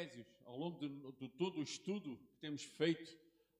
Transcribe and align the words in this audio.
Efésios, 0.00 0.26
ao 0.46 0.56
longo 0.56 0.78
de, 0.78 0.88
de 1.18 1.28
todo 1.28 1.60
o 1.60 1.62
estudo 1.62 2.16
que 2.16 2.40
temos 2.40 2.62
feito, 2.62 3.14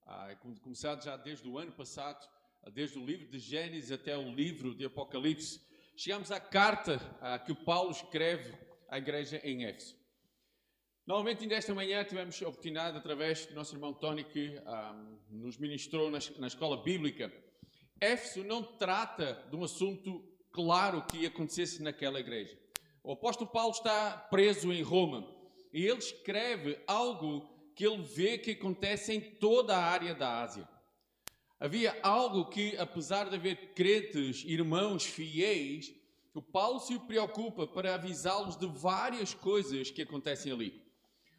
ah, 0.06 0.34
começado 0.62 1.04
já 1.04 1.14
desde 1.14 1.46
o 1.46 1.58
ano 1.58 1.70
passado, 1.72 2.26
desde 2.72 2.98
o 2.98 3.04
livro 3.04 3.26
de 3.28 3.38
Gênesis 3.38 3.92
até 3.92 4.16
o 4.16 4.32
livro 4.32 4.74
de 4.74 4.86
Apocalipse, 4.86 5.60
chegamos 5.94 6.30
à 6.30 6.40
carta 6.40 6.98
ah, 7.20 7.38
que 7.38 7.52
o 7.52 7.64
Paulo 7.64 7.90
escreve 7.90 8.54
à 8.88 8.96
igreja 8.96 9.38
em 9.44 9.66
Éfeso. 9.66 9.94
Normalmente, 11.06 11.42
ainda 11.42 11.56
esta 11.56 11.74
manhã, 11.74 12.02
tivemos 12.04 12.42
a 12.42 12.48
oportunidade, 12.48 12.96
através 12.96 13.44
do 13.44 13.54
nosso 13.54 13.74
irmão 13.74 13.92
Tony, 13.92 14.24
que 14.24 14.56
ah, 14.64 14.94
nos 15.28 15.58
ministrou 15.58 16.10
na, 16.10 16.20
na 16.38 16.46
escola 16.46 16.82
bíblica. 16.82 17.30
Éfeso 18.00 18.42
não 18.44 18.62
trata 18.62 19.46
de 19.50 19.56
um 19.56 19.64
assunto 19.64 20.26
claro 20.50 21.04
que 21.04 21.26
acontecesse 21.26 21.82
naquela 21.82 22.18
igreja. 22.18 22.58
O 23.02 23.12
apóstolo 23.12 23.50
Paulo 23.50 23.72
está 23.72 24.16
preso 24.30 24.72
em 24.72 24.82
Roma 24.82 25.38
e 25.72 25.86
ele 25.86 25.98
escreve 25.98 26.78
algo 26.86 27.48
que 27.74 27.86
ele 27.86 28.02
vê 28.02 28.38
que 28.38 28.52
acontece 28.52 29.12
em 29.14 29.20
toda 29.20 29.76
a 29.76 29.82
área 29.82 30.14
da 30.14 30.42
Ásia. 30.42 30.68
Havia 31.58 31.98
algo 32.02 32.48
que, 32.48 32.76
apesar 32.76 33.28
de 33.28 33.36
haver 33.36 33.74
crentes, 33.74 34.42
irmãos 34.46 35.04
fiéis, 35.04 35.94
o 36.34 36.40
Paulo 36.40 36.80
se 36.80 36.98
preocupa 37.00 37.66
para 37.66 37.94
avisá-los 37.94 38.56
de 38.56 38.66
várias 38.66 39.34
coisas 39.34 39.90
que 39.90 40.02
acontecem 40.02 40.52
ali. 40.52 40.82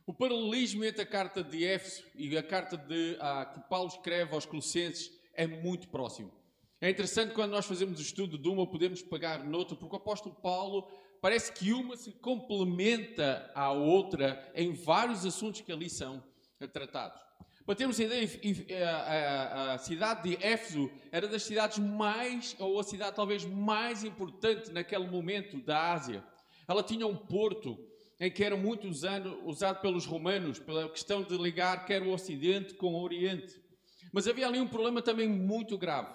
O 0.06 0.14
paralelismo 0.14 0.84
entre 0.84 1.02
a 1.02 1.06
carta 1.06 1.44
de 1.44 1.64
Éfeso 1.64 2.04
e 2.16 2.38
a 2.38 2.44
carta 2.44 2.78
de, 2.78 3.18
que 3.54 3.70
Paulo 3.70 3.88
escreve 3.88 4.34
aos 4.34 4.46
Colossenses 4.46 5.12
é 5.34 5.48
muito 5.48 5.88
próximo. 5.88 6.32
É 6.80 6.90
interessante 6.90 7.34
quando 7.34 7.52
nós 7.52 7.66
fazemos 7.66 8.00
o 8.00 8.02
estudo 8.02 8.38
de 8.38 8.50
uma, 8.50 8.70
podemos 8.70 9.02
pegar 9.02 9.44
noutra, 9.44 9.76
porque 9.76 9.96
o 9.96 9.98
apóstolo 9.98 10.36
Paulo 10.36 10.88
parece 11.22 11.52
que 11.52 11.72
uma 11.72 11.96
se 11.96 12.12
complementa 12.12 13.50
à 13.54 13.72
outra 13.72 14.52
em 14.56 14.74
vários 14.74 15.26
assuntos 15.26 15.62
que 15.62 15.72
ali 15.72 15.90
são 15.90 16.22
tratados. 16.74 17.22
Para 17.64 17.76
termos 17.76 18.00
a 18.00 18.04
ideia, 18.04 18.28
a, 19.74 19.78
cidade 19.78 20.24
de 20.24 20.44
Éfeso 20.44 20.92
era 21.12 21.28
das 21.28 21.44
cidades 21.44 21.78
mais, 21.78 22.56
ou 22.60 22.80
a 22.80 22.84
cidade 22.84 23.16
talvez 23.16 23.46
mais 23.46 24.04
importante 24.04 24.72
naquele 24.72 25.08
momento 25.08 25.62
da 25.62 25.94
Ásia. 25.94 26.24
Ela 26.68 26.82
tinha 26.82 27.06
um 27.06 27.16
porto 27.16 27.78
em 28.20 28.32
que 28.32 28.44
era 28.44 28.58
muito 28.58 28.88
usado, 28.88 29.40
usado 29.46 29.80
pelos 29.80 30.06
romanos, 30.06 30.60
pela 30.60 30.90
questão 30.90 31.24
de 31.24 31.38
ligar 31.38 31.86
quer 31.86 32.02
o 32.02 32.12
Ocidente 32.12 32.74
com 32.74 32.94
o 32.94 33.02
Oriente. 33.02 33.62
Mas 34.12 34.28
havia 34.28 34.48
ali 34.48 34.60
um 34.60 34.68
problema 34.68 35.02
também 35.02 35.30
muito 35.30 35.78
grave. 35.78 36.14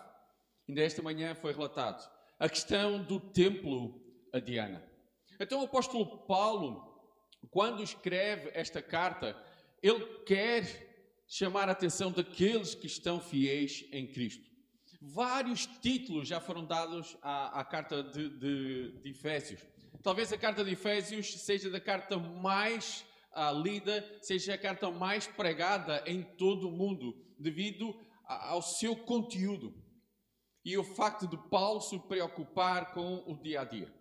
Ainda 0.69 0.83
esta 0.83 1.01
manhã 1.01 1.35
foi 1.35 1.53
relatado. 1.53 2.11
A 2.39 2.49
questão 2.49 3.03
do 3.03 3.19
templo 3.19 4.05
a 4.33 4.41
Diana. 4.41 4.83
Então 5.39 5.61
o 5.61 5.65
apóstolo 5.65 6.19
Paulo, 6.27 7.01
quando 7.51 7.83
escreve 7.83 8.51
esta 8.55 8.81
carta, 8.81 9.37
ele 9.83 10.05
quer 10.25 11.25
chamar 11.27 11.69
a 11.69 11.73
atenção 11.73 12.11
daqueles 12.11 12.75
que 12.75 12.87
estão 12.87 13.21
fiéis 13.21 13.85
em 13.93 14.07
Cristo. 14.07 14.45
Vários 15.01 15.67
títulos 15.67 16.27
já 16.27 16.41
foram 16.41 16.65
dados 16.65 17.17
à, 17.23 17.61
à 17.61 17.65
carta 17.65 18.03
de, 18.03 18.29
de, 18.31 18.93
de, 19.01 19.11
Efésios. 19.11 19.61
Talvez 20.03 20.33
a 20.33 20.39
carta 20.39 20.65
de 20.65 20.73
Efésios 20.73 21.43
seja 21.43 21.71
da 21.71 21.81
carta 21.81 22.17
mais 22.17 23.05
ah, 23.33 23.53
lida, 23.53 24.05
seja 24.23 24.55
a 24.55 24.59
carta 24.59 24.91
mais 24.91 25.27
pregada 25.27 26.03
em 26.07 26.23
todo 26.23 26.69
o 26.69 26.73
mundo, 26.73 27.15
devido 27.39 27.95
ao 28.25 28.63
seu 28.63 28.97
conteúdo 28.97 29.75
e 30.67 30.77
o 30.77 30.83
facto 30.83 31.29
de 31.29 31.37
Paulo 31.49 31.81
se 31.81 31.97
preocupar 32.09 32.93
com 32.93 33.23
o 33.25 33.41
dia 33.41 33.61
a 33.61 33.65
dia. 33.65 33.95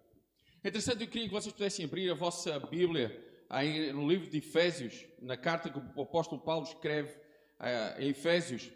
É 0.65 0.67
interessante, 0.67 1.03
eu 1.03 1.07
queria 1.07 1.27
que 1.27 1.33
vocês 1.35 1.53
pudessem 1.53 1.85
abrir 1.85 2.09
a 2.09 2.15
vossa 2.15 2.59
Bíblia 2.59 3.23
aí 3.47 3.93
no 3.93 4.09
livro 4.09 4.27
de 4.27 4.39
Efésios, 4.39 5.05
na 5.21 5.37
carta 5.37 5.69
que 5.69 5.77
o 5.77 6.01
apóstolo 6.01 6.41
Paulo 6.41 6.65
escreve 6.65 7.15
uh, 7.59 8.01
em 8.01 8.09
Efésios. 8.09 8.71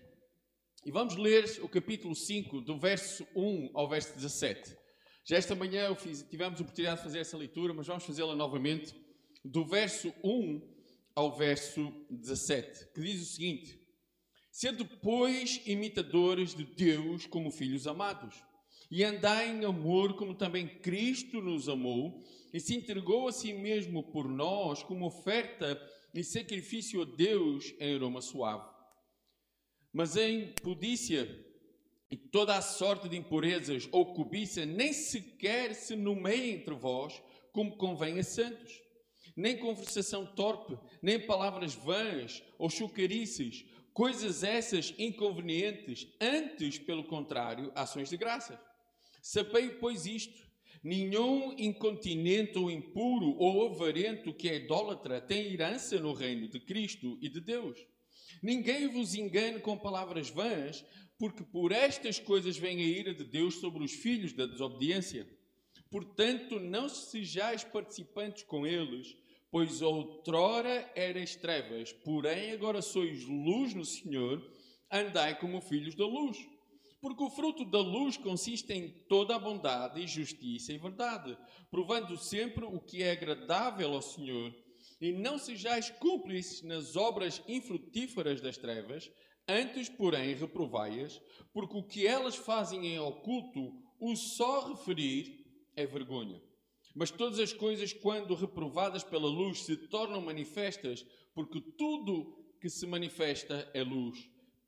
E 0.86 0.92
vamos 0.92 1.16
ler 1.16 1.46
o 1.64 1.68
capítulo 1.68 2.14
5, 2.14 2.62
do 2.62 2.78
verso 2.78 3.26
1 3.36 3.72
ao 3.74 3.90
verso 3.90 4.14
17. 4.14 4.78
Já 5.26 5.38
esta 5.38 5.56
manhã 5.56 5.96
fiz, 5.96 6.22
tivemos 6.22 6.60
a 6.60 6.62
oportunidade 6.62 6.98
de 6.98 7.04
fazer 7.06 7.20
essa 7.22 7.36
leitura, 7.36 7.74
mas 7.74 7.88
vamos 7.88 8.04
fazê-la 8.04 8.36
novamente, 8.36 8.94
do 9.44 9.66
verso 9.66 10.14
1 10.24 10.62
ao 11.16 11.36
verso 11.36 11.92
17, 12.12 12.94
que 12.94 13.02
diz 13.02 13.20
o 13.20 13.34
seguinte: 13.34 13.82
Sendo, 14.52 14.86
pois, 14.86 15.60
imitadores 15.66 16.54
de 16.54 16.66
Deus 16.66 17.26
como 17.26 17.50
filhos 17.50 17.88
amados 17.88 18.48
e 18.92 19.04
andai 19.04 19.50
em 19.50 19.66
amor 19.66 20.16
como 20.16 20.34
também 20.34 20.68
Cristo 20.68 21.42
nos 21.42 21.70
amou 21.70 22.24
e 22.52 22.60
se 22.60 22.76
entregou 22.76 23.28
a 23.28 23.32
si 23.32 23.54
mesmo 23.54 24.04
por 24.04 24.28
nós 24.28 24.82
como 24.82 25.06
oferta 25.06 25.80
e 26.14 26.24
sacrifício 26.24 27.02
a 27.04 27.06
Deus 27.06 27.74
em 27.80 27.96
aroma 27.96 28.22
suave. 28.22 28.68
Mas 29.94 30.16
em 30.16 30.54
pudícia 30.54 31.28
e 32.10 32.18
toda 32.18 32.58
a 32.58 32.62
sorte 32.62 33.08
de 33.08 33.18
impurezas 33.18 33.88
ou 33.92 34.14
cobiça 34.14 34.66
nem 34.66 34.92
sequer 34.92 35.76
se 35.76 35.96
nomeia 35.96 36.52
entre 36.52 36.74
vós 36.74 37.22
como 37.52 37.78
convém 37.78 38.18
a 38.20 38.24
santos. 38.24 38.82
Nem 39.36 39.58
conversação 39.58 40.26
torpe, 40.26 40.78
nem 41.02 41.20
palavras 41.20 41.76
vãs 41.76 42.44
ou 42.58 42.70
chocarices, 42.70 43.64
coisas 43.94 44.44
essas 44.44 44.94
inconvenientes, 44.98 46.08
antes, 46.20 46.80
pelo 46.80 47.04
contrário, 47.04 47.72
ações 47.76 48.10
de 48.10 48.18
graça. 48.18 48.60
Sabei, 49.22 49.70
pois, 49.70 50.06
isto: 50.06 50.50
nenhum 50.84 51.54
incontinente 51.58 52.58
ou 52.58 52.72
impuro 52.72 53.36
ou 53.38 53.68
avarento 53.68 54.34
que 54.34 54.50
é 54.50 54.56
idólatra 54.56 55.20
tem 55.22 55.54
herança 55.54 56.00
no 56.00 56.14
reino 56.14 56.48
de 56.48 56.60
Cristo 56.60 57.18
e 57.22 57.30
de 57.30 57.42
Deus. 57.42 57.80
Ninguém 58.42 58.88
vos 58.88 59.16
engane 59.16 59.60
com 59.60 59.78
palavras 59.78 60.30
vãs, 60.30 60.86
porque 61.18 61.44
por 61.44 61.72
estas 61.72 62.20
coisas 62.20 62.58
vem 62.58 62.78
a 62.78 62.82
ira 62.82 63.14
de 63.14 63.26
Deus 63.26 63.56
sobre 63.56 63.84
os 63.84 63.92
filhos 63.92 64.32
da 64.32 64.46
desobediência. 64.46 65.28
Portanto, 65.92 66.60
não 66.60 66.88
sejais 66.88 67.64
participantes 67.64 68.44
com 68.44 68.66
eles, 68.66 69.18
pois 69.52 69.82
outrora 69.82 70.90
eras 70.96 71.36
trevas, 71.36 71.92
porém 71.92 72.52
agora 72.52 72.82
sois 72.82 73.26
luz 73.26 73.74
no 73.74 73.84
Senhor, 73.84 74.42
andai 74.92 75.38
como 75.40 75.60
filhos 75.60 75.96
da 75.96 76.06
luz. 76.06 76.38
Porque 77.02 77.24
o 77.24 77.30
fruto 77.30 77.64
da 77.64 77.80
luz 77.80 78.18
consiste 78.18 78.74
em 78.74 78.90
toda 79.08 79.36
a 79.36 79.40
bondade 79.40 80.06
justiça 80.06 80.74
e 80.74 80.78
verdade, 80.78 81.38
provando 81.72 82.18
sempre 82.18 82.66
o 82.66 82.80
que 82.80 83.02
é 83.02 83.12
agradável 83.12 83.94
ao 83.94 84.02
Senhor. 84.02 84.54
E 85.00 85.14
não 85.14 85.38
sejais 85.38 85.90
cúmplices 85.90 86.62
nas 86.62 86.98
obras 86.98 87.42
infrutíferas 87.48 88.42
das 88.42 88.58
trevas, 88.58 89.10
antes, 89.48 89.88
porém, 89.88 90.36
reprovai-as, 90.36 91.22
porque 91.54 91.78
o 91.78 91.84
que 91.84 92.06
elas 92.06 92.36
fazem 92.36 92.86
em 92.86 93.00
oculto, 93.00 93.72
o 94.00 94.16
só 94.16 94.68
referir 94.68 95.46
é 95.76 95.86
vergonha. 95.86 96.42
Mas 96.94 97.12
todas 97.12 97.40
as 97.40 97.54
coisas, 97.54 97.94
quando 97.94 98.36
reprovadas 98.36 99.04
pela 99.04 99.28
luz, 99.28 99.64
se 99.64 99.78
tornam 99.88 100.22
manifestas, 100.22 101.06
porque 101.34 101.62
tudo 101.78 102.38
que 102.60 102.70
se 102.70 102.86
manifesta 102.86 103.70
é 103.74 103.82
luz. 103.84 104.18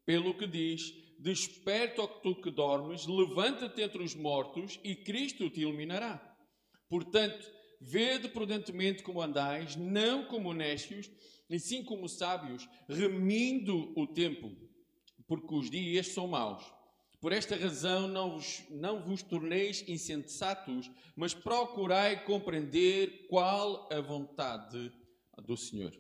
Pelo 0.05 0.33
que 0.33 0.47
diz: 0.47 0.93
Desperta, 1.21 2.01
ó 2.01 2.07
tu 2.07 2.33
que 2.33 2.49
dormes, 2.49 3.05
levanta-te 3.05 3.79
entre 3.79 4.01
os 4.01 4.15
mortos 4.15 4.79
e 4.83 4.95
Cristo 4.95 5.51
te 5.51 5.61
iluminará. 5.61 6.19
Portanto, 6.89 7.47
vede 7.79 8.27
prudentemente 8.27 9.03
como 9.03 9.21
andais, 9.21 9.75
não 9.75 10.25
como 10.25 10.51
necios, 10.51 11.11
e 11.47 11.59
sim 11.59 11.83
como 11.83 12.09
sábios, 12.09 12.67
remindo 12.89 13.93
o 13.95 14.07
tempo, 14.07 14.51
porque 15.27 15.53
os 15.53 15.69
dias 15.69 16.07
são 16.07 16.27
maus. 16.27 16.63
Por 17.19 17.31
esta 17.31 17.55
razão 17.55 18.07
não 18.07 18.31
vos, 18.31 18.63
não 18.71 19.03
vos 19.03 19.21
torneis 19.21 19.87
insensatos, 19.87 20.89
mas 21.15 21.35
procurai 21.35 22.25
compreender 22.25 23.27
qual 23.27 23.87
a 23.93 24.01
vontade 24.01 24.91
do 25.45 25.55
Senhor. 25.55 25.93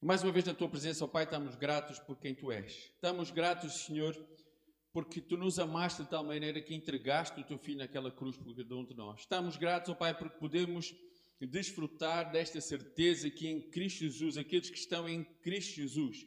Mais 0.00 0.22
uma 0.22 0.30
vez 0.30 0.44
na 0.44 0.54
tua 0.54 0.68
presença, 0.68 1.04
ó 1.04 1.08
Pai, 1.08 1.24
estamos 1.24 1.56
gratos 1.56 1.98
por 1.98 2.16
quem 2.16 2.32
tu 2.32 2.52
és. 2.52 2.72
Estamos 2.94 3.32
gratos, 3.32 3.84
Senhor, 3.84 4.16
porque 4.92 5.20
tu 5.20 5.36
nos 5.36 5.58
amaste 5.58 6.04
de 6.04 6.08
tal 6.08 6.22
maneira 6.22 6.60
que 6.60 6.72
entregaste 6.72 7.40
o 7.40 7.44
teu 7.44 7.58
filho 7.58 7.78
naquela 7.78 8.08
cruz 8.08 8.36
por 8.36 8.54
cada 8.54 8.76
um 8.76 8.84
de 8.84 8.94
nós. 8.94 9.20
Estamos 9.20 9.56
gratos, 9.56 9.90
ó 9.90 9.96
Pai, 9.96 10.16
porque 10.16 10.38
podemos 10.38 10.94
desfrutar 11.40 12.30
desta 12.30 12.60
certeza 12.60 13.28
que 13.28 13.48
em 13.48 13.60
Cristo 13.60 14.04
Jesus, 14.04 14.36
aqueles 14.36 14.70
que 14.70 14.78
estão 14.78 15.08
em 15.08 15.24
Cristo 15.24 15.74
Jesus, 15.74 16.26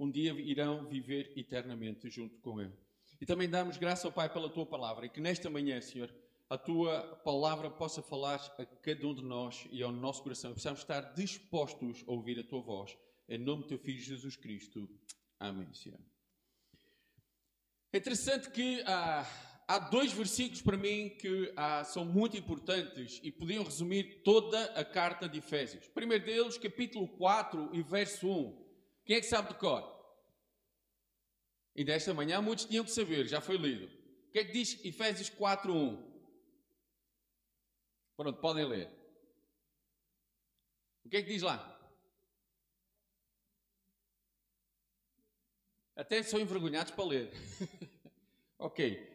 um 0.00 0.10
dia 0.10 0.32
irão 0.32 0.88
viver 0.88 1.32
eternamente 1.36 2.10
junto 2.10 2.40
com 2.40 2.60
Ele. 2.60 2.72
E 3.20 3.24
também 3.24 3.48
damos 3.48 3.76
graça 3.76 4.08
ao 4.08 4.12
Pai 4.12 4.32
pela 4.32 4.50
tua 4.50 4.66
palavra 4.66 5.06
e 5.06 5.08
que 5.08 5.20
nesta 5.20 5.48
manhã, 5.48 5.80
Senhor, 5.80 6.12
a 6.50 6.58
tua 6.58 7.00
palavra 7.24 7.70
possa 7.70 8.02
falar 8.02 8.40
a 8.58 8.66
cada 8.66 9.06
um 9.06 9.14
de 9.14 9.22
nós 9.22 9.64
e 9.70 9.80
ao 9.80 9.92
nosso 9.92 10.24
coração. 10.24 10.50
Precisamos 10.50 10.80
estar 10.80 11.14
dispostos 11.14 12.02
a 12.08 12.10
ouvir 12.10 12.40
a 12.40 12.42
tua 12.42 12.60
voz. 12.60 12.98
Em 13.28 13.38
nome 13.38 13.62
do 13.62 13.68
teu 13.68 13.78
Filho 13.78 14.00
Jesus 14.00 14.36
Cristo. 14.36 14.88
Amém, 15.38 15.72
Senhor. 15.72 15.98
É 17.92 17.98
interessante 17.98 18.50
que 18.50 18.82
ah, 18.86 19.26
há 19.68 19.78
dois 19.78 20.12
versículos 20.12 20.62
para 20.62 20.76
mim 20.76 21.10
que 21.10 21.52
ah, 21.56 21.84
são 21.84 22.04
muito 22.04 22.36
importantes 22.36 23.20
e 23.22 23.30
podiam 23.30 23.64
resumir 23.64 24.22
toda 24.22 24.64
a 24.72 24.84
carta 24.84 25.28
de 25.28 25.38
Efésios. 25.38 25.86
O 25.86 25.90
primeiro 25.90 26.24
deles, 26.24 26.58
capítulo 26.58 27.08
4 27.08 27.70
e 27.74 27.82
verso 27.82 28.28
1. 28.28 28.62
Quem 29.04 29.16
é 29.16 29.20
que 29.20 29.26
sabe 29.26 29.48
de 29.48 29.58
cor? 29.58 29.90
E 31.74 31.84
desta 31.84 32.12
manhã 32.12 32.40
muitos 32.40 32.64
tinham 32.64 32.84
que 32.84 32.90
saber, 32.90 33.26
já 33.26 33.40
foi 33.40 33.56
lido. 33.56 33.86
O 34.28 34.32
que 34.32 34.38
é 34.38 34.44
que 34.44 34.52
diz 34.52 34.84
Efésios 34.84 35.30
4, 35.30 35.74
1? 35.74 36.12
Pronto, 38.16 38.40
podem 38.40 38.64
ler. 38.64 38.88
O 41.04 41.08
que 41.08 41.16
é 41.16 41.22
que 41.22 41.28
diz 41.28 41.42
lá? 41.42 41.71
Até 45.94 46.22
são 46.22 46.40
envergonhados 46.40 46.92
para 46.92 47.04
ler. 47.04 47.30
ok. 48.58 49.12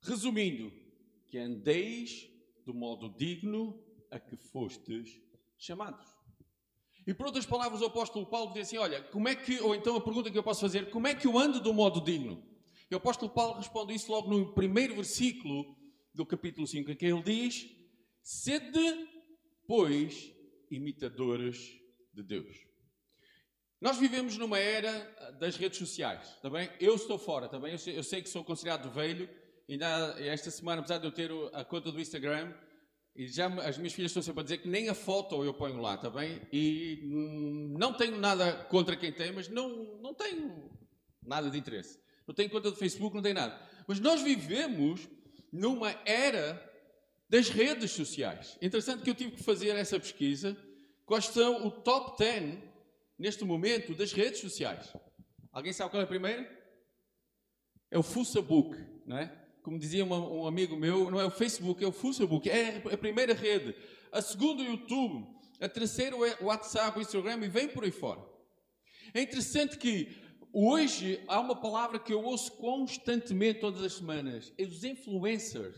Resumindo, 0.00 0.72
que 1.28 1.36
andeis 1.36 2.30
do 2.64 2.72
modo 2.72 3.10
digno 3.10 3.84
a 4.10 4.18
que 4.18 4.36
fostes 4.36 5.20
chamados. 5.58 6.17
E 7.08 7.14
por 7.14 7.24
outras 7.24 7.46
palavras, 7.46 7.80
o 7.80 7.86
apóstolo 7.86 8.26
Paulo 8.26 8.52
diz 8.52 8.68
assim: 8.68 8.76
Olha, 8.76 9.02
como 9.04 9.26
é 9.30 9.34
que, 9.34 9.58
ou 9.60 9.74
então 9.74 9.96
a 9.96 10.00
pergunta 10.00 10.30
que 10.30 10.36
eu 10.36 10.42
posso 10.42 10.60
fazer, 10.60 10.90
como 10.90 11.06
é 11.06 11.14
que 11.14 11.26
eu 11.26 11.38
ando 11.38 11.58
do 11.58 11.72
modo 11.72 12.02
digno? 12.02 12.46
E 12.90 12.94
o 12.94 12.98
apóstolo 12.98 13.32
Paulo 13.32 13.54
responde 13.54 13.94
isso 13.94 14.12
logo 14.12 14.28
no 14.28 14.52
primeiro 14.52 14.94
versículo 14.94 15.74
do 16.12 16.26
capítulo 16.26 16.66
5, 16.66 16.90
em 16.90 16.94
que 16.94 17.06
ele 17.06 17.22
diz: 17.22 17.66
Sede, 18.22 19.08
pois, 19.66 20.30
imitadores 20.70 21.80
de 22.12 22.22
Deus. 22.22 22.58
Nós 23.80 23.96
vivemos 23.96 24.36
numa 24.36 24.58
era 24.58 24.92
das 25.40 25.56
redes 25.56 25.78
sociais, 25.78 26.38
também. 26.42 26.68
Tá 26.68 26.74
eu 26.78 26.94
estou 26.94 27.18
fora, 27.18 27.48
também. 27.48 27.74
Tá 27.74 27.90
eu 27.90 28.02
sei 28.04 28.20
que 28.20 28.28
sou 28.28 28.44
considerado 28.44 28.90
velho 28.90 29.26
Ainda 29.68 30.16
esta 30.18 30.50
semana, 30.50 30.80
apesar 30.80 30.96
de 30.96 31.06
eu 31.06 31.12
ter 31.12 31.30
a 31.52 31.62
conta 31.62 31.92
do 31.92 32.00
Instagram, 32.00 32.54
e 33.14 33.26
já 33.26 33.46
as 33.62 33.76
minhas 33.76 33.92
filhas 33.92 34.10
estão 34.10 34.22
sempre 34.22 34.40
a 34.40 34.44
dizer 34.44 34.58
que 34.58 34.68
nem 34.68 34.88
a 34.88 34.94
foto 34.94 35.42
eu 35.44 35.52
ponho 35.52 35.80
lá, 35.80 35.94
está 35.94 36.08
bem? 36.08 36.40
E 36.52 37.00
não 37.76 37.92
tenho 37.92 38.16
nada 38.16 38.52
contra 38.64 38.96
quem 38.96 39.12
tem, 39.12 39.32
mas 39.32 39.48
não, 39.48 39.98
não 40.00 40.14
tenho 40.14 40.70
nada 41.22 41.50
de 41.50 41.58
interesse. 41.58 41.98
Não 42.26 42.34
tenho 42.34 42.50
conta 42.50 42.70
do 42.70 42.76
Facebook, 42.76 43.14
não 43.14 43.22
tenho 43.22 43.34
nada. 43.34 43.60
Mas 43.86 43.98
nós 43.98 44.22
vivemos 44.22 45.08
numa 45.52 45.90
era 46.04 46.62
das 47.28 47.48
redes 47.48 47.90
sociais. 47.90 48.56
Interessante 48.62 49.02
que 49.02 49.10
eu 49.10 49.14
tive 49.14 49.32
que 49.32 49.42
fazer 49.42 49.70
essa 49.76 49.98
pesquisa. 49.98 50.56
Quais 51.04 51.26
são 51.26 51.66
o 51.66 51.70
top 51.70 52.18
10 52.18 52.58
neste 53.18 53.44
momento 53.44 53.94
das 53.94 54.12
redes 54.12 54.40
sociais? 54.40 54.92
Alguém 55.52 55.72
sabe 55.72 55.90
qual 55.90 56.00
é 56.00 56.04
a 56.04 56.08
primeira? 56.08 56.48
É 57.90 57.98
o 57.98 58.02
Facebook, 58.02 58.76
não 59.06 59.18
é? 59.18 59.47
Como 59.68 59.78
dizia 59.78 60.02
um 60.02 60.46
amigo 60.46 60.74
meu, 60.78 61.10
não 61.10 61.20
é 61.20 61.26
o 61.26 61.30
Facebook, 61.30 61.84
é 61.84 61.86
o 61.86 61.92
Facebook, 61.92 62.48
é 62.48 62.82
a 62.90 62.96
primeira 62.96 63.34
rede. 63.34 63.76
A 64.10 64.22
segunda, 64.22 64.62
o 64.62 64.66
YouTube. 64.66 65.26
A 65.60 65.68
terceira, 65.68 66.16
o 66.16 66.46
WhatsApp, 66.46 66.98
o 66.98 67.02
Instagram 67.02 67.44
e 67.44 67.48
vem 67.48 67.68
por 67.68 67.84
aí 67.84 67.90
fora. 67.90 68.24
É 69.12 69.20
interessante 69.20 69.76
que 69.76 70.16
hoje 70.54 71.22
há 71.28 71.38
uma 71.38 71.54
palavra 71.54 71.98
que 71.98 72.14
eu 72.14 72.24
ouço 72.24 72.52
constantemente 72.52 73.60
todas 73.60 73.82
as 73.82 73.92
semanas: 73.92 74.54
é 74.56 74.62
os 74.62 74.84
influencers, 74.84 75.76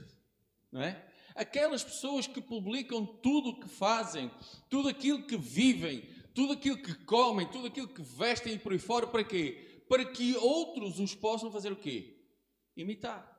não 0.71 0.83
é? 0.83 1.05
Aquelas 1.35 1.83
pessoas 1.83 2.29
que 2.29 2.41
publicam 2.41 3.05
tudo 3.05 3.49
o 3.49 3.61
que 3.61 3.69
fazem, 3.69 4.31
tudo 4.69 4.89
aquilo 4.89 5.25
que 5.25 5.37
vivem, 5.37 6.09
tudo 6.33 6.53
aquilo 6.53 6.77
que 6.77 6.95
comem, 6.95 7.49
tudo 7.49 7.67
aquilo 7.67 7.89
que 7.89 8.03
vestem 8.03 8.55
e 8.55 8.59
por 8.59 8.71
aí 8.71 8.79
fora, 8.79 9.09
para 9.09 9.25
quê? 9.25 9.83
Para 9.89 10.05
que 10.05 10.37
outros 10.37 11.01
os 11.01 11.13
possam 11.13 11.51
fazer 11.51 11.73
o 11.73 11.77
quê? 11.77 12.23
Imitar. 12.77 13.30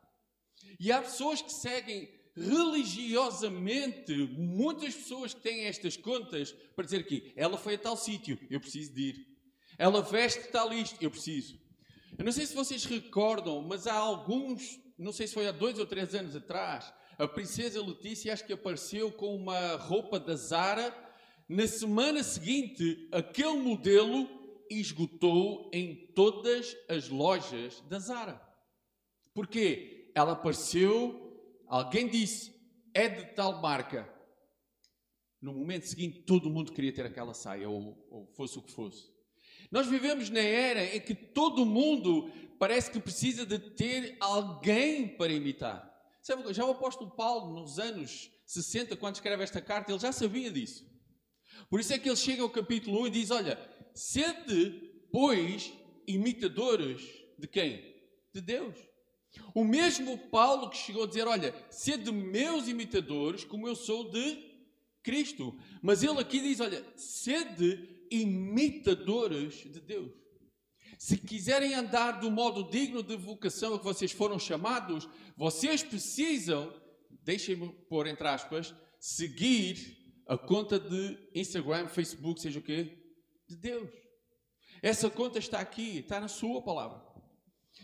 E 0.80 0.92
há 0.92 1.02
pessoas 1.02 1.42
que 1.42 1.52
seguem 1.52 2.10
religiosamente, 2.36 4.14
muitas 4.38 4.96
pessoas 4.96 5.34
que 5.34 5.42
têm 5.42 5.66
estas 5.66 5.98
contas 5.98 6.52
para 6.76 6.86
dizer 6.86 7.06
que 7.06 7.34
ela 7.36 7.58
foi 7.58 7.76
a 7.76 7.80
tal 7.80 7.98
sítio, 7.98 8.40
eu 8.50 8.60
preciso 8.60 8.94
de 8.94 9.02
ir. 9.02 9.28
Ela 9.78 10.02
veste 10.02 10.48
tal 10.50 10.74
isto, 10.74 11.02
eu 11.02 11.12
preciso. 11.12 11.60
Eu 12.18 12.26
não 12.26 12.32
sei 12.32 12.46
se 12.46 12.56
vocês 12.56 12.86
recordam, 12.86 13.62
mas 13.62 13.88
há 13.88 13.94
alguns, 13.94 14.80
não 14.98 15.12
sei 15.12 15.28
se 15.28 15.34
foi 15.34 15.48
há 15.48 15.52
dois 15.52 15.80
ou 15.80 15.86
três 15.86 16.14
anos 16.14 16.36
atrás, 16.36 16.94
a 17.18 17.28
princesa 17.28 17.84
Letícia 17.84 18.34
acho 18.34 18.46
que 18.46 18.54
apareceu 18.54 19.12
com 19.12 19.36
uma 19.36 19.76
roupa 19.76 20.20
da 20.20 20.36
Zara. 20.36 20.92
Na 21.48 21.68
semana 21.68 22.24
seguinte, 22.24 23.08
aquele 23.12 23.58
modelo 23.58 24.28
esgotou 24.70 25.70
em 25.74 26.08
todas 26.16 26.76
as 26.90 27.10
lojas 27.10 27.80
da 27.82 28.00
Zara. 28.00 28.42
Porquê? 29.34 30.01
Ela 30.14 30.34
apareceu, 30.34 31.64
alguém 31.68 32.08
disse, 32.08 32.54
é 32.94 33.08
de 33.08 33.34
tal 33.34 33.62
marca. 33.62 34.12
No 35.42 35.54
momento 35.54 35.88
seguinte, 35.88 36.22
todo 36.22 36.50
mundo 36.50 36.72
queria 36.72 36.94
ter 36.94 37.06
aquela 37.06 37.34
saia, 37.34 37.70
ou, 37.70 38.08
ou 38.10 38.28
fosse 38.36 38.60
o 38.60 38.62
que 38.62 38.72
fosse. 38.72 39.10
Nós 39.72 39.88
vivemos 39.88 40.30
na 40.30 40.40
era 40.40 40.96
em 40.96 41.00
que 41.00 41.16
todo 41.16 41.66
mundo 41.66 42.30
parece 42.60 42.92
que 42.92 43.00
precisa 43.00 43.46
de 43.46 43.58
ter 43.58 44.18
alguém 44.20 45.08
para 45.08 45.32
imitar. 45.32 45.90
Sabe, 46.22 46.54
já 46.54 46.64
o 46.66 46.72
apóstolo 46.72 47.12
Paulo, 47.12 47.54
nos 47.54 47.80
anos 47.80 48.30
60, 48.46 48.96
quando 48.98 49.16
escreve 49.16 49.44
esta 49.44 49.62
carta, 49.62 49.92
ele 49.92 50.00
já 50.00 50.12
sabia 50.12 50.52
disso. 50.52 50.86
Por 51.70 51.80
isso 51.80 51.94
é 51.94 52.00
que 52.00 52.10
ele 52.10 52.16
chega 52.16 52.44
ao 52.44 52.50
capítulo 52.50 53.02
1 53.02 53.08
e 53.08 53.10
diz: 53.10 53.32
Olha, 53.32 53.58
sede, 53.96 55.08
pois, 55.12 55.74
imitadores 56.06 57.02
de 57.40 57.48
quem? 57.48 57.82
De 58.34 58.42
Deus. 58.42 58.91
O 59.54 59.64
mesmo 59.64 60.18
Paulo 60.18 60.70
que 60.70 60.78
chegou 60.78 61.04
a 61.04 61.08
dizer: 61.08 61.28
Olha, 61.28 61.54
sede 61.70 62.12
meus 62.12 62.68
imitadores, 62.68 63.44
como 63.44 63.68
eu 63.68 63.76
sou 63.76 64.10
de 64.10 64.52
Cristo. 65.04 65.58
Mas 65.82 66.04
ele 66.04 66.20
aqui 66.20 66.40
diz: 66.40 66.60
Olha, 66.60 66.84
sede 66.96 68.06
imitadores 68.10 69.56
de 69.72 69.80
Deus. 69.80 70.12
Se 70.98 71.18
quiserem 71.18 71.74
andar 71.74 72.20
do 72.20 72.30
modo 72.30 72.70
digno 72.70 73.02
de 73.02 73.16
vocação 73.16 73.74
a 73.74 73.80
que 73.80 73.86
vocês 73.86 74.12
foram 74.12 74.38
chamados, 74.38 75.08
vocês 75.36 75.82
precisam, 75.82 76.72
deixem-me 77.24 77.70
pôr 77.90 78.06
entre 78.06 78.28
aspas, 78.28 78.76
seguir 79.00 79.98
a 80.28 80.38
conta 80.38 80.80
de 80.80 81.18
Instagram, 81.34 81.88
Facebook, 81.88 82.40
seja 82.40 82.60
o 82.60 82.62
quê? 82.62 82.98
De 83.48 83.56
Deus. 83.56 83.90
Essa 84.82 85.10
conta 85.10 85.40
está 85.40 85.60
aqui, 85.60 86.00
está 86.00 86.20
na 86.20 86.28
sua 86.28 86.62
palavra. 86.62 87.11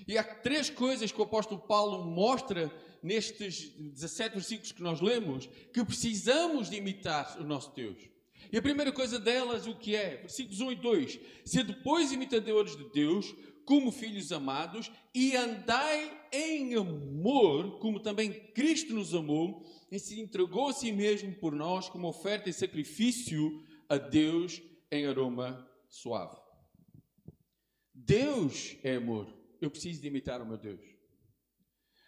E 0.05 0.17
há 0.17 0.23
três 0.23 0.69
coisas 0.69 1.11
que 1.11 1.19
o 1.19 1.23
apóstolo 1.23 1.61
Paulo 1.61 2.05
mostra 2.05 2.71
nestes 3.01 3.69
17 3.77 4.35
versículos 4.35 4.71
que 4.71 4.81
nós 4.81 5.01
lemos 5.01 5.47
que 5.73 5.83
precisamos 5.83 6.69
de 6.69 6.77
imitar 6.77 7.37
o 7.39 7.43
nosso 7.43 7.73
Deus. 7.73 7.97
E 8.51 8.57
a 8.57 8.61
primeira 8.61 8.91
coisa 8.91 9.19
delas, 9.19 9.67
o 9.67 9.75
que 9.75 9.95
é? 9.95 10.17
Versículos 10.17 10.61
1 10.61 10.71
e 10.71 10.75
2: 10.75 11.19
Ser 11.45 11.63
depois 11.63 12.11
imitadores 12.11 12.75
de 12.77 12.89
Deus, 12.91 13.35
como 13.65 13.91
filhos 13.91 14.31
amados, 14.31 14.91
e 15.13 15.35
andai 15.35 16.17
em 16.31 16.75
amor, 16.75 17.79
como 17.79 17.99
também 17.99 18.31
Cristo 18.31 18.93
nos 18.93 19.13
amou 19.13 19.65
e 19.91 19.99
se 19.99 20.19
entregou 20.19 20.69
a 20.69 20.73
si 20.73 20.91
mesmo 20.91 21.33
por 21.35 21.53
nós 21.53 21.89
como 21.89 22.07
oferta 22.07 22.49
e 22.49 22.53
sacrifício 22.53 23.63
a 23.89 23.97
Deus 23.97 24.61
em 24.89 25.05
aroma 25.05 25.67
suave. 25.89 26.37
Deus 27.93 28.77
é 28.83 28.95
amor 28.95 29.36
eu 29.61 29.69
preciso 29.69 30.01
de 30.01 30.07
imitar 30.07 30.41
o 30.41 30.45
meu 30.45 30.57
Deus. 30.57 30.81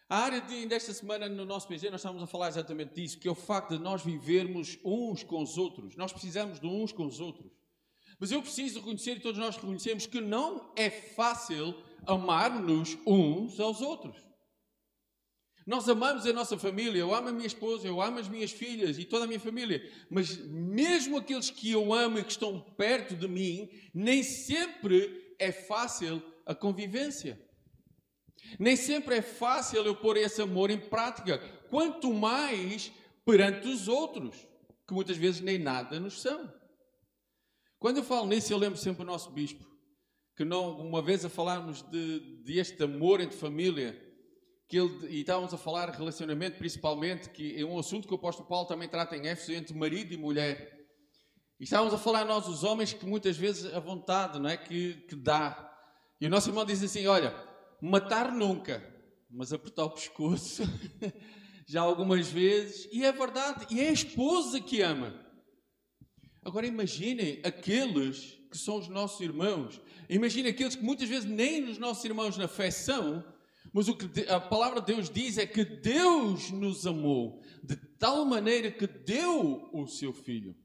A 0.09 0.17
área 0.17 0.41
de, 0.41 0.65
desta 0.65 0.91
semana 0.91 1.29
no 1.29 1.45
nosso 1.45 1.67
PG 1.67 1.91
nós 1.91 2.01
estamos 2.01 2.23
a 2.23 2.25
falar 2.25 2.47
exatamente 2.47 2.95
disso, 2.95 3.19
que 3.19 3.27
é 3.27 3.31
o 3.31 3.35
facto 3.35 3.77
de 3.77 3.83
nós 3.83 4.03
vivermos 4.03 4.79
uns 4.83 5.23
com 5.23 5.43
os 5.43 5.55
outros. 5.57 5.95
Nós 5.95 6.11
precisamos 6.11 6.59
de 6.59 6.65
uns 6.65 6.91
com 6.91 7.05
os 7.05 7.19
outros. 7.19 7.51
Mas 8.19 8.31
eu 8.31 8.41
preciso 8.41 8.79
reconhecer, 8.79 9.17
e 9.17 9.19
todos 9.19 9.39
nós 9.39 9.55
reconhecemos, 9.55 10.07
que 10.07 10.19
não 10.19 10.73
é 10.75 10.89
fácil 10.89 11.75
amar-nos 12.07 12.97
uns 13.05 13.59
aos 13.59 13.81
outros. 13.81 14.17
Nós 15.65 15.87
amamos 15.87 16.25
a 16.25 16.33
nossa 16.33 16.57
família, 16.57 16.99
eu 16.99 17.13
amo 17.13 17.29
a 17.29 17.31
minha 17.31 17.45
esposa, 17.45 17.87
eu 17.87 18.01
amo 18.01 18.17
as 18.17 18.27
minhas 18.27 18.51
filhas 18.51 18.97
e 18.97 19.05
toda 19.05 19.25
a 19.25 19.27
minha 19.27 19.39
família, 19.39 19.87
mas 20.09 20.35
mesmo 20.37 21.17
aqueles 21.17 21.51
que 21.51 21.69
eu 21.69 21.93
amo 21.93 22.17
e 22.17 22.23
que 22.23 22.31
estão 22.31 22.59
perto 22.59 23.15
de 23.15 23.27
mim, 23.27 23.69
nem 23.93 24.23
sempre 24.23 25.35
é 25.37 25.51
fácil 25.51 26.19
a 26.49 26.55
convivência. 26.55 27.39
Nem 28.57 28.75
sempre 28.75 29.17
é 29.17 29.21
fácil 29.21 29.85
eu 29.85 29.95
pôr 29.95 30.17
esse 30.17 30.41
amor 30.41 30.71
em 30.71 30.79
prática, 30.79 31.37
quanto 31.69 32.11
mais 32.11 32.91
perante 33.23 33.67
os 33.67 33.87
outros, 33.87 34.47
que 34.87 34.93
muitas 34.93 35.15
vezes 35.15 35.41
nem 35.41 35.59
nada 35.59 35.99
nos 35.99 36.19
são. 36.19 36.51
Quando 37.77 37.97
eu 37.97 38.03
falo 38.03 38.25
nisso, 38.25 38.51
eu 38.51 38.57
lembro 38.57 38.79
sempre 38.79 39.03
o 39.03 39.05
nosso 39.05 39.29
bispo, 39.29 39.63
que 40.35 40.43
não, 40.43 40.79
uma 40.79 41.03
vez 41.03 41.23
a 41.23 41.29
falarmos 41.29 41.83
de, 41.83 42.41
de 42.43 42.57
este 42.57 42.81
amor 42.81 43.21
entre 43.21 43.37
família, 43.37 43.95
que 44.67 44.77
ele, 44.77 45.07
e 45.07 45.19
estávamos 45.21 45.53
a 45.53 45.57
falar 45.57 45.91
relacionamento 45.91 46.57
principalmente, 46.57 47.29
que 47.29 47.61
é 47.61 47.63
um 47.63 47.77
assunto 47.77 48.07
que 48.07 48.13
o 48.13 48.17
apóstolo 48.17 48.49
Paulo 48.49 48.67
também 48.67 48.89
trata 48.89 49.15
em 49.15 49.27
Éfeso, 49.27 49.53
entre 49.53 49.77
marido 49.77 50.15
e 50.15 50.17
mulher. 50.17 50.79
E 51.59 51.63
estávamos 51.65 51.93
a 51.93 51.97
falar 51.99 52.25
nós, 52.25 52.47
os 52.47 52.63
homens, 52.63 52.91
que 52.91 53.05
muitas 53.05 53.37
vezes 53.37 53.71
a 53.71 53.79
vontade, 53.79 54.39
não 54.39 54.49
é? 54.49 54.57
Que, 54.57 54.93
que 55.07 55.15
dá. 55.15 55.68
E 56.19 56.27
o 56.27 56.29
nosso 56.29 56.49
irmão 56.49 56.65
diz 56.65 56.83
assim: 56.83 57.07
olha, 57.07 57.33
matar 57.81 58.31
nunca, 58.31 58.83
mas 59.29 59.53
apertar 59.53 59.85
o 59.85 59.91
pescoço 59.91 60.63
já 61.65 61.81
algumas 61.81 62.29
vezes. 62.29 62.89
E 62.91 63.05
é 63.05 63.11
verdade, 63.11 63.67
e 63.69 63.79
é 63.79 63.89
a 63.89 63.93
esposa 63.93 64.59
que 64.59 64.81
ama. 64.81 65.13
Agora 66.43 66.65
imaginem 66.65 67.39
aqueles 67.43 68.37
que 68.49 68.57
são 68.57 68.77
os 68.77 68.87
nossos 68.87 69.21
irmãos. 69.21 69.79
Imaginem 70.09 70.51
aqueles 70.51 70.75
que 70.75 70.83
muitas 70.83 71.07
vezes 71.07 71.29
nem 71.29 71.65
os 71.65 71.77
nossos 71.77 72.03
irmãos 72.03 72.37
na 72.37 72.47
fé 72.47 72.71
são, 72.71 73.23
mas 73.71 73.87
o 73.87 73.95
que 73.95 74.27
a 74.27 74.39
palavra 74.39 74.81
de 74.81 74.93
Deus 74.93 75.09
diz 75.09 75.37
é 75.37 75.45
que 75.45 75.63
Deus 75.63 76.49
nos 76.49 76.87
amou 76.87 77.41
de 77.63 77.75
tal 77.75 78.25
maneira 78.25 78.71
que 78.71 78.87
deu 78.87 79.69
o 79.71 79.85
seu 79.85 80.11
filho. 80.11 80.55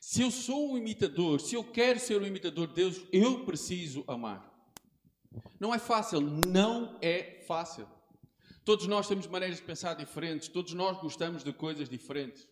Se 0.00 0.22
eu 0.22 0.30
sou 0.30 0.72
um 0.72 0.78
imitador, 0.78 1.40
se 1.40 1.54
eu 1.54 1.64
quero 1.64 1.98
ser 1.98 2.20
um 2.20 2.26
imitador 2.26 2.68
de 2.68 2.74
Deus, 2.74 3.00
eu 3.12 3.44
preciso 3.44 4.04
amar. 4.06 4.48
Não 5.58 5.74
é 5.74 5.78
fácil, 5.78 6.20
não 6.20 6.98
é 7.02 7.42
fácil. 7.46 7.86
Todos 8.64 8.86
nós 8.86 9.08
temos 9.08 9.26
maneiras 9.26 9.56
de 9.56 9.62
pensar 9.64 9.94
diferentes, 9.94 10.48
todos 10.48 10.72
nós 10.72 11.00
gostamos 11.00 11.42
de 11.42 11.52
coisas 11.52 11.88
diferentes. 11.88 12.46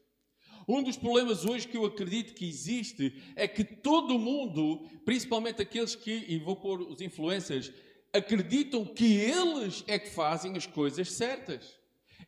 Um 0.68 0.82
dos 0.82 0.96
problemas 0.96 1.44
hoje 1.44 1.68
que 1.68 1.76
eu 1.76 1.84
acredito 1.84 2.34
que 2.34 2.48
existe 2.48 3.22
é 3.36 3.46
que 3.46 3.62
todo 3.62 4.18
mundo, 4.18 4.88
principalmente 5.04 5.62
aqueles 5.62 5.94
que, 5.94 6.24
e 6.26 6.38
vou 6.38 6.56
pôr 6.56 6.80
os 6.80 7.00
influencers, 7.00 7.72
acreditam 8.12 8.84
que 8.84 9.14
eles 9.14 9.84
é 9.86 9.98
que 9.98 10.10
fazem 10.10 10.56
as 10.56 10.66
coisas 10.66 11.12
certas. 11.12 11.78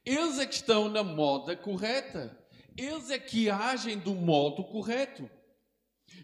Eles 0.04 0.38
é 0.38 0.46
que 0.46 0.54
estão 0.54 0.88
na 0.88 1.02
moda 1.02 1.56
correta. 1.56 2.38
Eles 2.78 3.10
é 3.10 3.18
que 3.18 3.50
agem 3.50 3.98
do 3.98 4.14
modo 4.14 4.62
correto. 4.62 5.28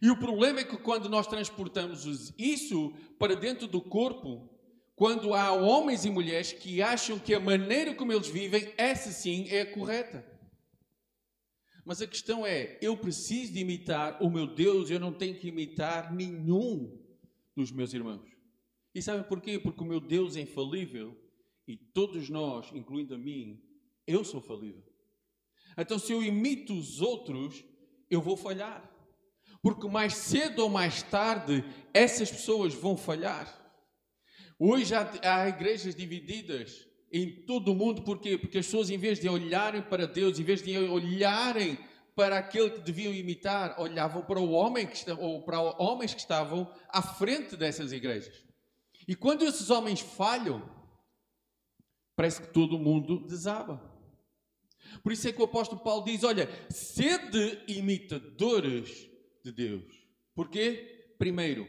E 0.01 0.09
o 0.09 0.19
problema 0.19 0.61
é 0.61 0.65
que 0.65 0.77
quando 0.77 1.09
nós 1.09 1.27
transportamos 1.27 2.33
isso 2.39 2.95
para 3.19 3.35
dentro 3.35 3.67
do 3.67 3.81
corpo, 3.81 4.49
quando 4.95 5.35
há 5.35 5.53
homens 5.53 6.05
e 6.05 6.11
mulheres 6.11 6.53
que 6.53 6.81
acham 6.81 7.19
que 7.19 7.35
a 7.35 7.41
maneira 7.41 7.93
como 7.95 8.13
eles 8.13 8.29
vivem, 8.29 8.73
essa 8.77 9.11
sim 9.11 9.49
é 9.49 9.63
a 9.63 9.73
correta. 9.73 10.25
Mas 11.85 12.01
a 12.01 12.07
questão 12.07 12.47
é: 12.47 12.79
eu 12.81 12.97
preciso 12.97 13.53
de 13.53 13.59
imitar 13.59 14.23
o 14.23 14.31
meu 14.31 14.47
Deus, 14.47 14.91
eu 14.91 15.01
não 15.01 15.13
tenho 15.13 15.39
que 15.39 15.49
imitar 15.49 16.15
nenhum 16.15 17.03
dos 17.57 17.73
meus 17.73 17.93
irmãos. 17.93 18.31
E 18.95 19.03
sabem 19.03 19.25
porquê? 19.25 19.59
Porque 19.59 19.83
o 19.83 19.87
meu 19.87 20.01
Deus 20.01 20.37
é 20.37 20.41
infalível 20.41 21.21
e 21.67 21.77
todos 21.77 22.31
nós, 22.31 22.71
incluindo 22.73 23.15
a 23.15 23.19
mim, 23.19 23.61
eu 24.07 24.25
sou 24.25 24.41
falível. 24.41 24.94
Então, 25.77 25.99
se 25.99 26.13
eu 26.13 26.23
imito 26.23 26.73
os 26.75 27.01
outros, 27.01 27.65
eu 28.11 28.21
vou 28.21 28.37
falhar. 28.37 28.91
Porque 29.63 29.89
mais 29.89 30.15
cedo 30.15 30.61
ou 30.61 30.69
mais 30.69 31.03
tarde, 31.03 31.65
essas 31.93 32.31
pessoas 32.31 32.75
vão 32.75 32.97
falhar. 32.97 33.63
Hoje 34.59 34.95
há, 34.95 35.11
há 35.23 35.49
igrejas 35.49 35.95
divididas 35.95 36.87
em 37.13 37.45
todo 37.45 37.73
o 37.73 37.75
mundo, 37.75 38.03
porquê? 38.03 38.37
Porque 38.37 38.59
as 38.59 38.67
pessoas, 38.67 38.91
em 38.91 38.99
vez 38.99 39.19
de 39.19 39.29
olharem 39.29 39.83
para 39.83 40.07
Deus, 40.07 40.39
em 40.39 40.43
vez 40.43 40.63
de 40.63 40.77
olharem 40.77 41.79
para 42.15 42.39
aquele 42.39 42.71
que 42.71 42.81
deviam 42.81 43.13
imitar, 43.13 43.81
olhavam 43.81 44.23
para 44.23 44.41
o 44.41 44.51
homem 44.51 44.87
que 44.87 45.11
ou 45.11 45.43
para 45.43 45.61
homens 45.61 46.15
que 46.15 46.21
estavam 46.21 46.71
à 46.89 47.03
frente 47.03 47.57
dessas 47.57 47.93
igrejas. 47.93 48.45
E 49.07 49.15
quando 49.15 49.45
esses 49.45 49.71
homens 49.71 50.01
falham, 50.01 50.63
parece 52.17 52.43
que 52.43 52.53
todo 52.53 52.79
mundo 52.79 53.27
desaba. 53.27 53.94
Por 55.03 55.13
isso 55.13 55.29
é 55.29 55.33
que 55.33 55.41
o 55.41 55.45
apóstolo 55.45 55.83
Paulo 55.83 56.05
diz: 56.05 56.25
Olha, 56.25 56.49
sede 56.71 57.63
imitadores 57.69 59.09
de 59.45 59.53
Deus. 59.53 59.85
Porquê? 60.35 61.15
Primeiro, 61.19 61.67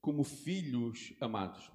como 0.00 0.24
filhos 0.24 1.14
amados. 1.20 1.70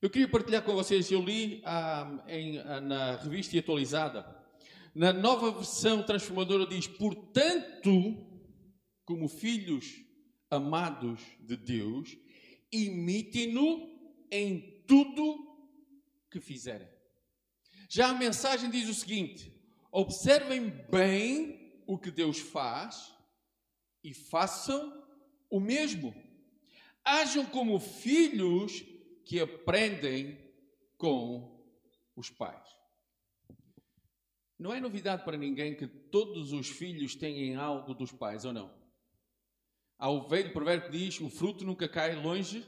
Eu 0.00 0.10
queria 0.10 0.28
partilhar 0.28 0.62
com 0.62 0.74
vocês, 0.74 1.10
eu 1.10 1.22
li 1.22 1.62
ah, 1.64 2.24
em, 2.28 2.58
ah, 2.58 2.80
na 2.80 3.16
revista 3.16 3.58
atualizada, 3.58 4.24
na 4.94 5.12
nova 5.12 5.50
versão 5.50 6.02
transformadora 6.02 6.66
diz: 6.66 6.86
Portanto, 6.86 7.90
como 9.04 9.28
filhos 9.28 9.86
amados 10.50 11.20
de 11.40 11.56
Deus, 11.56 12.16
imitem-no 12.70 13.88
em 14.30 14.84
tudo 14.86 15.38
que 16.30 16.40
fizerem. 16.40 16.88
Já 17.88 18.08
a 18.08 18.14
mensagem 18.14 18.70
diz 18.70 18.88
o 18.88 18.94
seguinte: 18.94 19.52
observem 19.90 20.70
bem 20.90 21.82
o 21.86 21.98
que 21.98 22.10
Deus 22.10 22.38
faz 22.38 23.14
e 24.02 24.12
façam 24.12 25.04
o 25.50 25.60
mesmo. 25.60 26.14
Ajam 27.04 27.46
como 27.46 27.78
filhos 27.78 28.84
que 29.24 29.40
aprendem 29.40 30.38
com 30.96 31.64
os 32.16 32.30
pais. 32.30 32.66
Não 34.58 34.72
é 34.72 34.80
novidade 34.80 35.24
para 35.24 35.36
ninguém 35.36 35.76
que 35.76 35.86
todos 35.86 36.52
os 36.52 36.68
filhos 36.68 37.14
têm 37.14 37.54
algo 37.56 37.94
dos 37.94 38.10
pais, 38.10 38.44
ou 38.44 38.52
não? 38.52 38.74
Há 39.98 40.10
o 40.10 40.26
velho 40.28 40.52
provérbio 40.52 40.90
que 40.90 40.98
diz: 40.98 41.20
o 41.20 41.30
fruto 41.30 41.64
nunca 41.64 41.88
cai 41.88 42.14
longe 42.14 42.66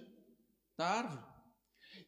da 0.77 0.87
árvore. 0.87 1.28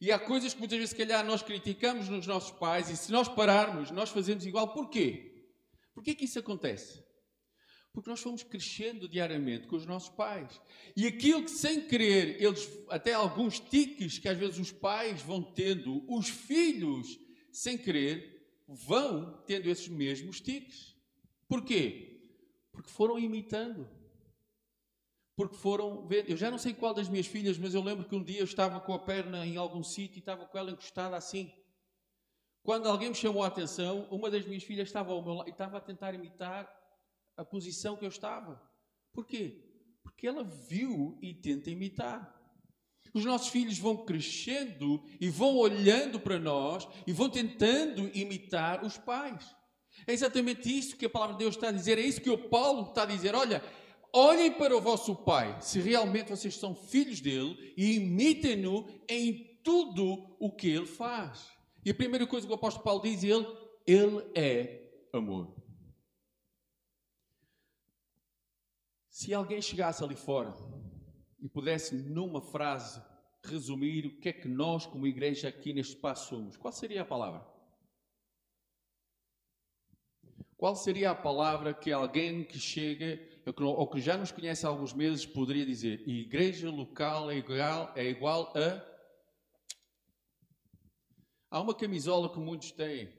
E 0.01 0.11
há 0.11 0.17
coisas 0.17 0.51
que 0.51 0.59
muitas 0.59 0.79
vezes, 0.79 0.89
se 0.89 0.95
calhar, 0.95 1.23
nós 1.23 1.43
criticamos 1.43 2.09
nos 2.09 2.25
nossos 2.25 2.49
pais 2.49 2.89
e 2.89 2.97
se 2.97 3.11
nós 3.11 3.27
pararmos, 3.27 3.91
nós 3.91 4.09
fazemos 4.09 4.43
igual. 4.47 4.73
Porquê? 4.73 5.45
Porquê 5.93 6.15
que 6.15 6.25
isso 6.25 6.39
acontece? 6.39 7.03
Porque 7.93 8.09
nós 8.09 8.19
fomos 8.19 8.41
crescendo 8.41 9.07
diariamente 9.07 9.67
com 9.67 9.75
os 9.75 9.85
nossos 9.85 10.09
pais. 10.09 10.59
E 10.97 11.05
aquilo 11.05 11.43
que, 11.43 11.51
sem 11.51 11.87
querer, 11.87 12.41
eles, 12.41 12.67
até 12.89 13.13
alguns 13.13 13.59
tiques 13.59 14.17
que 14.17 14.27
às 14.27 14.39
vezes 14.39 14.57
os 14.57 14.71
pais 14.71 15.21
vão 15.21 15.43
tendo, 15.43 16.03
os 16.11 16.27
filhos, 16.27 17.19
sem 17.51 17.77
querer, 17.77 18.43
vão 18.67 19.43
tendo 19.45 19.69
esses 19.69 19.87
mesmos 19.87 20.41
tiques. 20.41 20.95
Porquê? 21.47 22.23
Porque 22.71 22.89
foram 22.89 23.19
imitando 23.19 23.87
porque 25.35 25.55
foram 25.55 26.07
ver. 26.07 26.29
Eu 26.29 26.37
já 26.37 26.51
não 26.51 26.57
sei 26.57 26.73
qual 26.73 26.93
das 26.93 27.09
minhas 27.09 27.27
filhas, 27.27 27.57
mas 27.57 27.73
eu 27.73 27.81
lembro 27.81 28.07
que 28.07 28.15
um 28.15 28.23
dia 28.23 28.39
eu 28.39 28.45
estava 28.45 28.79
com 28.79 28.93
a 28.93 28.99
perna 28.99 29.45
em 29.45 29.57
algum 29.57 29.83
sítio 29.83 30.17
e 30.17 30.19
estava 30.19 30.45
com 30.45 30.57
ela 30.57 30.71
encostada 30.71 31.15
assim. 31.15 31.51
Quando 32.63 32.87
alguém 32.87 33.09
me 33.09 33.15
chamou 33.15 33.43
a 33.43 33.47
atenção, 33.47 34.07
uma 34.11 34.29
das 34.29 34.45
minhas 34.45 34.63
filhas 34.63 34.87
estava 34.87 35.11
ao 35.11 35.23
meu 35.23 35.33
lado 35.33 35.47
e 35.47 35.51
estava 35.51 35.77
a 35.77 35.81
tentar 35.81 36.13
imitar 36.13 36.71
a 37.35 37.43
posição 37.43 37.97
que 37.97 38.05
eu 38.05 38.09
estava. 38.09 38.61
Porquê? 39.13 39.63
Porque 40.03 40.27
ela 40.27 40.43
viu 40.43 41.17
e 41.21 41.33
tenta 41.33 41.71
imitar. 41.71 42.39
Os 43.13 43.25
nossos 43.25 43.49
filhos 43.49 43.77
vão 43.77 44.05
crescendo 44.05 45.03
e 45.19 45.29
vão 45.29 45.57
olhando 45.57 46.19
para 46.19 46.39
nós 46.39 46.87
e 47.05 47.11
vão 47.11 47.29
tentando 47.29 48.09
imitar 48.15 48.85
os 48.85 48.97
pais. 48.97 49.55
É 50.07 50.13
exatamente 50.13 50.75
isso 50.75 50.95
que 50.95 51.05
a 51.05 51.09
palavra 51.09 51.35
de 51.35 51.43
Deus 51.43 51.55
está 51.55 51.69
a 51.69 51.71
dizer, 51.71 51.97
é 51.97 52.01
isso 52.01 52.21
que 52.21 52.29
o 52.29 52.49
Paulo 52.49 52.89
está 52.89 53.03
a 53.03 53.07
dizer. 53.07 53.35
Olha, 53.35 53.61
olhem 54.13 54.51
para 54.51 54.75
o 54.75 54.81
vosso 54.81 55.15
Pai, 55.15 55.59
se 55.61 55.79
realmente 55.79 56.29
vocês 56.29 56.55
são 56.55 56.75
filhos 56.75 57.21
dele, 57.21 57.73
e 57.77 57.95
imitem-no 57.95 58.87
em 59.07 59.59
tudo 59.63 60.35
o 60.39 60.51
que 60.51 60.67
ele 60.67 60.85
faz. 60.85 61.49
E 61.83 61.91
a 61.91 61.95
primeira 61.95 62.27
coisa 62.27 62.45
que 62.45 62.53
o 62.53 62.55
apóstolo 62.55 62.83
Paulo 62.83 63.01
diz, 63.01 63.23
ele, 63.23 63.47
ele 63.87 64.31
é 64.35 65.07
amor. 65.13 65.55
Se 69.09 69.33
alguém 69.33 69.61
chegasse 69.61 70.03
ali 70.03 70.15
fora 70.15 70.53
e 71.39 71.47
pudesse, 71.47 71.95
numa 71.95 72.41
frase, 72.41 73.01
resumir 73.43 74.05
o 74.05 74.19
que 74.19 74.29
é 74.29 74.33
que 74.33 74.47
nós, 74.47 74.85
como 74.85 75.07
igreja 75.07 75.47
aqui 75.47 75.73
neste 75.73 75.95
espaço, 75.95 76.29
somos, 76.29 76.57
qual 76.57 76.71
seria 76.71 77.01
a 77.01 77.05
palavra? 77.05 77.45
Qual 80.55 80.75
seria 80.75 81.11
a 81.11 81.15
palavra 81.15 81.73
que 81.73 81.91
alguém 81.91 82.43
que 82.43 82.59
chega, 82.59 83.19
ou 83.45 83.87
que 83.87 83.99
já 83.99 84.17
nos 84.17 84.31
conhece 84.31 84.65
há 84.65 84.69
alguns 84.69 84.93
meses, 84.93 85.25
poderia 85.25 85.65
dizer? 85.65 86.07
Igreja 86.07 86.69
local 86.69 87.31
é 87.31 87.37
igual, 87.37 87.91
é 87.95 88.05
igual 88.05 88.53
a. 88.55 88.91
Há 91.49 91.59
uma 91.59 91.75
camisola 91.75 92.31
que 92.31 92.39
muitos 92.39 92.71
têm, 92.71 93.11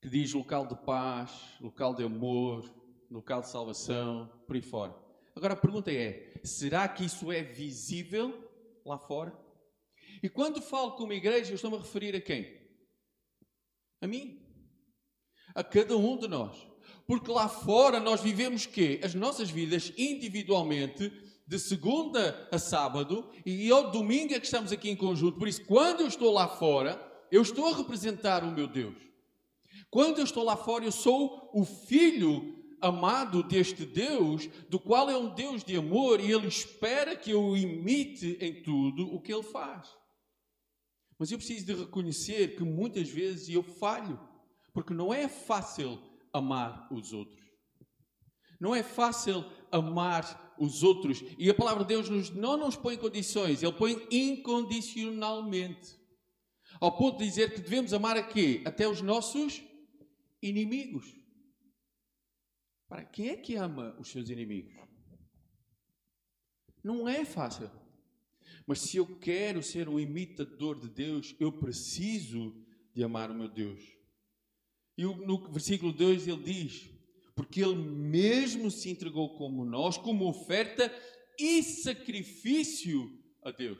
que 0.00 0.08
diz 0.08 0.32
local 0.32 0.66
de 0.66 0.74
paz, 0.84 1.56
local 1.60 1.94
de 1.94 2.04
amor, 2.04 2.70
local 3.10 3.40
de 3.40 3.48
salvação, 3.48 4.30
por 4.46 4.56
aí 4.56 4.62
fora. 4.62 4.94
Agora 5.34 5.54
a 5.54 5.56
pergunta 5.56 5.92
é: 5.92 6.40
será 6.44 6.88
que 6.88 7.04
isso 7.04 7.30
é 7.32 7.42
visível 7.42 8.48
lá 8.84 8.98
fora? 8.98 9.32
E 10.22 10.28
quando 10.28 10.60
falo 10.60 10.92
como 10.92 11.12
igreja, 11.12 11.52
eu 11.52 11.54
estou-me 11.54 11.76
a 11.76 11.80
referir 11.80 12.14
a 12.14 12.20
quem? 12.20 12.60
A 14.00 14.06
mim 14.06 14.40
a 15.54 15.64
cada 15.64 15.96
um 15.96 16.16
de 16.16 16.28
nós. 16.28 16.69
Porque 17.10 17.32
lá 17.32 17.48
fora 17.48 17.98
nós 17.98 18.20
vivemos 18.20 18.66
quê? 18.66 19.00
As 19.02 19.14
nossas 19.16 19.50
vidas 19.50 19.92
individualmente, 19.98 21.12
de 21.44 21.58
segunda 21.58 22.48
a 22.52 22.56
sábado 22.56 23.28
e 23.44 23.68
ao 23.68 23.90
domingo 23.90 24.32
é 24.32 24.38
que 24.38 24.46
estamos 24.46 24.70
aqui 24.70 24.88
em 24.88 24.94
conjunto. 24.94 25.36
Por 25.36 25.48
isso, 25.48 25.64
quando 25.64 26.02
eu 26.02 26.06
estou 26.06 26.32
lá 26.32 26.46
fora, 26.46 27.04
eu 27.28 27.42
estou 27.42 27.66
a 27.66 27.76
representar 27.76 28.44
o 28.44 28.52
meu 28.52 28.68
Deus. 28.68 28.94
Quando 29.90 30.18
eu 30.18 30.24
estou 30.24 30.44
lá 30.44 30.56
fora, 30.56 30.84
eu 30.84 30.92
sou 30.92 31.50
o 31.52 31.64
filho 31.64 32.56
amado 32.80 33.42
deste 33.42 33.84
Deus, 33.84 34.48
do 34.68 34.78
qual 34.78 35.10
é 35.10 35.18
um 35.18 35.34
Deus 35.34 35.64
de 35.64 35.74
amor 35.74 36.20
e 36.20 36.30
ele 36.30 36.46
espera 36.46 37.16
que 37.16 37.32
eu 37.32 37.56
imite 37.56 38.38
em 38.40 38.62
tudo 38.62 39.12
o 39.12 39.20
que 39.20 39.34
ele 39.34 39.42
faz. 39.42 39.88
Mas 41.18 41.32
eu 41.32 41.38
preciso 41.38 41.66
de 41.66 41.74
reconhecer 41.74 42.54
que 42.54 42.62
muitas 42.62 43.08
vezes 43.08 43.48
eu 43.48 43.64
falho, 43.64 44.16
porque 44.72 44.94
não 44.94 45.12
é 45.12 45.26
fácil 45.26 46.08
amar 46.32 46.92
os 46.92 47.12
outros. 47.12 47.40
Não 48.60 48.74
é 48.74 48.82
fácil 48.82 49.44
amar 49.72 50.54
os 50.58 50.82
outros. 50.82 51.22
E 51.38 51.48
a 51.48 51.54
palavra 51.54 51.84
de 51.84 51.88
Deus 51.88 52.08
nos, 52.08 52.30
não 52.30 52.56
nos 52.56 52.76
põe 52.76 52.96
condições, 52.96 53.62
Ele 53.62 53.72
põe 53.72 54.06
incondicionalmente. 54.10 55.98
Ao 56.78 56.96
ponto 56.96 57.18
de 57.18 57.24
dizer 57.24 57.54
que 57.54 57.60
devemos 57.60 57.92
amar 57.92 58.16
a 58.16 58.22
quê? 58.22 58.62
Até 58.64 58.86
os 58.86 59.00
nossos 59.00 59.62
inimigos. 60.42 61.16
Para 62.88 63.04
quem 63.04 63.28
é 63.28 63.36
que 63.36 63.56
ama 63.56 63.96
os 63.98 64.10
seus 64.10 64.28
inimigos? 64.28 64.74
Não 66.82 67.08
é 67.08 67.24
fácil. 67.24 67.70
Mas 68.66 68.80
se 68.80 68.96
eu 68.96 69.18
quero 69.18 69.62
ser 69.62 69.88
um 69.88 69.98
imitador 69.98 70.78
de 70.78 70.88
Deus, 70.88 71.34
eu 71.40 71.52
preciso 71.52 72.54
de 72.94 73.02
amar 73.02 73.30
o 73.30 73.34
meu 73.34 73.48
Deus. 73.48 73.99
E 75.00 75.02
no 75.02 75.50
versículo 75.50 75.94
2 75.94 76.28
ele 76.28 76.42
diz: 76.42 76.90
Porque 77.34 77.62
ele 77.62 77.74
mesmo 77.74 78.70
se 78.70 78.90
entregou 78.90 79.34
como 79.38 79.64
nós, 79.64 79.96
como 79.96 80.28
oferta 80.28 80.94
e 81.38 81.62
sacrifício 81.62 83.10
a 83.42 83.50
Deus. 83.50 83.78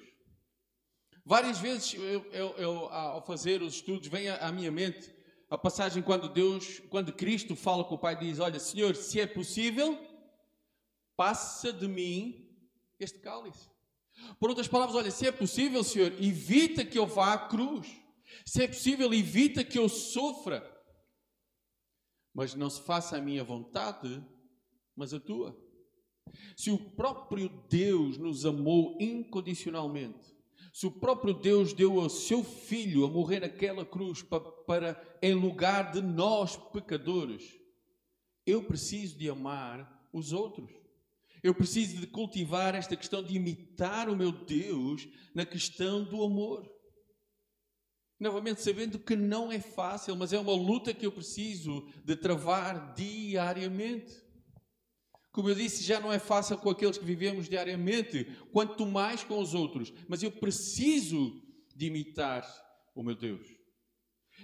Várias 1.23 1.59
vezes, 1.59 1.93
eu, 1.93 2.25
eu, 2.33 2.49
eu 2.57 2.87
ao 2.89 3.23
fazer 3.27 3.61
os 3.61 3.75
estudos, 3.75 4.09
vem 4.09 4.31
à 4.31 4.51
minha 4.51 4.73
mente 4.73 5.15
a 5.51 5.59
passagem 5.59 6.03
quando 6.03 6.27
Deus, 6.27 6.79
quando 6.89 7.13
Cristo 7.13 7.55
fala 7.55 7.85
com 7.85 7.97
o 7.97 8.01
Pai, 8.01 8.19
diz: 8.19 8.39
Olha, 8.39 8.59
Senhor, 8.59 8.97
se 8.97 9.21
é 9.21 9.27
possível, 9.27 10.03
passa 11.19 11.71
de 11.71 11.87
mim 11.87 12.49
este 12.99 13.19
cálice. 13.19 13.69
Por 14.39 14.49
outras 14.49 14.69
palavras, 14.69 14.97
olha, 14.97 15.11
se 15.11 15.27
é 15.27 15.33
possível, 15.33 15.85
Senhor, 15.85 16.15
evita 16.19 16.83
que 16.83 16.99
eu 16.99 17.07
vá 17.07 17.35
à 17.35 17.39
cruz. 17.47 17.87
Se 18.47 18.63
é 18.63 18.69
possível, 18.69 19.13
evita 19.13 19.63
que 19.63 19.79
eu 19.79 19.87
sofra. 19.87 20.80
Mas 22.35 22.55
não 22.55 22.71
se 22.71 22.83
faça 22.83 23.17
a 23.17 23.21
minha 23.21 23.43
vontade, 23.43 24.23
mas 24.95 25.13
a 25.13 25.21
tua. 25.21 25.57
Se 26.57 26.71
o 26.71 26.79
próprio 26.79 27.49
Deus 27.69 28.17
nos 28.17 28.47
amou 28.47 28.97
incondicionalmente, 29.01 30.35
se 30.73 30.87
o 30.87 30.91
próprio 30.91 31.35
Deus 31.35 31.73
deu 31.73 32.01
ao 32.01 32.09
seu 32.09 32.45
filho 32.45 33.05
a 33.05 33.09
morrer 33.09 33.41
naquela 33.41 33.85
cruz 33.85 34.23
para, 34.23 34.41
para 34.41 35.19
em 35.21 35.35
lugar 35.35 35.91
de 35.91 36.01
nós 36.01 36.57
pecadores, 36.57 37.59
eu 38.47 38.63
preciso 38.63 39.19
de 39.19 39.29
amar 39.29 40.09
os 40.13 40.33
outros. 40.33 40.71
Eu 41.43 41.55
preciso 41.55 41.99
de 41.99 42.07
cultivar 42.07 42.75
esta 42.75 42.97
questão 42.97 43.23
de 43.23 43.35
imitar 43.35 44.09
o 44.09 44.17
meu 44.17 44.31
Deus 44.31 45.09
na 45.35 45.47
questão 45.47 46.05
do 46.05 46.23
amor. 46.23 46.71
Novamente, 48.21 48.61
sabendo 48.61 48.99
que 48.99 49.17
não 49.17 49.51
é 49.51 49.59
fácil, 49.59 50.15
mas 50.15 50.31
é 50.35 50.39
uma 50.39 50.53
luta 50.53 50.93
que 50.93 51.07
eu 51.07 51.11
preciso 51.11 51.89
de 52.05 52.15
travar 52.15 52.93
diariamente. 52.93 54.15
Como 55.33 55.49
eu 55.49 55.55
disse, 55.55 55.83
já 55.83 55.99
não 55.99 56.13
é 56.13 56.19
fácil 56.19 56.59
com 56.59 56.69
aqueles 56.69 56.99
que 56.99 57.05
vivemos 57.05 57.49
diariamente, 57.49 58.25
quanto 58.53 58.85
mais 58.85 59.25
com 59.25 59.41
os 59.41 59.55
outros. 59.55 59.91
Mas 60.07 60.23
eu 60.23 60.31
preciso 60.31 61.43
de 61.75 61.87
imitar 61.87 62.45
o 62.95 63.03
meu 63.03 63.15
Deus. 63.15 63.49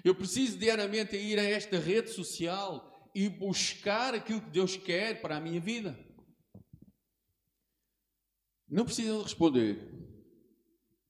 Eu 0.02 0.14
preciso 0.14 0.56
diariamente 0.56 1.14
ir 1.14 1.38
a 1.38 1.44
esta 1.44 1.78
rede 1.78 2.10
social 2.10 3.10
e 3.14 3.28
buscar 3.28 4.14
aquilo 4.14 4.40
que 4.40 4.50
Deus 4.50 4.74
quer 4.76 5.20
para 5.20 5.36
a 5.36 5.40
minha 5.40 5.60
vida. 5.60 5.98
Não 8.66 8.86
precisam 8.86 9.22
responder. 9.22 10.05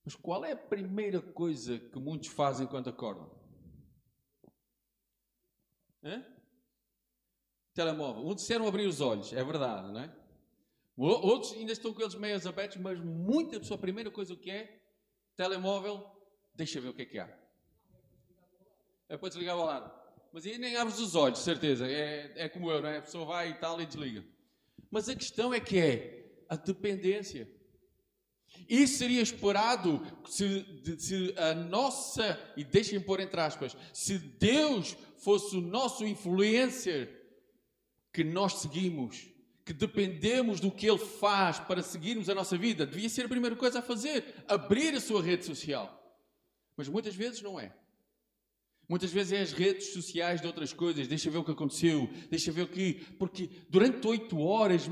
Mas 0.07 0.15
qual 0.15 0.43
é 0.45 0.53
a 0.53 0.57
primeira 0.57 1.21
coisa 1.21 1.79
que 1.79 1.99
muitos 1.99 2.29
fazem 2.29 2.67
quando 2.67 2.89
acordam? 2.89 3.31
Hã? 6.03 6.25
telemóvel. 7.77 8.27
Uns 8.27 8.37
disseram 8.37 8.67
abrir 8.67 8.87
os 8.87 9.03
olhos, 9.03 9.33
é 9.35 9.45
verdade, 9.45 9.93
não 9.93 10.01
é? 10.01 10.11
Outros 10.97 11.53
ainda 11.53 11.73
estão 11.73 11.93
com 11.93 12.01
eles 12.01 12.15
meio 12.15 12.49
abertos, 12.49 12.79
mas 12.79 12.99
muita 12.99 13.61
pessoa, 13.61 13.77
a 13.77 13.81
primeira 13.81 14.11
coisa 14.11 14.35
que 14.35 14.51
é, 14.51 14.81
telemóvel, 15.37 16.11
deixa 16.55 16.81
ver 16.81 16.89
o 16.89 16.95
que 16.95 17.03
é 17.03 17.05
que 17.05 17.19
há. 17.19 17.29
É 19.11 19.17
para 19.19 19.29
desligar 19.29 19.59
o 19.59 19.61
alarme. 19.61 19.91
Mas 20.33 20.47
aí 20.47 20.57
nem 20.57 20.77
abres 20.77 20.99
os 20.99 21.15
olhos, 21.15 21.41
certeza. 21.41 21.87
É, 21.87 22.33
é 22.37 22.49
como 22.49 22.71
eu, 22.71 22.81
não 22.81 22.89
é? 22.89 22.97
A 22.97 23.03
pessoa 23.03 23.27
vai 23.27 23.51
e 23.51 23.55
tal 23.55 23.81
e 23.81 23.85
desliga. 23.85 24.25
Mas 24.91 25.09
a 25.09 25.15
questão 25.15 25.53
é 25.53 25.61
que 25.61 25.79
é 25.79 26.45
a 26.49 26.57
dependência. 26.57 27.47
Isso 28.69 28.99
seria 28.99 29.23
esperado 29.23 30.01
se, 30.29 30.65
se 30.99 31.35
a 31.37 31.55
nossa, 31.55 32.39
e 32.57 32.65
deixem 32.65 33.01
pôr 33.01 33.21
entre 33.21 33.41
aspas, 33.41 33.77
se 33.93 34.19
Deus 34.19 34.97
fosse 35.19 35.57
o 35.57 35.61
nosso 35.61 36.07
influencer 36.07 37.25
que 38.13 38.25
nós 38.25 38.55
seguimos, 38.55 39.29
que 39.65 39.73
dependemos 39.73 40.61
do 40.61 40.71
que 40.71 40.87
Ele 40.87 40.99
faz 40.99 41.59
para 41.59 41.83
seguirmos 41.83 42.29
a 42.29 42.35
nossa 42.35 42.57
vida, 42.57 42.87
devia 42.87 43.09
ser 43.09 43.27
a 43.27 43.29
primeira 43.29 43.57
coisa 43.57 43.81
a 43.81 43.83
fazer, 43.83 44.45
abrir 44.47 44.95
a 44.95 45.01
sua 45.01 45.23
rede 45.23 45.45
social. 45.45 45.93
Mas 46.77 46.89
muitas 46.89 47.15
vezes 47.15 47.43
não 47.43 47.59
é. 47.59 47.75
Muitas 48.89 49.13
vezes 49.13 49.33
é 49.33 49.41
as 49.41 49.53
redes 49.53 49.93
sociais 49.93 50.41
de 50.41 50.47
outras 50.47 50.73
coisas. 50.73 51.09
Deixa 51.09 51.31
ver 51.31 51.39
o 51.39 51.45
que 51.45 51.51
aconteceu, 51.51 52.09
deixa 52.31 52.53
ver 52.53 52.63
o 52.63 52.69
que. 52.69 52.95
Porque 53.19 53.51
durante 53.69 54.07
oito 54.07 54.39
horas, 54.39 54.87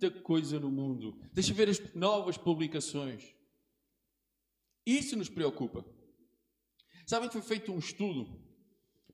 muita 0.00 0.10
coisa 0.22 0.58
no 0.58 0.70
mundo. 0.70 1.20
Deixa 1.32 1.52
ver 1.52 1.68
as 1.68 1.94
novas 1.94 2.38
publicações. 2.38 3.34
Isso 4.86 5.14
nos 5.16 5.28
preocupa. 5.28 5.84
Sabem 7.06 7.28
que 7.28 7.34
foi 7.34 7.42
feito 7.42 7.70
um 7.70 7.78
estudo? 7.78 8.40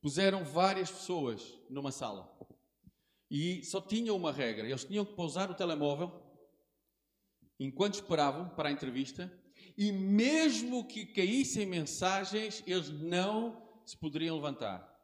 Puseram 0.00 0.44
várias 0.44 0.90
pessoas 0.90 1.58
numa 1.68 1.90
sala 1.90 2.32
e 3.28 3.64
só 3.64 3.80
tinham 3.80 4.14
uma 4.14 4.30
regra: 4.30 4.68
eles 4.68 4.84
tinham 4.84 5.04
que 5.04 5.14
pousar 5.14 5.50
o 5.50 5.54
telemóvel 5.54 6.22
enquanto 7.58 7.94
esperavam 7.94 8.50
para 8.50 8.68
a 8.68 8.72
entrevista, 8.72 9.32
e 9.76 9.90
mesmo 9.90 10.86
que 10.86 11.06
caíssem 11.06 11.66
mensagens, 11.66 12.62
eles 12.66 12.90
não 12.90 13.66
se 13.84 13.96
poderiam 13.96 14.36
levantar. 14.36 14.94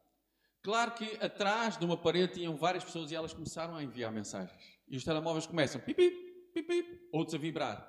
Claro 0.62 0.92
que 0.92 1.16
atrás 1.16 1.78
de 1.78 1.84
uma 1.84 1.96
parede 1.96 2.34
tinham 2.34 2.54
várias 2.54 2.84
pessoas 2.84 3.10
e 3.10 3.14
elas 3.14 3.32
começaram 3.32 3.74
a 3.74 3.82
enviar 3.82 4.12
mensagens. 4.12 4.81
E 4.88 4.96
os 4.96 5.04
telemóveis 5.04 5.46
começam 5.46 5.80
pipi, 5.80 6.10
pipi, 6.52 7.08
outros 7.12 7.34
a 7.34 7.38
vibrar. 7.38 7.88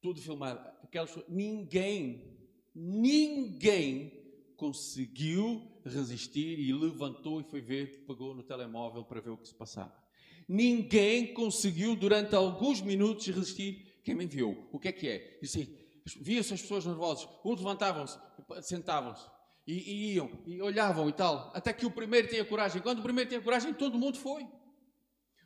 Tudo 0.00 0.20
filmado. 0.20 0.60
Aquelas, 0.82 1.16
ninguém, 1.28 2.38
ninguém 2.74 4.12
conseguiu 4.56 5.62
resistir 5.84 6.58
e 6.58 6.72
levantou 6.72 7.40
e 7.40 7.44
foi 7.44 7.60
ver, 7.60 8.04
pegou 8.06 8.34
no 8.34 8.42
telemóvel 8.42 9.04
para 9.04 9.20
ver 9.20 9.30
o 9.30 9.36
que 9.36 9.48
se 9.48 9.54
passava. 9.54 9.94
Ninguém 10.48 11.32
conseguiu 11.32 11.96
durante 11.96 12.34
alguns 12.34 12.80
minutos 12.80 13.26
resistir. 13.26 14.00
Quem 14.04 14.14
me 14.14 14.24
enviou? 14.24 14.68
O 14.72 14.78
que 14.78 14.88
é 14.88 14.92
que 14.92 15.08
é? 15.08 15.38
Disse, 15.40 15.68
via-se 16.20 16.52
as 16.52 16.60
pessoas 16.60 16.84
nervosas. 16.84 17.28
Uns 17.44 17.58
levantavam-se, 17.58 18.18
sentavam-se 18.62 19.26
e, 19.66 19.72
e, 19.72 20.14
iam 20.14 20.30
e 20.46 20.60
olhavam 20.60 21.08
e 21.08 21.12
tal. 21.12 21.50
Até 21.54 21.72
que 21.72 21.86
o 21.86 21.90
primeiro 21.90 22.28
tinha 22.28 22.44
coragem. 22.44 22.82
Quando 22.82 22.98
o 22.98 23.02
primeiro 23.02 23.28
tinha 23.28 23.40
coragem, 23.40 23.72
todo 23.72 23.98
mundo 23.98 24.18
foi. 24.18 24.46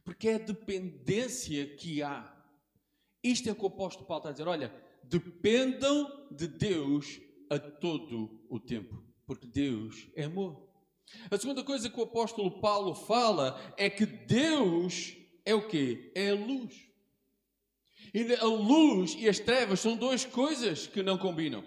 Porque 0.08 0.26
é 0.26 0.36
a 0.36 0.38
dependência 0.38 1.66
que 1.66 2.02
há. 2.02 2.34
Isto 3.22 3.50
é 3.50 3.54
que 3.54 3.62
o 3.62 3.66
apóstolo 3.66 4.06
Paulo 4.06 4.20
está 4.20 4.30
a 4.30 4.32
dizer. 4.32 4.48
Olha, 4.48 4.74
dependam 5.04 6.26
de 6.30 6.48
Deus 6.48 7.20
a 7.50 7.58
todo 7.58 8.40
o 8.48 8.58
tempo, 8.58 9.04
porque 9.26 9.46
Deus 9.46 10.08
é 10.16 10.24
amor. 10.24 10.66
A 11.30 11.36
segunda 11.36 11.62
coisa 11.62 11.90
que 11.90 12.00
o 12.00 12.04
apóstolo 12.04 12.58
Paulo 12.58 12.94
fala 12.94 13.60
é 13.76 13.90
que 13.90 14.06
Deus 14.06 15.14
é 15.44 15.54
o 15.54 15.68
quê? 15.68 16.10
É 16.14 16.30
a 16.30 16.34
luz. 16.34 16.74
E 18.14 18.34
a 18.34 18.44
luz 18.46 19.14
e 19.14 19.28
as 19.28 19.38
trevas 19.38 19.80
são 19.80 19.94
duas 19.94 20.24
coisas 20.24 20.86
que 20.86 21.02
não 21.02 21.18
combinam. 21.18 21.62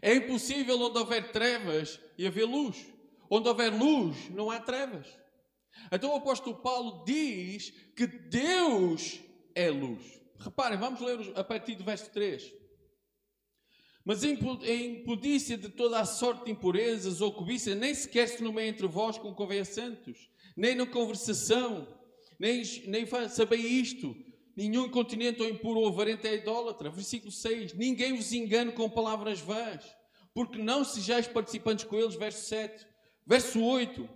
É 0.00 0.14
impossível 0.14 0.80
onde 0.80 0.96
houver 0.96 1.30
trevas 1.30 2.00
e 2.16 2.26
haver 2.26 2.46
luz. 2.46 2.86
Onde 3.28 3.48
houver 3.48 3.70
luz, 3.70 4.30
não 4.30 4.50
há 4.50 4.58
trevas. 4.58 5.19
Então 5.90 6.12
o 6.12 6.16
apóstolo 6.16 6.56
Paulo 6.56 7.04
diz 7.04 7.70
que 7.96 8.06
Deus 8.06 9.20
é 9.54 9.70
luz. 9.70 10.20
Reparem, 10.38 10.78
vamos 10.78 11.00
ler 11.00 11.32
a 11.36 11.44
partir 11.44 11.74
do 11.74 11.84
verso 11.84 12.10
3. 12.10 12.60
Mas 14.04 14.24
em 14.24 14.32
impudícia 14.32 15.58
de 15.58 15.68
toda 15.68 16.00
a 16.00 16.04
sorte 16.04 16.46
de 16.46 16.52
impurezas 16.52 17.20
ou 17.20 17.32
cobiça, 17.32 17.74
nem 17.74 17.94
sequer 17.94 18.28
se 18.28 18.42
nomeia 18.42 18.68
entre 18.68 18.86
vós 18.86 19.18
como 19.18 19.34
convém 19.34 19.60
a 19.60 19.64
santos, 19.64 20.30
nem 20.56 20.74
na 20.74 20.86
conversação, 20.86 21.86
nem, 22.38 22.62
nem 22.86 23.06
saber 23.28 23.56
isto. 23.56 24.16
Nenhum 24.56 24.86
incontinente 24.86 25.40
ou 25.40 25.48
impuro 25.48 25.80
ou 25.80 25.88
avarento 25.88 26.26
é 26.26 26.34
idólatra. 26.34 26.90
Versículo 26.90 27.30
6. 27.30 27.74
Ninguém 27.74 28.16
vos 28.16 28.32
engane 28.32 28.72
com 28.72 28.90
palavras 28.90 29.40
vãs, 29.40 29.84
porque 30.34 30.58
não 30.58 30.84
sejais 30.84 31.28
participantes 31.28 31.84
com 31.84 31.96
eles. 31.96 32.14
Verso 32.14 32.46
7. 32.46 32.86
Verso 33.26 33.62
8. 33.62 34.08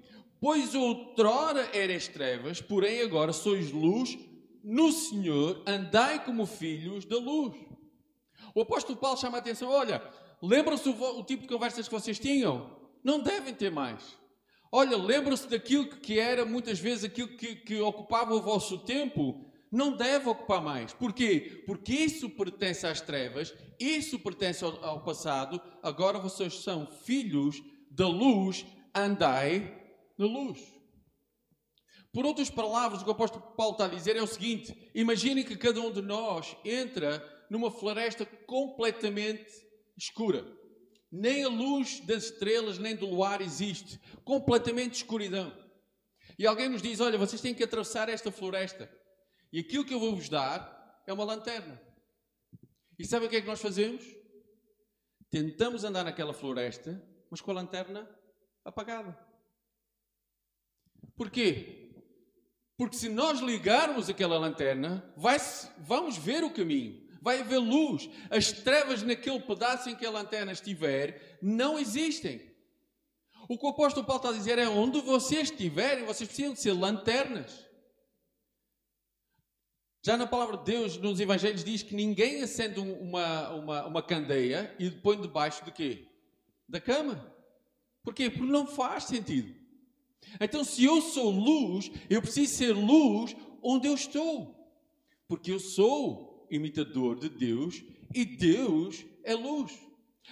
Pois 0.45 0.75
outrora 0.75 1.71
eres 1.73 2.07
trevas, 2.07 2.61
porém 2.61 3.01
agora 3.01 3.33
sois 3.33 3.73
luz 3.73 4.19
no 4.63 4.93
Senhor, 4.93 5.63
andai 5.67 6.23
como 6.23 6.45
filhos 6.45 7.07
da 7.07 7.17
luz. 7.17 7.55
O 8.55 8.61
apóstolo 8.61 8.99
Paulo 8.99 9.17
chama 9.17 9.39
a 9.39 9.41
atenção: 9.41 9.71
olha, 9.71 10.07
lembram-se 10.43 10.87
o, 10.87 11.19
o 11.19 11.25
tipo 11.25 11.45
de 11.45 11.49
conversas 11.49 11.89
que 11.89 11.95
vocês 11.95 12.19
tinham? 12.19 12.79
Não 13.03 13.21
devem 13.21 13.55
ter 13.55 13.71
mais. 13.71 14.19
Olha, 14.71 14.99
lembram-se 14.99 15.49
daquilo 15.49 15.87
que 15.87 16.19
era 16.19 16.45
muitas 16.45 16.79
vezes 16.79 17.05
aquilo 17.05 17.29
que, 17.39 17.57
que 17.57 17.81
ocupava 17.81 18.35
o 18.35 18.43
vosso 18.43 18.77
tempo? 18.81 19.51
Não 19.73 19.97
deve 19.97 20.29
ocupar 20.29 20.61
mais. 20.63 20.93
Porquê? 20.93 21.63
Porque 21.67 21.95
isso 21.95 22.29
pertence 22.29 22.87
às 22.87 23.01
trevas, 23.01 23.55
isso 23.81 24.19
pertence 24.19 24.63
ao, 24.63 24.85
ao 24.85 25.03
passado, 25.03 25.59
agora 25.83 26.19
vocês 26.19 26.61
são 26.61 26.87
filhos 26.87 27.63
da 27.91 28.07
luz, 28.07 28.67
andai 28.95 29.83
na 30.17 30.27
luz. 30.27 30.61
Por 32.13 32.25
outras 32.25 32.49
palavras, 32.49 33.01
o 33.01 33.05
que 33.05 33.11
o 33.11 33.15
apóstolo 33.15 33.43
Paulo 33.57 33.73
está 33.73 33.87
a 33.87 33.89
dizer 33.89 34.17
é 34.17 34.23
o 34.23 34.27
seguinte: 34.27 34.91
imaginem 34.95 35.45
que 35.45 35.57
cada 35.57 35.81
um 35.81 35.91
de 35.91 36.01
nós 36.01 36.57
entra 36.65 37.23
numa 37.51 37.71
floresta 37.71 38.25
completamente 38.47 39.51
escura. 39.97 40.47
Nem 41.11 41.45
a 41.45 41.49
luz 41.49 42.01
das 42.01 42.25
estrelas 42.25 42.79
nem 42.79 42.95
do 42.95 43.07
luar 43.07 43.41
existe. 43.41 44.01
Completamente 44.25 44.95
escuridão. 44.95 45.53
E 46.39 46.47
alguém 46.47 46.69
nos 46.69 46.83
diz: 46.83 47.01
Olha, 47.01 47.19
vocês 47.19 47.41
têm 47.41 47.55
que 47.55 47.65
atravessar 47.65 48.09
esta 48.09 48.31
floresta. 48.31 48.91
E 49.53 49.61
aquilo 49.61 49.85
que 49.85 49.95
eu 49.95 50.01
vou 50.01 50.15
vos 50.15 50.29
dar 50.29 51.03
é 51.07 51.13
uma 51.13 51.25
lanterna. 51.25 51.81
E 52.99 53.05
sabe 53.05 53.27
o 53.27 53.29
que 53.29 53.37
é 53.37 53.41
que 53.41 53.47
nós 53.47 53.61
fazemos? 53.61 54.05
Tentamos 55.31 55.83
andar 55.83 56.05
naquela 56.05 56.33
floresta, 56.33 57.03
mas 57.29 57.41
com 57.41 57.51
a 57.51 57.55
lanterna 57.55 58.09
apagada. 58.65 59.34
Porquê? 61.17 61.93
Porque 62.77 62.97
se 62.97 63.09
nós 63.09 63.41
ligarmos 63.41 64.09
aquela 64.09 64.39
lanterna, 64.39 65.13
vai 65.17 65.39
vamos 65.79 66.17
ver 66.17 66.43
o 66.45 66.51
caminho 66.51 67.05
vai 67.25 67.41
haver 67.41 67.57
luz. 67.57 68.11
As 68.31 68.53
trevas 68.53 69.03
naquele 69.03 69.41
pedaço 69.41 69.89
em 69.89 69.97
que 69.97 70.05
a 70.05 70.11
lanterna 70.11 70.53
estiver 70.53 71.39
não 71.41 71.79
existem. 71.79 72.53
O 73.49 73.59
que 73.59 73.65
o 73.65 73.71
apóstolo 73.71 74.07
Paulo 74.07 74.21
está 74.21 74.29
a 74.29 74.39
dizer 74.39 74.59
é: 74.59 74.69
onde 74.69 75.01
vocês 75.01 75.51
estiverem, 75.51 76.05
vocês 76.05 76.29
precisam 76.29 76.53
de 76.53 76.61
ser 76.61 76.73
lanternas. 76.73 77.65
Já 80.03 80.19
na 80.19 80.27
palavra 80.27 80.59
de 80.59 80.65
Deus, 80.65 80.99
nos 80.99 81.19
Evangelhos, 81.19 81.65
diz 81.65 81.83
que 81.83 81.95
ninguém 81.95 82.43
acende 82.43 82.79
uma, 82.79 83.49
uma, 83.55 83.87
uma 83.87 84.03
candeia 84.03 84.75
e 84.79 84.91
põe 84.91 85.19
debaixo 85.19 85.65
de 85.65 85.73
quê? 85.73 86.07
Da 86.69 86.79
cama. 86.79 87.35
Porquê? 88.03 88.29
Porque 88.29 88.53
não 88.53 88.67
faz 88.67 89.05
sentido. 89.05 89.55
Então, 90.41 90.65
se 90.65 90.85
eu 90.85 91.01
sou 91.01 91.31
luz, 91.31 91.91
eu 92.09 92.21
preciso 92.21 92.55
ser 92.55 92.73
luz 92.73 93.37
onde 93.63 93.87
eu 93.87 93.95
estou. 93.95 94.55
Porque 95.27 95.51
eu 95.51 95.59
sou 95.59 96.47
imitador 96.51 97.19
de 97.19 97.29
Deus 97.29 97.83
e 98.15 98.25
Deus 98.25 99.05
é 99.25 99.35
luz. 99.35 99.73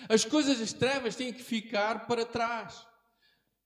As 0.09 0.25
coisas 0.25 0.59
das 0.59 0.73
trevas 0.73 1.17
têm 1.17 1.33
que 1.33 1.43
ficar 1.43 2.07
para 2.07 2.25
trás. 2.25 2.87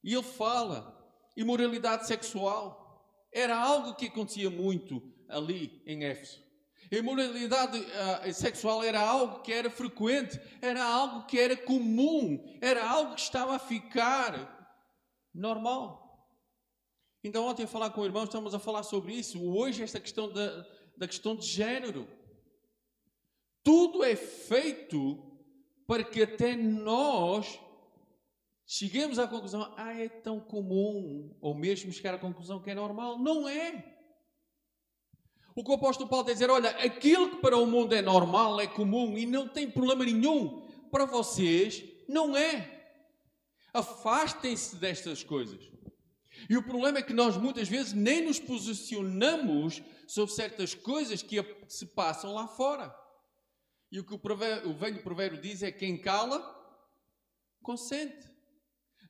E 0.03 0.15
ele 0.15 0.23
fala: 0.23 0.97
imoralidade 1.37 2.07
sexual. 2.07 2.85
Era 3.33 3.59
algo 3.59 3.95
que 3.95 4.07
acontecia 4.07 4.49
muito 4.49 5.03
ali 5.29 5.83
em 5.87 6.05
Éfeso. 6.05 6.47
A 6.91 6.97
imoralidade 6.97 7.79
uh, 7.79 8.33
sexual 8.33 8.83
era 8.83 9.01
algo 9.01 9.41
que 9.41 9.53
era 9.53 9.69
frequente, 9.69 10.41
era 10.63 10.85
algo 10.85 11.27
que 11.27 11.39
era 11.39 11.57
comum, 11.57 12.57
era 12.61 12.89
algo 12.89 13.17
que 13.17 13.21
estava 13.21 13.57
a 13.57 13.59
ficar 13.59 14.79
normal. 15.35 16.06
Então, 17.23 17.47
ontem, 17.47 17.65
a 17.65 17.69
falar 17.69 17.91
com 17.91 18.01
o 18.01 18.05
irmão, 18.05 18.25
estamos 18.25 18.55
a 18.55 18.59
falar 18.59 18.83
sobre 18.83 19.15
isso. 19.15 19.43
Hoje, 19.43 19.83
esta 19.83 20.01
questão 20.01 20.33
da, 20.33 20.67
da 20.97 21.07
questão 21.07 21.35
de 21.35 21.47
género. 21.47 22.09
Tudo 23.63 24.05
é 24.05 24.15
feito 24.15 25.23
para 25.87 26.05
que 26.05 26.23
até 26.23 26.57
nós 26.57 27.59
cheguemos 28.67 29.19
à 29.19 29.29
conclusão, 29.29 29.73
ah, 29.77 29.93
é 29.93 30.09
tão 30.09 30.41
comum, 30.41 31.37
ou 31.41 31.55
mesmo 31.55 31.93
chegar 31.93 32.15
à 32.15 32.19
conclusão 32.19 32.61
que 32.61 32.71
é 32.71 32.75
normal. 32.75 33.19
Não 33.19 33.49
é. 33.49 33.97
O 35.55 35.65
que 35.65 35.71
o 35.71 35.75
apóstolo 35.75 36.09
Paulo 36.09 36.27
dizer, 36.27 36.51
olha, 36.51 36.71
aquilo 36.71 37.31
que 37.31 37.37
para 37.37 37.57
o 37.57 37.67
mundo 37.67 37.95
é 37.95 38.03
normal, 38.03 38.61
é 38.61 38.67
comum 38.67 39.17
e 39.17 39.25
não 39.25 39.49
tem 39.49 39.71
problema 39.71 40.05
nenhum, 40.05 40.63
para 40.91 41.07
vocês 41.07 41.83
não 42.09 42.37
é. 42.37 42.93
Afastem-se 43.73 44.77
destas 44.77 45.23
coisas. 45.23 45.71
E 46.49 46.57
o 46.57 46.63
problema 46.63 46.99
é 46.99 47.03
que 47.03 47.13
nós 47.13 47.37
muitas 47.37 47.69
vezes 47.69 47.93
nem 47.93 48.25
nos 48.25 48.39
posicionamos 48.39 49.83
sobre 50.07 50.35
certas 50.35 50.75
coisas 50.75 51.23
que 51.23 51.37
se 51.69 51.87
passam 51.87 52.35
lá 52.35 52.47
fora. 52.47 52.95
E 53.91 53.99
o 53.99 54.05
que 54.05 54.15
o, 54.15 54.75
velho 54.75 55.03
provérbio 55.03 55.41
diz 55.41 55.63
é: 55.63 55.71
quem 55.73 56.01
cala, 56.01 56.41
consente. 57.63 58.31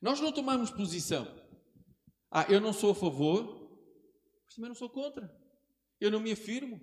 Nós 0.01 0.19
não 0.19 0.31
tomamos 0.31 0.71
posição. 0.71 1.27
Ah, 2.31 2.45
eu 2.49 2.61
não 2.61 2.73
sou 2.73 2.91
a 2.91 2.95
favor, 2.95 3.69
mas 4.45 4.55
também 4.55 4.69
não 4.69 4.75
sou 4.75 4.89
contra. 4.89 5.35
Eu 5.99 6.11
não 6.11 6.19
me 6.19 6.31
afirmo. 6.31 6.79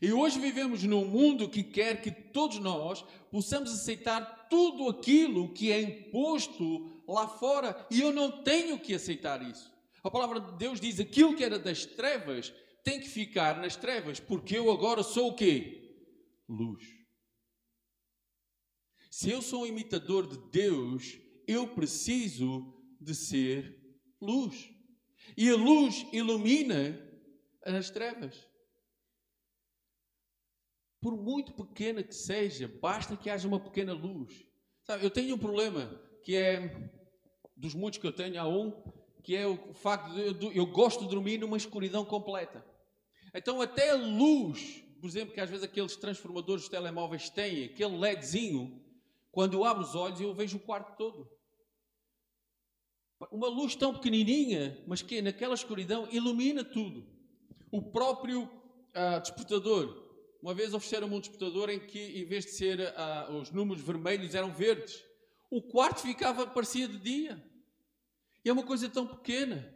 E 0.00 0.12
hoje 0.12 0.38
vivemos 0.38 0.84
num 0.84 1.06
mundo 1.06 1.48
que 1.48 1.62
quer 1.62 2.00
que 2.00 2.10
todos 2.10 2.58
nós 2.58 3.02
possamos 3.30 3.72
aceitar 3.72 4.48
tudo 4.48 4.88
aquilo 4.88 5.52
que 5.52 5.72
é 5.72 5.80
imposto 5.80 6.97
lá 7.08 7.26
fora. 7.26 7.86
E 7.90 8.00
eu 8.00 8.12
não 8.12 8.42
tenho 8.44 8.78
que 8.78 8.94
aceitar 8.94 9.42
isso. 9.42 9.72
A 10.04 10.10
palavra 10.10 10.40
de 10.40 10.56
Deus 10.58 10.80
diz: 10.80 11.00
aquilo 11.00 11.34
que 11.34 11.42
era 11.42 11.58
das 11.58 11.86
trevas 11.86 12.52
tem 12.84 13.00
que 13.00 13.08
ficar 13.08 13.60
nas 13.60 13.76
trevas, 13.76 14.20
porque 14.20 14.56
eu 14.56 14.70
agora 14.70 15.02
sou 15.02 15.30
o 15.30 15.34
quê? 15.34 15.96
Luz. 16.48 16.84
Se 19.10 19.30
eu 19.30 19.42
sou 19.42 19.62
um 19.62 19.66
imitador 19.66 20.26
de 20.26 20.38
Deus, 20.50 21.18
eu 21.46 21.74
preciso 21.74 22.74
de 23.00 23.14
ser 23.14 23.76
luz. 24.20 24.70
E 25.36 25.48
a 25.50 25.56
luz 25.56 26.06
ilumina 26.12 26.98
as 27.64 27.90
trevas. 27.90 28.48
Por 31.00 31.16
muito 31.16 31.52
pequena 31.52 32.02
que 32.02 32.14
seja, 32.14 32.68
basta 32.80 33.16
que 33.16 33.30
haja 33.30 33.46
uma 33.46 33.60
pequena 33.60 33.92
luz. 33.92 34.46
Sabe, 34.84 35.04
eu 35.04 35.10
tenho 35.10 35.34
um 35.36 35.38
problema 35.38 35.86
que 36.22 36.34
é 36.34 36.97
dos 37.58 37.74
muitos 37.74 37.98
que 37.98 38.06
eu 38.06 38.12
tenho, 38.12 38.40
há 38.40 38.48
um 38.48 38.72
que 39.22 39.36
é 39.36 39.46
o 39.46 39.74
facto 39.74 40.14
de 40.14 40.46
eu, 40.46 40.52
eu 40.52 40.66
gosto 40.66 41.04
de 41.04 41.10
dormir 41.10 41.38
numa 41.38 41.56
escuridão 41.56 42.04
completa. 42.04 42.64
Então, 43.34 43.60
até 43.60 43.90
a 43.90 43.96
luz, 43.96 44.82
por 45.00 45.06
exemplo, 45.06 45.34
que 45.34 45.40
às 45.40 45.50
vezes 45.50 45.64
aqueles 45.64 45.96
transformadores 45.96 46.64
de 46.64 46.70
telemóveis 46.70 47.28
têm, 47.28 47.64
aquele 47.64 47.96
LEDzinho, 47.98 48.82
quando 49.30 49.54
eu 49.54 49.64
abro 49.64 49.82
os 49.82 49.94
olhos, 49.94 50.20
eu 50.20 50.32
vejo 50.32 50.56
o 50.56 50.60
quarto 50.60 50.96
todo. 50.96 51.28
Uma 53.30 53.48
luz 53.48 53.74
tão 53.74 53.92
pequenininha, 53.92 54.82
mas 54.86 55.02
que 55.02 55.20
naquela 55.20 55.54
escuridão 55.54 56.08
ilumina 56.10 56.64
tudo. 56.64 57.04
O 57.70 57.82
próprio 57.82 58.48
ah, 58.94 59.18
despertador. 59.18 60.06
Uma 60.40 60.54
vez 60.54 60.72
ofereceram-me 60.72 61.16
um 61.16 61.20
despertador 61.20 61.68
em 61.68 61.80
que, 61.80 61.98
em 61.98 62.24
vez 62.24 62.44
de 62.44 62.52
ser 62.52 62.94
ah, 62.96 63.28
os 63.30 63.50
números 63.50 63.82
vermelhos, 63.82 64.34
eram 64.34 64.52
verdes. 64.52 65.04
O 65.50 65.62
quarto 65.62 66.02
ficava, 66.02 66.46
parecia 66.46 66.86
de 66.86 66.98
dia. 66.98 67.42
E 68.44 68.48
é 68.48 68.52
uma 68.52 68.62
coisa 68.62 68.88
tão 68.88 69.06
pequena. 69.06 69.74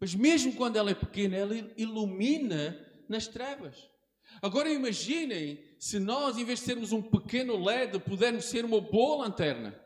Mas 0.00 0.14
mesmo 0.14 0.54
quando 0.54 0.76
ela 0.76 0.90
é 0.90 0.94
pequena, 0.94 1.36
ela 1.36 1.54
ilumina 1.76 2.86
nas 3.08 3.28
trevas. 3.28 3.90
Agora 4.40 4.72
imaginem 4.72 5.62
se 5.78 5.98
nós, 5.98 6.38
em 6.38 6.44
vez 6.44 6.60
de 6.60 6.64
sermos 6.66 6.92
um 6.92 7.02
pequeno 7.02 7.62
LED, 7.62 7.98
pudermos 8.00 8.46
ser 8.46 8.64
uma 8.64 8.80
boa 8.80 9.24
lanterna. 9.24 9.78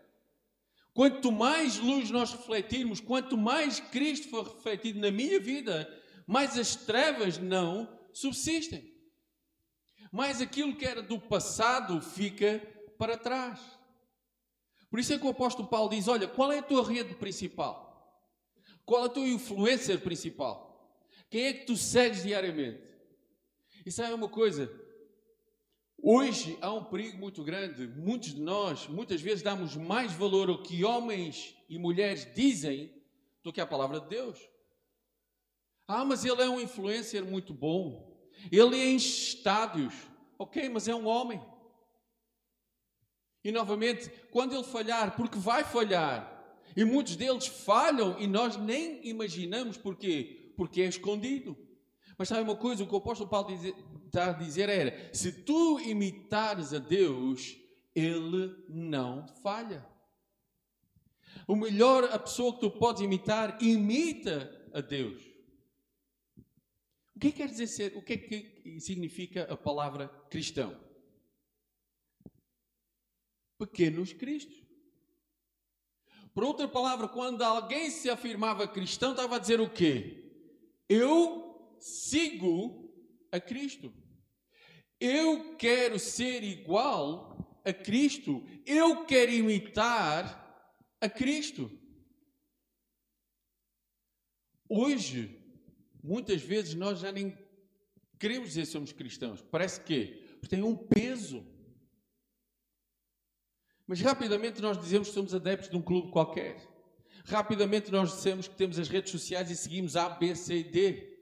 Quanto 0.92 1.32
mais 1.32 1.78
luz 1.78 2.10
nós 2.10 2.32
refletirmos, 2.32 3.00
quanto 3.00 3.36
mais 3.36 3.80
Cristo 3.80 4.28
for 4.28 4.44
refletido 4.44 5.00
na 5.00 5.10
minha 5.10 5.40
vida, 5.40 5.88
mais 6.26 6.56
as 6.56 6.76
trevas 6.76 7.38
não 7.38 7.98
subsistem. 8.12 8.94
Mais 10.12 10.40
aquilo 10.40 10.76
que 10.76 10.86
era 10.86 11.02
do 11.02 11.18
passado 11.18 12.00
fica 12.00 12.62
para 12.96 13.18
trás. 13.18 13.60
Por 14.94 15.00
isso 15.00 15.12
é 15.12 15.18
que 15.18 15.26
o 15.26 15.30
apóstolo 15.30 15.66
Paulo 15.66 15.90
diz: 15.90 16.06
Olha, 16.06 16.28
qual 16.28 16.52
é 16.52 16.60
a 16.60 16.62
tua 16.62 16.86
rede 16.86 17.16
principal? 17.16 18.24
Qual 18.86 19.02
é 19.02 19.06
a 19.06 19.08
tua 19.08 19.26
influência 19.26 19.98
principal? 19.98 20.96
Quem 21.28 21.46
é 21.46 21.52
que 21.52 21.66
tu 21.66 21.76
segues 21.76 22.22
diariamente? 22.22 22.80
E 23.84 23.90
sabe 23.90 24.14
uma 24.14 24.28
coisa? 24.28 24.72
Hoje 26.00 26.56
há 26.60 26.72
um 26.72 26.84
perigo 26.84 27.18
muito 27.18 27.42
grande. 27.42 27.88
Muitos 27.88 28.36
de 28.36 28.40
nós, 28.40 28.86
muitas 28.86 29.20
vezes, 29.20 29.42
damos 29.42 29.74
mais 29.74 30.12
valor 30.12 30.48
ao 30.48 30.62
que 30.62 30.84
homens 30.84 31.56
e 31.68 31.76
mulheres 31.76 32.32
dizem 32.32 32.94
do 33.42 33.52
que 33.52 33.60
à 33.60 33.66
palavra 33.66 33.98
de 33.98 34.06
Deus. 34.06 34.38
Ah, 35.88 36.04
mas 36.04 36.24
ele 36.24 36.40
é 36.40 36.48
um 36.48 36.60
influencer 36.60 37.24
muito 37.24 37.52
bom. 37.52 38.16
Ele 38.48 38.78
é 38.78 38.86
em 38.90 38.94
estádios. 38.94 39.92
Ok, 40.38 40.68
mas 40.68 40.86
é 40.86 40.94
um 40.94 41.08
homem. 41.08 41.42
E 43.44 43.52
novamente, 43.52 44.10
quando 44.30 44.54
ele 44.54 44.64
falhar, 44.64 45.14
porque 45.14 45.38
vai 45.38 45.62
falhar, 45.62 46.32
e 46.74 46.84
muitos 46.84 47.14
deles 47.14 47.46
falham 47.46 48.18
e 48.18 48.26
nós 48.26 48.56
nem 48.56 49.06
imaginamos 49.06 49.76
porquê, 49.76 50.52
porque 50.56 50.80
é 50.80 50.86
escondido. 50.86 51.56
Mas 52.16 52.28
sabe 52.28 52.42
uma 52.42 52.56
coisa? 52.56 52.82
O 52.82 52.86
que 52.86 52.94
o 52.94 52.98
apóstolo 52.98 53.28
Paulo 53.28 53.54
está 54.06 54.30
a 54.30 54.32
dizer 54.32 54.68
era: 54.68 55.14
se 55.14 55.30
tu 55.30 55.78
imitares 55.80 56.72
a 56.72 56.78
Deus, 56.78 57.56
ele 57.94 58.56
não 58.68 59.26
falha. 59.42 59.86
O 61.46 61.54
melhor, 61.54 62.04
a 62.04 62.18
pessoa 62.18 62.54
que 62.54 62.60
tu 62.60 62.70
podes 62.70 63.02
imitar, 63.02 63.62
imita 63.62 64.68
a 64.72 64.80
Deus. 64.80 65.22
O 67.14 67.20
que 67.20 67.28
é 67.28 67.30
que 67.30 67.36
quer 67.36 67.48
dizer 67.48 67.66
ser? 67.66 67.96
O 67.96 68.02
que 68.02 68.14
é 68.14 68.16
que 68.16 68.80
significa 68.80 69.44
a 69.44 69.56
palavra 69.56 70.08
cristão? 70.30 70.76
Pequenos 73.58 74.12
cristos. 74.12 74.64
Por 76.34 76.42
outra 76.42 76.66
palavra, 76.66 77.06
quando 77.06 77.42
alguém 77.42 77.90
se 77.90 78.10
afirmava 78.10 78.66
cristão, 78.66 79.12
estava 79.12 79.36
a 79.36 79.38
dizer 79.38 79.60
o 79.60 79.70
quê? 79.70 80.32
Eu 80.88 81.76
sigo 81.78 82.92
a 83.30 83.38
Cristo. 83.38 83.94
Eu 84.98 85.56
quero 85.56 85.98
ser 85.98 86.42
igual 86.42 87.60
a 87.64 87.72
Cristo. 87.72 88.44
Eu 88.66 89.04
quero 89.04 89.30
imitar 89.30 90.42
a 91.00 91.08
Cristo. 91.08 91.70
Hoje, 94.68 95.40
muitas 96.02 96.42
vezes 96.42 96.74
nós 96.74 96.98
já 96.98 97.12
nem 97.12 97.36
queremos 98.18 98.48
dizer 98.48 98.62
que 98.62 98.72
somos 98.72 98.92
cristãos. 98.92 99.40
Parece 99.40 99.80
que 99.82 100.24
tem 100.48 100.62
um 100.62 100.76
peso. 100.76 101.46
Mas 103.86 104.00
rapidamente 104.00 104.62
nós 104.62 104.78
dizemos 104.78 105.08
que 105.08 105.14
somos 105.14 105.34
adeptos 105.34 105.70
de 105.70 105.76
um 105.76 105.82
clube 105.82 106.10
qualquer. 106.10 106.56
Rapidamente 107.24 107.90
nós 107.90 108.14
dizemos 108.14 108.48
que 108.48 108.54
temos 108.54 108.78
as 108.78 108.88
redes 108.88 109.10
sociais 109.10 109.50
e 109.50 109.56
seguimos 109.56 109.96
A, 109.96 110.08
B, 110.08 110.34
C 110.34 110.58
e 110.58 110.64
D. 110.64 111.14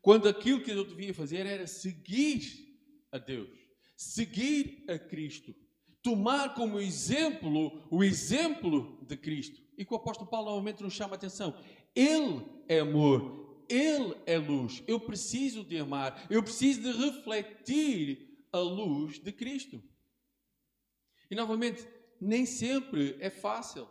Quando 0.00 0.28
aquilo 0.28 0.62
que 0.62 0.70
eu 0.70 0.84
devia 0.84 1.12
fazer 1.12 1.46
era 1.46 1.66
seguir 1.66 2.42
a 3.10 3.18
Deus, 3.18 3.50
seguir 3.96 4.84
a 4.88 4.98
Cristo 4.98 5.54
tomar 6.02 6.54
como 6.54 6.80
exemplo 6.80 7.86
o 7.90 8.02
exemplo 8.02 8.98
de 9.06 9.16
Cristo. 9.16 9.60
E 9.76 9.84
que 9.84 9.92
o 9.92 9.96
apóstolo 9.96 10.30
Paulo 10.30 10.50
novamente 10.50 10.82
nos 10.82 10.94
chama 10.94 11.14
a 11.14 11.16
atenção. 11.16 11.54
Ele 11.94 12.44
é 12.68 12.80
amor, 12.80 13.64
ele 13.68 14.16
é 14.26 14.38
luz. 14.38 14.82
Eu 14.86 14.98
preciso 14.98 15.62
de 15.64 15.78
amar, 15.78 16.26
eu 16.30 16.42
preciso 16.42 16.80
de 16.80 16.92
refletir 16.92 18.46
a 18.52 18.58
luz 18.58 19.18
de 19.18 19.30
Cristo. 19.32 19.82
E 21.30 21.34
novamente, 21.34 21.86
nem 22.20 22.44
sempre 22.46 23.16
é 23.20 23.30
fácil. 23.30 23.88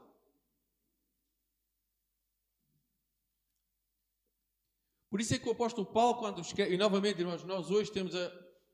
Por 5.09 5.21
isso 5.21 5.33
é 5.33 5.39
que 5.39 5.47
o 5.47 5.51
apóstolo 5.51 5.87
Paulo, 5.87 6.19
quando 6.19 6.41
escreve, 6.41 6.75
e 6.75 6.77
novamente, 6.77 7.19
irmãos, 7.19 7.43
nós 7.43 7.71
hoje 7.71 7.91
temos 7.91 8.13
a, 8.13 8.31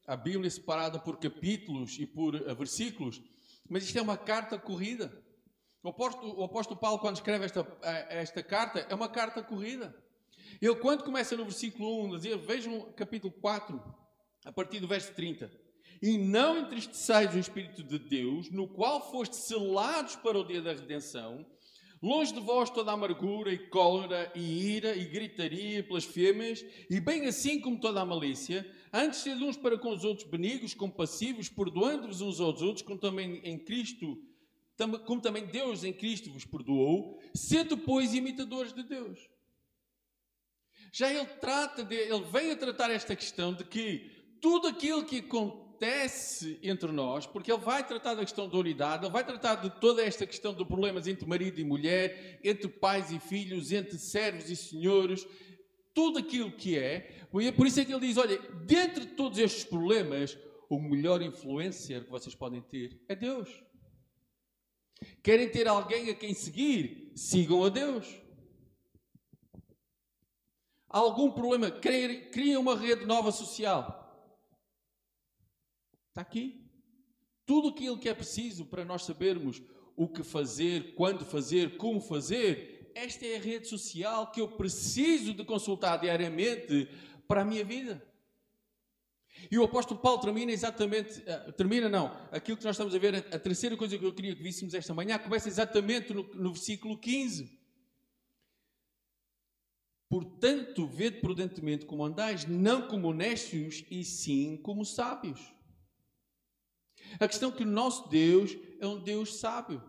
a 0.08 0.16
Bíblia 0.16 0.50
separada 0.50 1.00
por 1.00 1.20
capítulos 1.20 1.98
e 2.00 2.06
por 2.08 2.36
uh, 2.36 2.56
versículos, 2.56 3.22
mas 3.70 3.84
isto 3.84 3.98
é 3.98 4.02
uma 4.02 4.18
carta 4.18 4.58
corrida. 4.58 5.24
O 5.84 5.90
apóstolo, 5.90 6.40
o 6.40 6.44
apóstolo 6.44 6.80
Paulo, 6.80 7.00
quando 7.00 7.18
escreve 7.18 7.46
esta, 7.46 7.66
esta 8.10 8.42
carta, 8.42 8.80
é 8.90 8.96
uma 8.96 9.10
carta 9.10 9.44
corrida. 9.44 9.96
Ele, 10.62 10.76
quando 10.76 11.04
começa 11.04 11.36
no 11.36 11.44
versículo 11.44 12.06
1, 12.06 12.16
dizia, 12.18 12.38
vejam 12.38 12.92
capítulo 12.94 13.34
4, 13.34 13.82
a 14.46 14.52
partir 14.52 14.80
do 14.80 14.88
verso 14.88 15.14
30. 15.14 15.52
E 16.04 16.20
não 16.20 16.60
entristeçais 16.60 17.34
o 17.34 17.40
Espírito 17.40 17.82
de 17.82 17.98
Deus, 17.98 18.52
no 18.52 18.68
qual 18.68 19.10
foste 19.10 19.38
selados 19.38 20.16
para 20.18 20.38
o 20.38 20.46
dia 20.46 20.62
da 20.62 20.74
redenção. 20.74 21.44
Longe 22.02 22.34
de 22.34 22.42
vós 22.42 22.70
toda 22.70 22.92
a 22.92 22.94
amargura 22.94 23.52
e 23.52 23.58
cólera 23.70 24.32
e 24.36 24.76
ira 24.76 24.96
e 24.96 25.06
gritaria 25.06 25.80
e 25.80 25.82
blasfêmias, 25.82 26.64
e 26.90 27.00
bem 27.00 27.26
assim 27.26 27.60
como 27.60 27.80
toda 27.80 28.02
a 28.02 28.06
malícia, 28.06 28.70
Antes 28.96 29.22
sede 29.22 29.44
uns 29.44 29.58
para 29.58 29.76
com 29.76 29.90
os 29.90 30.04
outros 30.04 30.28
benignos, 30.28 30.76
compassivos, 30.76 31.50
perdoando-vos 31.50 32.22
uns 32.22 32.40
aos 32.40 32.62
outros, 32.62 32.84
como 32.84 33.00
também 33.00 33.42
em 33.44 33.58
Cristo, 33.58 34.22
como 35.08 35.20
também 35.20 35.48
Deus 35.48 35.84
em 35.84 35.92
Cristo 35.92 36.32
vos 36.32 36.46
perdoou, 36.46 37.20
sede, 37.34 37.76
pois, 37.76 38.14
imitadores 38.14 38.72
de 38.72 38.84
Deus. 38.84 39.28
Já 40.92 41.12
ele 41.12 41.26
trata 41.26 41.84
de, 41.84 41.96
ele 41.96 42.24
vem 42.26 42.52
a 42.52 42.56
tratar 42.56 42.92
esta 42.92 43.16
questão 43.16 43.52
de 43.52 43.64
que 43.64 44.38
tudo 44.40 44.68
aquilo 44.68 45.04
que 45.04 45.18
acontece 45.18 45.73
entre 46.62 46.92
nós, 46.92 47.26
porque 47.26 47.52
ele 47.52 47.62
vai 47.62 47.86
tratar 47.86 48.14
da 48.14 48.22
questão 48.22 48.48
da 48.50 48.58
unidade, 48.58 49.06
ele 49.06 49.12
vai 49.12 49.24
tratar 49.24 49.56
de 49.56 49.70
toda 49.80 50.04
esta 50.04 50.26
questão 50.26 50.54
de 50.54 50.66
problemas 50.66 51.08
entre 51.08 51.28
marido 51.28 51.60
e 51.60 51.64
mulher, 51.64 52.40
entre 52.44 52.68
pais 52.68 53.12
e 53.12 53.20
filhos, 53.20 53.72
entre 53.72 53.98
servos 53.98 54.50
e 54.50 54.56
senhores, 54.56 55.28
tudo 55.94 56.20
aquilo 56.20 56.52
que 56.52 56.78
é, 56.78 57.28
por 57.56 57.68
isso 57.68 57.80
é 57.80 57.86
que 57.86 57.92
ele 57.92 58.08
diz: 58.08 58.18
olha, 58.18 58.38
dentre 58.66 59.06
todos 59.06 59.38
estes 59.40 59.64
problemas, 59.64 60.38
o 60.70 60.80
melhor 60.80 61.22
influencer 61.22 62.04
que 62.04 62.10
vocês 62.10 62.36
podem 62.36 62.62
ter 62.62 63.00
é 63.08 63.16
Deus. 63.16 63.50
Querem 65.22 65.50
ter 65.50 65.68
alguém 65.68 66.10
a 66.10 66.16
quem 66.16 66.34
seguir? 66.34 67.12
Sigam 67.16 67.64
a 67.64 67.70
Deus. 67.70 68.08
Algum 70.88 71.32
problema? 71.32 71.72
Criem 71.72 72.58
uma 72.58 72.78
rede 72.78 73.06
nova 73.06 73.32
social. 73.32 74.03
Está 76.14 76.22
aqui. 76.22 76.64
Tudo 77.44 77.70
aquilo 77.70 77.98
que 77.98 78.08
é 78.08 78.14
preciso 78.14 78.66
para 78.66 78.86
nós 78.86 79.04
sabermos 79.04 79.64
o 79.96 80.08
que 80.08 80.22
fazer, 80.22 80.94
quando 80.94 81.26
fazer, 81.26 81.76
como 81.76 82.00
fazer, 82.00 82.92
esta 82.94 83.26
é 83.26 83.38
a 83.38 83.42
rede 83.42 83.68
social 83.68 84.32
que 84.32 84.40
eu 84.40 84.48
preciso 84.48 85.34
de 85.34 85.44
consultar 85.44 85.98
diariamente 85.98 86.88
para 87.28 87.42
a 87.42 87.46
minha 87.46 87.66
vida. 87.66 88.00
E 89.50 89.58
o 89.58 89.64
apóstolo 89.64 90.00
Paulo 90.00 90.22
termina 90.22 90.52
exatamente, 90.52 91.20
uh, 91.22 91.52
termina 91.54 91.90
não, 91.90 92.16
aquilo 92.32 92.58
que 92.58 92.64
nós 92.64 92.76
estamos 92.76 92.94
a 92.94 93.00
ver, 93.00 93.16
a, 93.16 93.40
terceira 93.40 93.76
coisa 93.76 93.98
que 93.98 94.06
eu 94.06 94.14
queria 94.14 94.36
que 94.36 94.44
víssemos 94.44 94.76
esta 94.76 94.94
manhã, 94.94 95.18
começa 95.18 95.50
exatamente 95.50 96.14
no, 96.14 96.32
no 96.36 96.54
versículo 96.54 96.96
15. 96.96 97.60
Portanto, 100.08 100.86
vede 100.86 101.22
prudentemente 101.22 101.88
como 101.88 102.06
andais, 102.06 102.46
não 102.46 102.88
como 102.88 103.08
honestos, 103.08 103.84
e 103.90 104.04
sim 104.04 104.58
como 104.58 104.86
sábios. 104.86 105.42
A 107.20 107.28
questão 107.28 107.50
é 107.50 107.54
que 107.54 107.64
o 107.64 107.68
nosso 107.68 108.10
Deus 108.10 108.56
é 108.80 108.88
um 108.88 109.00
Deus 109.00 109.40
sábio. 109.40 109.82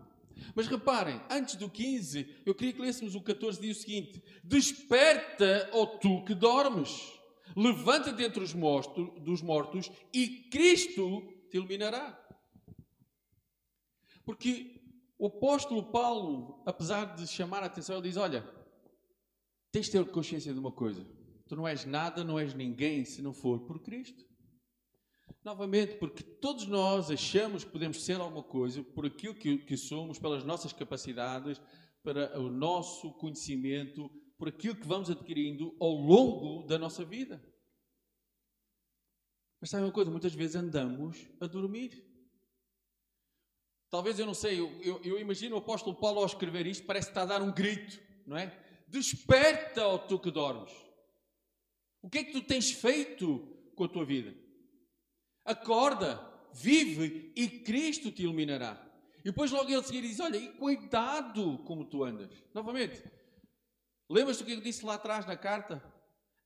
Mas 0.53 0.67
reparem, 0.67 1.21
antes 1.29 1.55
do 1.55 1.69
15, 1.69 2.27
eu 2.45 2.53
queria 2.53 2.73
que 2.73 2.81
lêssemos 2.81 3.15
o 3.15 3.21
14, 3.21 3.59
diz 3.59 3.77
o 3.77 3.81
seguinte: 3.81 4.21
Desperta, 4.43 5.69
ó 5.73 5.85
tu 5.85 6.23
que 6.25 6.33
dormes 6.35 7.15
levanta-te 7.55 8.23
entre 8.23 8.43
os 8.43 8.53
mortos, 8.53 9.09
dos 9.21 9.41
mortos 9.41 9.91
e 10.13 10.27
Cristo 10.49 11.21
te 11.49 11.57
iluminará. 11.57 12.21
Porque 14.23 14.81
o 15.17 15.27
apóstolo 15.27 15.91
Paulo, 15.91 16.61
apesar 16.65 17.15
de 17.15 17.27
chamar 17.27 17.63
a 17.63 17.67
atenção, 17.67 17.97
ele 17.97 18.09
diz: 18.09 18.17
Olha, 18.17 18.45
tens 19.71 19.85
de 19.85 19.93
ter 19.93 20.05
consciência 20.05 20.53
de 20.53 20.59
uma 20.59 20.71
coisa: 20.71 21.05
tu 21.47 21.55
não 21.55 21.67
és 21.67 21.85
nada, 21.85 22.23
não 22.23 22.39
és 22.39 22.53
ninguém 22.53 23.05
se 23.05 23.21
não 23.21 23.33
for 23.33 23.59
por 23.61 23.79
Cristo. 23.79 24.25
Novamente, 25.45 25.97
porque 25.97 26.23
todos 26.23 26.65
nós 26.65 27.11
achamos 27.11 27.63
que 27.63 27.69
podemos 27.69 28.03
ser 28.03 28.19
alguma 28.19 28.41
coisa 28.41 28.83
por 28.83 29.05
aquilo 29.05 29.35
que, 29.35 29.59
que 29.59 29.77
somos, 29.77 30.17
pelas 30.17 30.43
nossas 30.43 30.73
capacidades, 30.73 31.61
para 32.01 32.39
o 32.39 32.49
nosso 32.49 33.13
conhecimento, 33.13 34.09
por 34.39 34.47
aquilo 34.47 34.75
que 34.75 34.87
vamos 34.87 35.07
adquirindo 35.07 35.77
ao 35.79 35.91
longo 35.91 36.65
da 36.65 36.79
nossa 36.79 37.05
vida. 37.05 37.45
Mas 39.61 39.69
sabe 39.69 39.83
uma 39.83 39.91
coisa? 39.91 40.09
Muitas 40.09 40.33
vezes 40.33 40.55
andamos 40.55 41.29
a 41.39 41.45
dormir. 41.45 42.03
Talvez 43.91 44.17
eu 44.17 44.25
não 44.25 44.33
sei, 44.33 44.59
eu, 44.59 44.81
eu, 44.81 44.99
eu, 45.03 45.19
imagino 45.19 45.55
o 45.55 45.59
apóstolo 45.59 45.95
Paulo 45.95 46.21
ao 46.21 46.25
escrever 46.25 46.65
isto, 46.65 46.87
parece 46.87 47.09
que 47.09 47.11
está 47.11 47.21
a 47.21 47.37
dar 47.37 47.43
um 47.43 47.53
grito, 47.53 48.01
não 48.25 48.35
é? 48.35 48.47
Desperta, 48.87 49.87
ó 49.87 49.99
tu 49.99 50.17
que 50.17 50.31
dormes. 50.31 50.73
O 52.01 52.09
que 52.09 52.17
é 52.17 52.23
que 52.23 52.33
tu 52.33 52.41
tens 52.41 52.71
feito 52.71 53.47
com 53.75 53.83
a 53.83 53.87
tua 53.87 54.03
vida? 54.03 54.44
Acorda, 55.45 56.19
vive 56.51 57.31
e 57.35 57.47
Cristo 57.47 58.11
te 58.11 58.23
iluminará. 58.23 58.81
E 59.19 59.25
depois 59.25 59.51
logo 59.51 59.69
ele 59.69 59.83
seguir 59.83 60.01
diz: 60.01 60.19
Olha, 60.19 60.37
e 60.37 60.49
cuidado 60.53 61.59
como 61.59 61.85
tu 61.85 62.03
andas. 62.03 62.29
Novamente, 62.53 63.01
Lembras-te 64.09 64.43
do 64.43 64.45
que 64.45 64.53
eu 64.53 64.61
disse 64.61 64.85
lá 64.85 64.95
atrás 64.95 65.25
na 65.25 65.35
carta? 65.35 65.83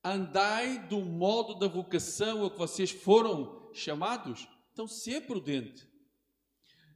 Andai 0.03 0.87
do 0.87 1.01
modo 1.01 1.55
da 1.55 1.67
vocação 1.67 2.45
a 2.45 2.51
que 2.51 2.57
vocês 2.57 2.89
foram 2.89 3.69
chamados. 3.73 4.47
Então, 4.71 4.87
ser 4.87 5.25
prudente. 5.25 5.87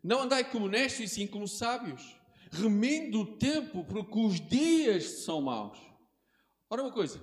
Não 0.01 0.21
andai 0.21 0.49
como 0.49 0.65
honestos 0.65 1.01
e 1.01 1.07
sim 1.07 1.27
como 1.27 1.47
sábios. 1.47 2.17
Remindo 2.51 3.21
o 3.21 3.37
tempo, 3.37 3.83
porque 3.83 4.17
os 4.17 4.39
dias 4.39 5.03
são 5.25 5.41
maus. 5.41 5.77
Ora, 6.69 6.83
uma 6.83 6.91
coisa. 6.91 7.21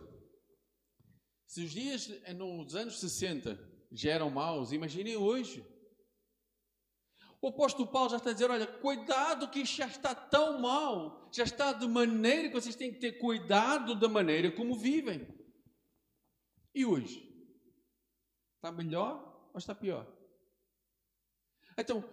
Se 1.46 1.64
os 1.64 1.70
dias 1.70 2.08
nos 2.36 2.74
anos 2.74 3.00
60 3.00 3.69
já 3.90 4.12
eram 4.12 4.30
maus, 4.30 4.72
imaginem 4.72 5.16
hoje. 5.16 5.66
O 7.42 7.48
apóstolo 7.48 7.90
Paulo 7.90 8.10
já 8.10 8.16
está 8.18 8.32
dizer: 8.32 8.50
olha, 8.50 8.66
cuidado 8.66 9.50
que 9.50 9.64
já 9.64 9.86
está 9.86 10.14
tão 10.14 10.60
mal, 10.60 11.30
já 11.32 11.44
está 11.44 11.72
de 11.72 11.88
maneira 11.88 12.48
que 12.48 12.54
vocês 12.54 12.76
têm 12.76 12.92
que 12.92 13.00
ter 13.00 13.12
cuidado 13.18 13.94
da 13.94 14.08
maneira 14.08 14.52
como 14.52 14.78
vivem. 14.78 15.26
E 16.74 16.84
hoje? 16.84 17.28
Está 18.56 18.70
melhor 18.70 19.50
ou 19.52 19.58
está 19.58 19.74
pior? 19.74 20.06
Então, 21.78 22.04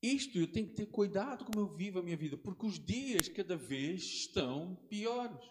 isto 0.00 0.38
eu 0.38 0.50
tenho 0.50 0.68
que 0.68 0.74
ter 0.74 0.86
cuidado 0.86 1.44
como 1.44 1.58
eu 1.58 1.76
vivo 1.76 1.98
a 1.98 2.02
minha 2.02 2.16
vida, 2.16 2.36
porque 2.36 2.66
os 2.66 2.78
dias 2.78 3.26
cada 3.28 3.56
vez 3.56 4.02
estão 4.02 4.76
piores. 4.88 5.44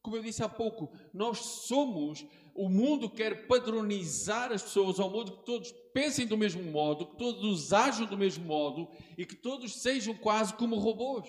Como 0.00 0.16
eu 0.16 0.22
disse 0.22 0.42
há 0.42 0.48
pouco, 0.48 0.94
nós 1.12 1.38
somos, 1.66 2.24
o 2.54 2.68
mundo 2.68 3.10
quer 3.10 3.46
padronizar 3.46 4.52
as 4.52 4.62
pessoas 4.62 5.00
ao 5.00 5.10
modo 5.10 5.38
que 5.38 5.44
todos 5.44 5.72
pensem 5.92 6.26
do 6.26 6.38
mesmo 6.38 6.62
modo, 6.62 7.06
que 7.06 7.16
todos 7.16 7.72
ajam 7.72 8.06
do 8.06 8.16
mesmo 8.16 8.44
modo 8.44 8.88
e 9.18 9.26
que 9.26 9.34
todos 9.34 9.82
sejam 9.82 10.14
quase 10.14 10.54
como 10.54 10.76
robôs. 10.76 11.28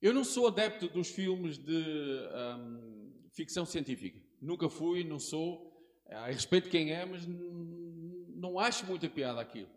Eu 0.00 0.12
não 0.12 0.22
sou 0.22 0.46
adepto 0.46 0.88
dos 0.88 1.08
filmes 1.08 1.58
de 1.58 1.72
hum, 2.58 3.12
ficção 3.32 3.66
científica. 3.66 4.20
Nunca 4.40 4.68
fui, 4.68 5.02
não 5.02 5.18
sou. 5.18 5.72
A 6.08 6.26
respeito 6.26 6.64
de 6.64 6.70
quem 6.70 6.92
é, 6.92 7.04
mas 7.04 7.26
não 7.26 8.58
acho 8.58 8.86
muita 8.86 9.08
piada 9.08 9.40
aquilo. 9.40 9.70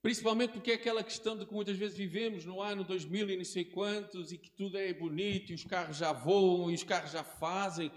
Principalmente 0.00 0.52
porque 0.52 0.70
é 0.70 0.74
aquela 0.74 1.02
questão 1.02 1.36
de 1.36 1.44
que 1.44 1.52
muitas 1.52 1.76
vezes 1.76 1.96
vivemos 1.96 2.44
no 2.44 2.60
ano 2.60 2.84
2000 2.84 3.30
e 3.30 3.36
não 3.36 3.44
sei 3.44 3.64
quantos 3.64 4.32
e 4.32 4.38
que 4.38 4.50
tudo 4.50 4.78
é 4.78 4.92
bonito 4.92 5.50
e 5.50 5.54
os 5.54 5.64
carros 5.64 5.96
já 5.96 6.12
voam 6.12 6.70
e 6.70 6.74
os 6.74 6.84
carros 6.84 7.10
já 7.10 7.24
fazem. 7.24 7.90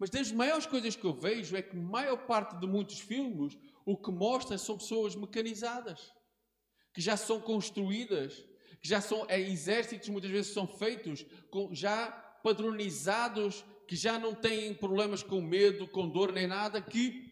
Mas 0.00 0.08
das 0.08 0.32
maiores 0.32 0.64
coisas 0.64 0.96
que 0.96 1.04
eu 1.04 1.12
vejo 1.12 1.54
é 1.54 1.60
que 1.60 1.76
a 1.76 1.80
maior 1.80 2.16
parte 2.26 2.58
de 2.58 2.66
muitos 2.66 2.98
filmes 2.98 3.58
o 3.84 3.98
que 3.98 4.10
mostra 4.10 4.56
são 4.56 4.78
pessoas 4.78 5.14
mecanizadas, 5.14 6.10
que 6.94 7.02
já 7.02 7.18
são 7.18 7.38
construídas, 7.38 8.42
que 8.80 8.88
já 8.88 9.02
são 9.02 9.26
é, 9.28 9.38
exércitos 9.38 10.08
muitas 10.08 10.30
vezes 10.30 10.54
são 10.54 10.66
feitos 10.66 11.26
com, 11.50 11.74
já 11.74 12.10
padronizados, 12.42 13.62
que 13.86 13.94
já 13.94 14.18
não 14.18 14.34
têm 14.34 14.72
problemas 14.74 15.22
com 15.22 15.42
medo, 15.42 15.86
com 15.86 16.08
dor 16.08 16.32
nem 16.32 16.46
nada, 16.46 16.80
que 16.80 17.30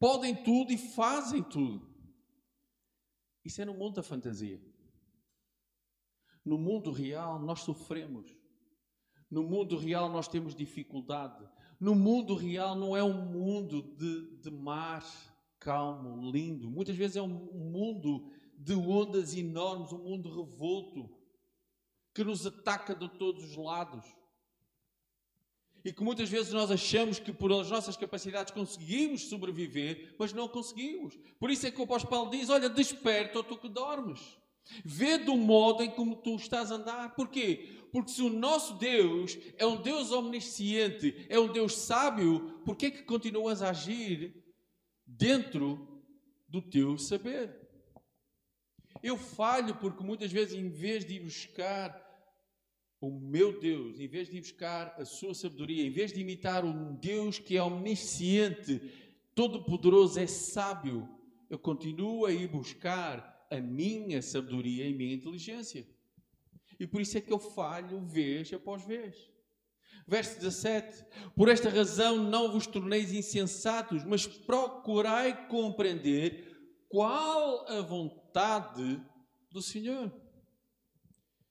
podem 0.00 0.34
tudo 0.34 0.72
e 0.72 0.78
fazem 0.78 1.40
tudo. 1.40 1.88
Isso 3.44 3.62
é 3.62 3.64
no 3.64 3.74
mundo 3.74 3.94
da 3.94 4.02
fantasia. 4.02 4.60
No 6.44 6.58
mundo 6.58 6.90
real, 6.90 7.38
nós 7.38 7.60
sofremos. 7.60 8.34
No 9.30 9.44
mundo 9.44 9.76
real, 9.76 10.08
nós 10.08 10.26
temos 10.26 10.52
dificuldade. 10.52 11.48
No 11.82 11.96
mundo 11.96 12.36
real, 12.36 12.76
não 12.76 12.96
é 12.96 13.02
um 13.02 13.24
mundo 13.24 13.82
de, 13.82 14.36
de 14.36 14.52
mar 14.52 15.04
calmo, 15.58 16.30
lindo. 16.30 16.70
Muitas 16.70 16.94
vezes 16.94 17.16
é 17.16 17.22
um 17.22 17.26
mundo 17.26 18.30
de 18.56 18.72
ondas 18.72 19.34
enormes, 19.34 19.92
um 19.92 19.98
mundo 19.98 20.28
revolto, 20.32 21.10
que 22.14 22.22
nos 22.22 22.46
ataca 22.46 22.94
de 22.94 23.08
todos 23.08 23.42
os 23.42 23.56
lados. 23.56 24.04
E 25.84 25.92
que 25.92 26.04
muitas 26.04 26.28
vezes 26.28 26.52
nós 26.52 26.70
achamos 26.70 27.18
que 27.18 27.32
por 27.32 27.52
as 27.52 27.68
nossas 27.68 27.96
capacidades 27.96 28.54
conseguimos 28.54 29.22
sobreviver, 29.22 30.14
mas 30.16 30.32
não 30.32 30.46
conseguimos. 30.46 31.18
Por 31.40 31.50
isso 31.50 31.66
é 31.66 31.72
que 31.72 31.80
o 31.80 31.82
apóstolo 31.82 32.10
Paulo 32.12 32.30
diz: 32.30 32.48
Olha, 32.48 32.68
desperta 32.68 33.38
ou 33.38 33.42
tu 33.42 33.58
que 33.58 33.68
dormes. 33.68 34.20
Vê 34.84 35.18
do 35.18 35.36
modo 35.36 35.82
em 35.82 35.90
como 35.90 36.16
tu 36.16 36.36
estás 36.36 36.70
a 36.70 36.76
andar. 36.76 37.14
Porquê? 37.14 37.68
Porque 37.92 38.10
se 38.10 38.22
o 38.22 38.30
nosso 38.30 38.74
Deus 38.74 39.38
é 39.58 39.66
um 39.66 39.80
Deus 39.80 40.10
omnisciente, 40.10 41.26
é 41.28 41.38
um 41.38 41.52
Deus 41.52 41.76
sábio, 41.76 42.60
por 42.64 42.76
que 42.76 42.86
é 42.86 42.90
que 42.90 43.02
continuas 43.02 43.60
a 43.60 43.70
agir 43.70 44.34
dentro 45.06 46.02
do 46.48 46.62
teu 46.62 46.96
saber? 46.96 47.60
Eu 49.02 49.16
falho 49.16 49.74
porque 49.76 50.02
muitas 50.02 50.32
vezes, 50.32 50.54
em 50.54 50.68
vez 50.68 51.04
de 51.04 51.14
ir 51.14 51.20
buscar 51.20 52.00
o 53.00 53.10
meu 53.10 53.58
Deus, 53.58 53.98
em 53.98 54.06
vez 54.06 54.28
de 54.28 54.36
ir 54.36 54.40
buscar 54.40 54.94
a 54.96 55.04
sua 55.04 55.34
sabedoria, 55.34 55.84
em 55.84 55.90
vez 55.90 56.12
de 56.12 56.20
imitar 56.20 56.64
um 56.64 56.94
Deus 56.94 57.38
que 57.38 57.56
é 57.56 57.62
omnisciente, 57.62 58.80
todo-poderoso, 59.34 60.20
é 60.20 60.26
sábio, 60.26 61.08
eu 61.50 61.58
continuo 61.58 62.24
a 62.24 62.32
ir 62.32 62.48
buscar 62.48 63.31
a 63.52 63.60
minha 63.60 64.22
sabedoria 64.22 64.88
e 64.88 64.94
minha 64.94 65.14
inteligência. 65.14 65.86
E 66.80 66.86
por 66.86 67.00
isso 67.00 67.18
é 67.18 67.20
que 67.20 67.32
eu 67.32 67.38
falho 67.38 68.00
vez 68.00 68.52
após 68.52 68.84
vez. 68.84 69.30
Verso 70.06 70.40
17: 70.40 71.04
Por 71.36 71.48
esta 71.48 71.68
razão 71.68 72.16
não 72.16 72.50
vos 72.50 72.66
torneis 72.66 73.12
insensatos, 73.12 74.04
mas 74.04 74.26
procurai 74.26 75.46
compreender 75.48 76.84
qual 76.88 77.68
a 77.68 77.80
vontade 77.80 79.00
do 79.50 79.62
Senhor. 79.62 80.12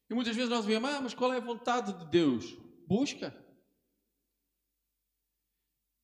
E 0.09 0.13
muitas 0.13 0.35
vezes 0.35 0.49
nós 0.49 0.65
vemos, 0.65 0.89
ah, 0.89 1.01
mas 1.01 1.13
qual 1.13 1.31
é 1.33 1.37
a 1.37 1.41
vontade 1.41 1.93
de 1.93 2.11
Deus? 2.11 2.57
Busca. 2.85 3.33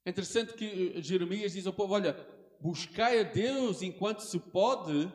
É 0.06 0.10
interessante 0.10 0.54
que 0.54 0.94
eh, 0.96 1.02
Jeremias 1.02 1.52
diz 1.52 1.68
ao 1.68 1.74
povo: 1.74 1.94
olha, 1.94 2.14
buscai 2.62 3.20
a 3.20 3.24
Deus 3.24 3.82
enquanto 3.82 4.22
se 4.22 4.40
pode 4.40 5.12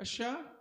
achar. 0.00 0.58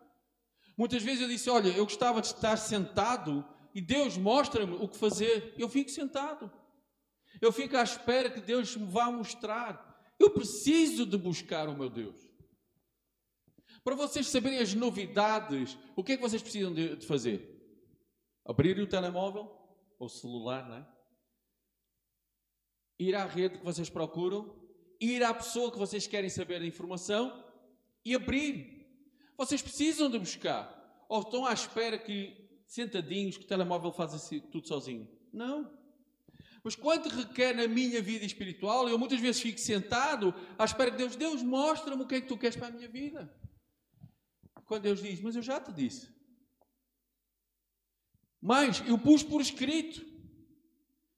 Muitas 0.77 1.03
vezes 1.03 1.21
eu 1.21 1.27
disse: 1.27 1.49
olha, 1.49 1.69
eu 1.69 1.85
gostava 1.85 2.21
de 2.21 2.27
estar 2.27 2.57
sentado 2.57 3.45
e 3.73 3.81
Deus 3.81 4.17
mostra-me 4.17 4.75
o 4.75 4.87
que 4.87 4.97
fazer. 4.97 5.53
Eu 5.57 5.69
fico 5.69 5.89
sentado. 5.89 6.51
Eu 7.41 7.51
fico 7.51 7.77
à 7.77 7.83
espera 7.83 8.29
que 8.29 8.41
Deus 8.41 8.75
me 8.75 8.85
vá 8.85 9.11
mostrar. 9.11 9.87
Eu 10.19 10.31
preciso 10.31 11.05
de 11.05 11.17
buscar 11.17 11.69
o 11.69 11.77
meu 11.77 11.89
Deus. 11.89 12.17
Para 13.83 13.95
vocês 13.95 14.27
saberem 14.27 14.59
as 14.59 14.73
novidades, 14.73 15.77
o 15.95 16.03
que 16.03 16.13
é 16.13 16.15
que 16.17 16.21
vocês 16.21 16.41
precisam 16.41 16.73
de, 16.73 16.97
fazer? 17.05 17.59
abrir 18.49 18.79
o 18.79 18.87
telemóvel 18.87 19.55
ou 19.99 20.09
celular, 20.09 20.67
não 20.67 20.77
é? 20.77 20.87
Ir 22.97 23.13
à 23.13 23.23
rede 23.25 23.59
que 23.59 23.63
vocês 23.63 23.91
procuram, 23.91 24.55
ir 24.99 25.23
à 25.23 25.31
pessoa 25.31 25.71
que 25.71 25.77
vocês 25.77 26.07
querem 26.07 26.31
saber 26.31 26.59
a 26.59 26.65
informação 26.65 27.45
e 28.03 28.15
abrir. 28.15 28.78
Vocês 29.39 29.61
precisam 29.61 30.11
de 30.11 30.19
buscar. 30.19 31.05
Ou 31.07 31.21
estão 31.21 31.45
à 31.45 31.53
espera 31.53 31.97
que, 31.97 32.35
sentadinhos, 32.67 33.37
que 33.37 33.45
o 33.45 33.47
telemóvel 33.47 33.95
assim, 33.97 34.41
tudo 34.41 34.67
sozinho. 34.67 35.09
Não. 35.31 35.79
Mas 36.61 36.75
quanto 36.75 37.07
requer 37.07 37.55
na 37.55 37.65
minha 37.65 38.01
vida 38.01 38.25
espiritual, 38.25 38.89
eu 38.89 38.99
muitas 38.99 39.21
vezes 39.21 39.41
fico 39.41 39.57
sentado 39.57 40.35
à 40.57 40.65
espera 40.65 40.91
que 40.91 40.97
Deus, 40.97 41.15
Deus 41.15 41.41
mostra-me 41.41 42.03
o 42.03 42.05
que 42.05 42.15
é 42.15 42.21
que 42.21 42.27
tu 42.27 42.37
queres 42.37 42.57
para 42.57 42.67
a 42.67 42.71
minha 42.71 42.89
vida. 42.89 43.33
Quando 44.65 44.83
Deus 44.83 45.01
diz, 45.01 45.21
mas 45.21 45.37
eu 45.37 45.41
já 45.41 45.57
te 45.61 45.71
disse. 45.71 46.13
Mas 48.41 48.85
eu 48.85 48.99
pus 48.99 49.23
por 49.23 49.39
escrito. 49.39 50.05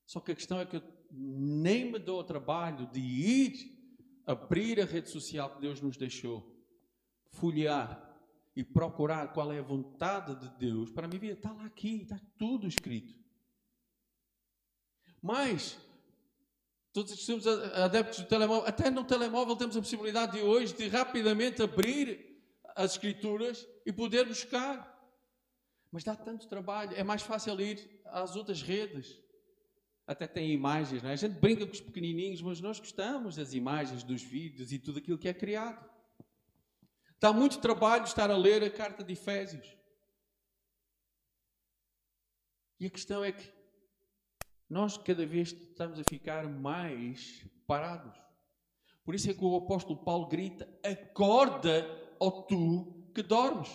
Só 0.06 0.20
que 0.20 0.32
a 0.32 0.36
questão 0.36 0.60
é 0.60 0.66
que 0.68 0.76
eu 0.76 0.84
nem 1.12 1.92
me 1.92 1.98
dou 1.98 2.20
o 2.20 2.24
trabalho 2.24 2.86
de 2.92 3.00
ir 3.00 3.82
abrir 4.28 4.80
a 4.80 4.86
rede 4.86 5.10
social 5.10 5.56
que 5.56 5.62
Deus 5.62 5.82
nos 5.82 5.98
deixou, 5.98 6.56
folhear 7.32 8.11
e 8.56 8.64
procurar 8.64 9.32
qual 9.34 9.52
é 9.52 9.60
a 9.60 9.64
vontade 9.64 10.36
de 10.36 10.50
Deus 10.58 10.92
para 10.92 11.06
a 11.06 11.08
minha 11.08 11.20
vida. 11.20 11.34
Está 11.34 11.52
lá 11.52 11.66
aqui, 11.66 12.02
está 12.02 12.20
tudo 12.38 12.68
escrito. 12.68 13.16
Mas, 15.22 15.78
todos 16.92 17.14
que 17.14 17.22
somos 17.22 17.48
adeptos 17.48 18.20
do 18.20 18.28
telemóvel, 18.28 18.68
até 18.68 18.90
no 18.90 19.04
telemóvel 19.04 19.56
temos 19.56 19.78
a 19.78 19.82
possibilidade 19.82 20.34
de 20.34 20.42
hoje 20.42 20.74
de 20.74 20.88
rapidamente 20.88 21.62
abrir 21.62 22.42
as 22.76 22.92
escrituras 22.92 23.68
e 23.86 23.94
poder 23.94 24.28
buscar. 24.28 24.90
Mas 25.92 26.04
dá 26.04 26.16
tanto 26.16 26.48
trabalho, 26.48 26.96
é 26.96 27.04
mais 27.04 27.22
fácil 27.22 27.60
ir 27.62 28.02
às 28.06 28.36
outras 28.36 28.62
redes. 28.62 29.20
Até 30.08 30.28
tem 30.28 30.52
imagens, 30.52 31.02
não 31.04 31.10
é? 31.10 31.14
A 31.14 31.18
gente 31.18 31.40
brinca 31.40 31.66
com 31.66 31.72
os 31.72 31.80
pequenininhos, 31.80 32.42
mas 32.42 32.60
nós 32.60 32.80
gostamos 32.80 33.36
das 33.36 33.54
imagens, 33.54 34.04
dos 34.04 34.22
vídeos 34.22 34.72
e 34.72 34.80
tudo 34.80 35.00
aquilo 35.00 35.18
que 35.18 35.28
é 35.28 35.34
criado. 35.34 35.91
Dá 37.22 37.32
muito 37.32 37.60
trabalho 37.60 38.04
estar 38.04 38.32
a 38.32 38.36
ler 38.36 38.64
a 38.64 38.70
carta 38.72 39.04
de 39.04 39.14
Efésios. 39.14 39.78
E 42.80 42.88
a 42.88 42.90
questão 42.90 43.24
é 43.24 43.32
que 43.32 43.48
nós 44.68 44.98
cada 44.98 45.24
vez 45.24 45.52
estamos 45.52 46.00
a 46.00 46.04
ficar 46.10 46.48
mais 46.48 47.46
parados. 47.68 48.20
Por 49.06 49.14
isso 49.14 49.30
é 49.30 49.36
que 49.36 49.46
o 49.46 49.56
apóstolo 49.56 50.04
Paulo 50.04 50.26
grita: 50.28 50.68
Acorda, 50.84 51.88
ó 52.20 52.32
tu 52.32 53.12
que 53.14 53.22
dormes. 53.22 53.70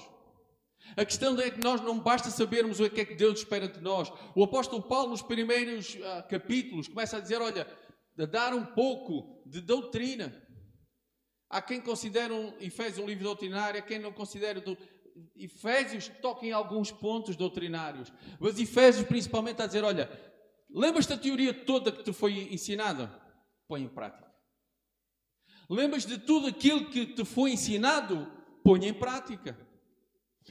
A 0.96 1.04
questão 1.04 1.38
é 1.40 1.48
que 1.48 1.60
nós 1.60 1.80
não 1.80 2.00
basta 2.00 2.30
sabermos 2.30 2.80
o 2.80 2.90
que 2.90 3.00
é 3.00 3.04
que 3.04 3.14
Deus 3.14 3.38
espera 3.38 3.68
de 3.68 3.80
nós. 3.80 4.12
O 4.34 4.42
apóstolo 4.42 4.82
Paulo, 4.82 5.10
nos 5.10 5.22
primeiros 5.22 5.94
uh, 5.94 6.28
capítulos, 6.28 6.88
começa 6.88 7.16
a 7.16 7.20
dizer: 7.20 7.40
olha, 7.40 7.64
a 8.18 8.24
dar 8.24 8.52
um 8.52 8.66
pouco 8.66 9.40
de 9.46 9.60
doutrina. 9.60 10.45
Há 11.48 11.62
quem 11.62 11.80
considere 11.80 12.32
um, 12.32 12.52
Efésios 12.60 12.98
um 12.98 13.06
livro 13.06 13.24
doutrinário, 13.24 13.78
há 13.78 13.82
quem 13.82 13.98
não 13.98 14.12
considere. 14.12 14.60
Do... 14.60 14.76
Efésios 15.34 16.08
toca 16.20 16.44
em 16.44 16.52
alguns 16.52 16.92
pontos 16.92 17.36
doutrinários, 17.36 18.12
mas 18.38 18.58
Efésios 18.58 19.06
principalmente 19.06 19.62
a 19.62 19.66
dizer: 19.66 19.84
olha, 19.84 20.10
lembras-te 20.68 21.10
da 21.10 21.18
teoria 21.18 21.54
toda 21.54 21.92
que 21.92 22.02
te 22.02 22.12
foi 22.12 22.52
ensinada? 22.52 23.08
Põe 23.68 23.82
em 23.82 23.88
prática. 23.88 24.26
Lembras 25.68 26.06
de 26.06 26.18
tudo 26.18 26.46
aquilo 26.46 26.90
que 26.90 27.06
te 27.06 27.24
foi 27.24 27.52
ensinado? 27.52 28.30
Põe 28.62 28.86
em 28.86 28.94
prática. 28.94 29.58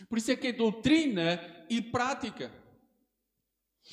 Por 0.10 0.18
isso 0.18 0.32
é 0.32 0.36
que 0.36 0.48
é 0.48 0.52
doutrina 0.52 1.40
e 1.70 1.82
prática. 1.82 2.52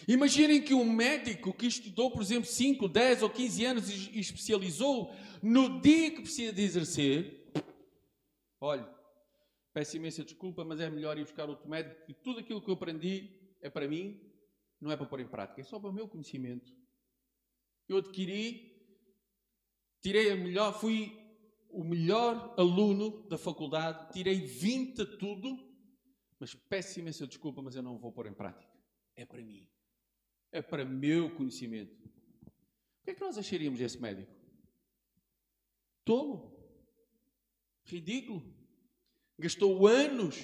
Imaginem 0.08 0.62
que 0.62 0.74
um 0.74 0.90
médico 0.90 1.52
que 1.52 1.66
estudou, 1.66 2.10
por 2.10 2.22
exemplo, 2.22 2.46
5, 2.46 2.88
10 2.88 3.22
ou 3.22 3.30
15 3.30 3.64
anos 3.64 3.90
e 3.90 4.18
especializou, 4.18 5.14
no 5.42 5.80
dia 5.80 6.10
que 6.10 6.22
precisa 6.22 6.52
de 6.52 6.62
exercer, 6.62 7.52
olha, 8.60 8.88
peço 9.72 9.96
imensa 9.96 10.24
desculpa, 10.24 10.64
mas 10.64 10.80
é 10.80 10.88
melhor 10.88 11.18
ir 11.18 11.24
buscar 11.24 11.48
outro 11.48 11.68
médico, 11.68 11.94
porque 11.96 12.14
tudo 12.14 12.40
aquilo 12.40 12.62
que 12.62 12.68
eu 12.68 12.74
aprendi 12.74 13.38
é 13.60 13.68
para 13.68 13.86
mim, 13.86 14.20
não 14.80 14.90
é 14.90 14.96
para 14.96 15.06
pôr 15.06 15.20
em 15.20 15.28
prática, 15.28 15.60
é 15.60 15.64
só 15.64 15.78
para 15.78 15.90
o 15.90 15.92
meu 15.92 16.08
conhecimento. 16.08 16.72
Eu 17.88 17.98
adquiri, 17.98 18.72
tirei 20.00 20.30
a 20.30 20.36
melhor, 20.36 20.72
fui 20.80 21.16
o 21.70 21.84
melhor 21.84 22.54
aluno 22.58 23.26
da 23.28 23.38
faculdade, 23.38 24.12
tirei 24.12 24.40
20 24.40 25.02
a 25.02 25.16
tudo, 25.18 25.56
mas 26.40 26.54
peço 26.54 26.98
imensa 26.98 27.26
desculpa, 27.26 27.62
mas 27.62 27.76
eu 27.76 27.82
não 27.82 27.98
vou 27.98 28.10
pôr 28.10 28.26
em 28.26 28.34
prática. 28.34 28.72
É 29.14 29.24
para 29.24 29.42
mim. 29.42 29.68
É 30.52 30.60
para 30.62 30.84
meu 30.84 31.34
conhecimento. 31.34 31.92
O 32.44 33.04
que 33.04 33.10
é 33.10 33.14
que 33.14 33.20
nós 33.20 33.36
acharíamos 33.36 33.78
desse 33.80 33.98
médico? 34.00 34.30
Tolo. 36.04 36.52
Ridículo. 37.84 38.42
Gastou 39.38 39.86
anos 39.86 40.36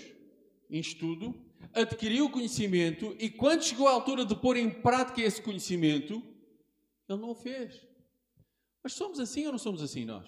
em 0.68 0.80
estudo, 0.80 1.34
adquiriu 1.72 2.30
conhecimento 2.30 3.14
e 3.18 3.30
quando 3.30 3.62
chegou 3.62 3.86
à 3.86 3.92
altura 3.92 4.24
de 4.24 4.34
pôr 4.34 4.56
em 4.56 4.70
prática 4.70 5.20
esse 5.20 5.40
conhecimento, 5.40 6.22
ele 7.08 7.20
não 7.20 7.30
o 7.30 7.34
fez. 7.34 7.86
Mas 8.82 8.94
somos 8.94 9.20
assim 9.20 9.46
ou 9.46 9.52
não 9.52 9.58
somos 9.58 9.82
assim 9.82 10.04
nós? 10.04 10.26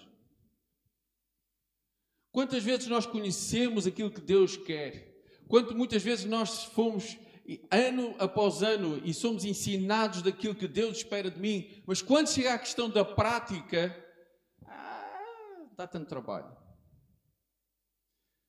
Quantas 2.31 2.63
vezes 2.63 2.87
nós 2.87 3.05
conhecemos 3.05 3.85
aquilo 3.85 4.11
que 4.11 4.21
Deus 4.21 4.55
quer? 4.55 5.11
Quanto 5.47 5.75
muitas 5.75 6.01
vezes 6.01 6.25
nós 6.25 6.63
fomos 6.63 7.17
ano 7.69 8.15
após 8.19 8.61
ano 8.61 9.01
e 9.03 9.13
somos 9.13 9.45
ensinados 9.45 10.21
daquilo 10.21 10.55
que 10.55 10.67
Deus 10.67 10.97
espera 10.97 11.29
de 11.29 11.39
mim, 11.39 11.83
mas 11.85 12.01
quando 12.01 12.29
chega 12.29 12.53
a 12.53 12.59
questão 12.59 12.89
da 12.89 13.03
prática, 13.03 13.95
ah, 14.65 15.65
dá 15.75 15.87
tanto 15.87 16.07
trabalho. 16.07 16.55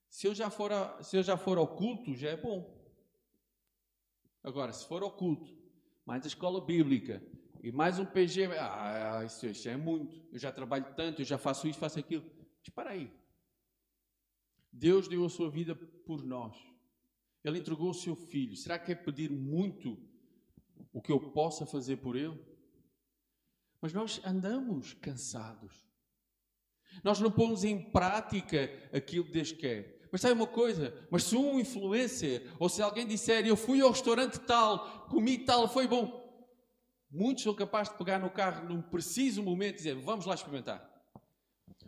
Se 0.09 0.27
eu 0.27 0.35
já 0.35 0.51
for, 0.51 0.73
a, 0.73 1.03
se 1.03 1.17
eu 1.17 1.23
já 1.23 1.37
for 1.37 1.57
ao 1.57 1.67
culto, 1.67 2.15
já 2.15 2.31
é 2.31 2.37
bom. 2.37 2.81
Agora, 4.43 4.73
se 4.73 4.87
for 4.87 5.03
ao 5.03 5.11
culto, 5.11 5.57
mais 6.05 6.25
a 6.25 6.29
escola 6.29 6.61
bíblica 6.61 7.23
e 7.63 7.73
mais 7.73 7.99
um 7.99 8.05
PG, 8.05 8.47
ah, 8.59 9.23
isso, 9.25 9.47
isso 9.47 9.69
é 9.69 9.77
muito. 9.77 10.23
Eu 10.31 10.39
já 10.39 10.53
trabalho 10.53 10.95
tanto, 10.95 11.23
eu 11.23 11.25
já 11.25 11.39
faço 11.39 11.67
isso, 11.67 11.79
faço 11.79 11.99
aquilo. 11.99 12.25
Mas 12.61 12.69
para 12.75 12.91
aí. 12.91 13.11
Deus 14.71 15.09
deu 15.09 15.25
a 15.25 15.31
sua 15.31 15.51
vida 15.51 15.75
por 15.75 16.25
nós. 16.25 16.72
Ele 17.45 17.59
entregou 17.59 17.91
o 17.91 17.95
seu 17.95 18.15
filho. 18.15 18.57
Será 18.57 18.79
que 18.79 18.93
é 18.93 18.95
pedir 18.95 19.31
muito 19.31 19.99
o 20.93 21.01
que 21.01 21.11
eu 21.11 21.19
possa 21.19 21.67
fazer 21.67 21.97
por 21.97 22.17
ele? 22.17 22.39
Mas 23.81 23.93
nós 23.93 24.21
andamos 24.25 24.95
cansados. 24.95 25.93
Nós 27.03 27.19
não 27.21 27.31
pomos 27.31 27.65
em 27.65 27.91
prática 27.91 28.71
aquilo 28.93 29.25
que 29.25 29.33
Deus 29.33 29.53
quer. 29.53 30.09
Mas 30.13 30.21
sabe 30.21 30.35
uma 30.35 30.47
coisa? 30.47 30.95
Mas 31.11 31.25
se 31.25 31.37
um 31.37 31.59
influencer, 31.59 32.47
ou 32.59 32.69
se 32.69 32.83
alguém 32.83 33.07
disser 33.07 33.47
eu 33.47 33.57
fui 33.57 33.81
ao 33.81 33.91
restaurante 33.91 34.39
tal, 34.41 35.07
comi 35.09 35.39
tal, 35.39 35.67
foi 35.67 35.89
bom, 35.89 36.23
muitos 37.11 37.43
são 37.43 37.55
capazes 37.55 37.91
de 37.93 37.99
pegar 37.99 38.19
no 38.19 38.31
carro 38.31 38.69
num 38.69 38.83
preciso 38.83 39.43
momento 39.43 39.75
e 39.75 39.79
dizer 39.79 39.95
vamos 39.97 40.27
lá 40.27 40.35
experimentar. 40.35 40.87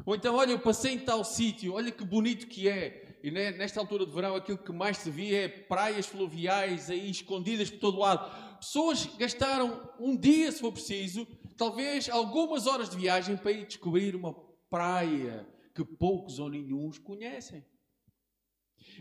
Ou 0.05 0.15
então, 0.15 0.35
olha, 0.35 0.53
eu 0.53 0.59
passei 0.59 0.95
em 0.95 0.99
tal 0.99 1.23
sítio, 1.23 1.75
olha 1.75 1.93
que 1.93 2.05
bonito 2.05 2.47
que 2.49 2.69
é. 2.69 3.04
E 3.25 3.31
nesta 3.31 3.81
altura 3.81 4.05
de 4.05 4.13
verão, 4.13 4.37
aquilo 4.37 4.59
que 4.59 4.71
mais 4.71 4.99
se 4.99 5.11
via 5.11 5.45
é 5.45 5.49
praias 5.49 6.05
fluviais 6.05 6.91
aí 6.91 7.11
escondidas 7.11 7.71
por 7.71 7.81
todo 7.81 7.99
lado. 7.99 8.59
Pessoas 8.59 9.07
gastaram 9.17 9.91
um 9.99 10.15
dia, 10.15 10.53
se 10.53 10.61
for 10.61 10.71
preciso, 10.71 11.27
talvez 11.57 12.11
algumas 12.11 12.67
horas 12.67 12.91
de 12.91 12.99
viagem 12.99 13.35
para 13.39 13.53
ir 13.53 13.67
descobrir 13.67 14.15
uma 14.15 14.35
praia 14.69 15.49
que 15.75 15.83
poucos 15.83 16.39
ou 16.39 16.51
nenhums 16.51 16.99
conhecem. 16.99 17.65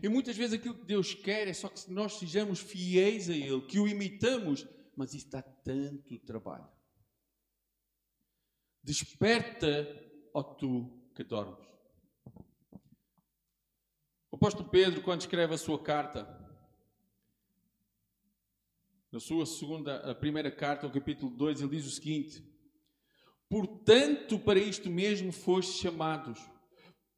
E 0.02 0.08
muitas 0.08 0.38
vezes 0.38 0.58
aquilo 0.58 0.80
que 0.80 0.86
Deus 0.86 1.14
quer 1.14 1.50
é 1.50 1.54
só 1.54 1.68
que 1.68 1.92
nós 1.92 2.14
sejamos 2.14 2.62
fiéis 2.62 3.30
a 3.30 3.36
Ele, 3.36 3.60
que 3.64 3.78
o 3.78 3.90
imitamos, 3.90 4.66
mas 4.96 5.14
isso 5.14 5.30
dá 5.30 5.42
tanto 5.42 6.18
trabalho. 6.20 6.72
Desperta, 8.82 9.86
ó 10.34 10.42
tu 10.42 11.12
que 11.14 11.26
dormes. 11.26 11.73
O 14.34 14.36
apóstolo 14.36 14.68
Pedro, 14.68 15.04
quando 15.04 15.22
escreve 15.22 15.54
a 15.54 15.60
sua 15.60 15.78
carta, 15.78 16.28
na 19.12 19.20
sua 19.20 19.46
segunda, 19.46 19.98
a 20.10 20.16
primeira 20.16 20.50
carta, 20.50 20.88
o 20.88 20.92
capítulo 20.92 21.30
2, 21.38 21.62
ele 21.62 21.70
diz 21.70 21.86
o 21.86 21.92
seguinte: 21.92 22.44
Portanto, 23.48 24.40
para 24.40 24.58
isto 24.58 24.90
mesmo 24.90 25.32
fostes 25.32 25.80
chamados, 25.80 26.40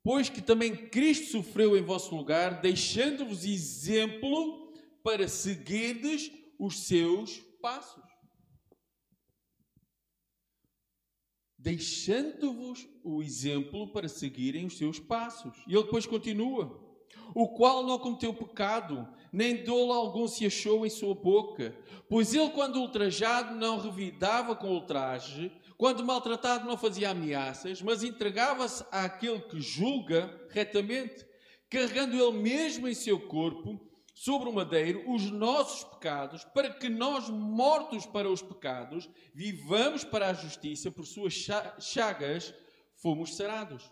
pois 0.04 0.28
que 0.28 0.42
também 0.42 0.90
Cristo 0.90 1.32
sofreu 1.32 1.78
em 1.78 1.82
vosso 1.82 2.14
lugar, 2.14 2.60
deixando-vos 2.60 3.46
exemplo 3.46 4.74
para 5.02 5.30
seguirdes 5.30 6.30
os 6.60 6.82
seus 6.82 7.40
passos. 7.62 8.04
Deixando-vos 11.58 12.86
o 13.06 13.24
exemplo 13.24 13.94
para 13.94 14.10
seguirem 14.10 14.66
os 14.66 14.78
seus 14.78 15.00
passos. 15.00 15.56
E 15.66 15.74
ele 15.74 15.84
depois 15.84 16.06
continua 16.06 16.85
o 17.34 17.48
qual 17.50 17.84
não 17.84 18.00
cometeu 18.00 18.34
pecado, 18.34 19.08
nem 19.32 19.64
dolo 19.64 19.92
algum 19.92 20.28
se 20.28 20.46
achou 20.46 20.86
em 20.86 20.90
sua 20.90 21.14
boca. 21.14 21.76
Pois 22.10 22.34
ele, 22.34 22.50
quando 22.52 22.80
ultrajado, 22.80 23.56
não 23.56 23.80
revidava 23.80 24.56
com 24.56 24.70
ultraje, 24.70 25.52
quando 25.78 26.06
maltratado, 26.06 26.66
não 26.66 26.78
fazia 26.78 27.10
ameaças, 27.10 27.82
mas 27.82 28.04
entregava-se 28.04 28.86
àquele 28.92 29.42
que 29.42 29.60
julga 29.60 30.34
retamente, 30.50 31.26
carregando 31.70 32.16
ele 32.16 32.38
mesmo 32.38 32.88
em 32.88 32.94
seu 32.94 33.20
corpo, 33.20 33.82
sobre 34.14 34.48
o 34.48 34.54
madeiro, 34.54 35.04
os 35.12 35.30
nossos 35.30 35.84
pecados, 35.84 36.46
para 36.46 36.70
que 36.70 36.88
nós, 36.88 37.30
mortos 37.30 38.06
para 38.06 38.30
os 38.30 38.42
pecados, 38.42 39.10
vivamos 39.34 40.06
para 40.06 40.30
a 40.30 40.34
justiça, 40.34 40.90
por 40.90 41.06
suas 41.06 41.34
chagas 41.80 42.54
fomos 42.96 43.36
sarados 43.36 43.92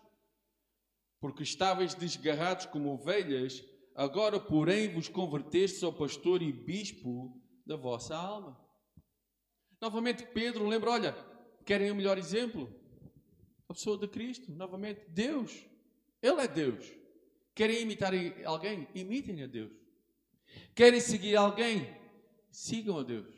porque 1.24 1.42
estáveis 1.42 1.96
desgarrados 1.96 2.66
como 2.66 2.92
ovelhas, 2.92 3.64
agora, 3.96 4.42
porém, 4.42 4.94
vos 4.94 5.08
convertestes 5.08 5.82
ao 5.82 5.94
pastor 5.94 6.42
e 6.42 6.52
bispo 6.52 7.42
da 7.66 7.78
vossa 7.78 8.14
alma. 8.14 8.60
Novamente, 9.80 10.26
Pedro 10.34 10.68
lembra: 10.68 10.92
olha, 10.92 11.14
querem 11.66 11.90
o 11.90 11.94
um 11.94 11.96
melhor 11.96 12.18
exemplo? 12.18 12.70
A 13.70 13.74
pessoa 13.74 13.98
de 13.98 14.06
Cristo, 14.10 14.52
novamente, 14.52 15.00
Deus. 15.12 15.66
Ele 16.22 16.42
é 16.42 16.48
Deus. 16.48 16.94
Querem 17.56 17.84
imitar 17.84 18.12
alguém? 18.44 18.86
Imitem 18.94 19.44
a 19.44 19.48
Deus. 19.48 19.72
Querem 20.76 21.00
seguir 21.00 21.38
alguém? 21.38 21.88
Sigam 22.52 23.00
a 23.00 23.04
Deus. 23.04 23.34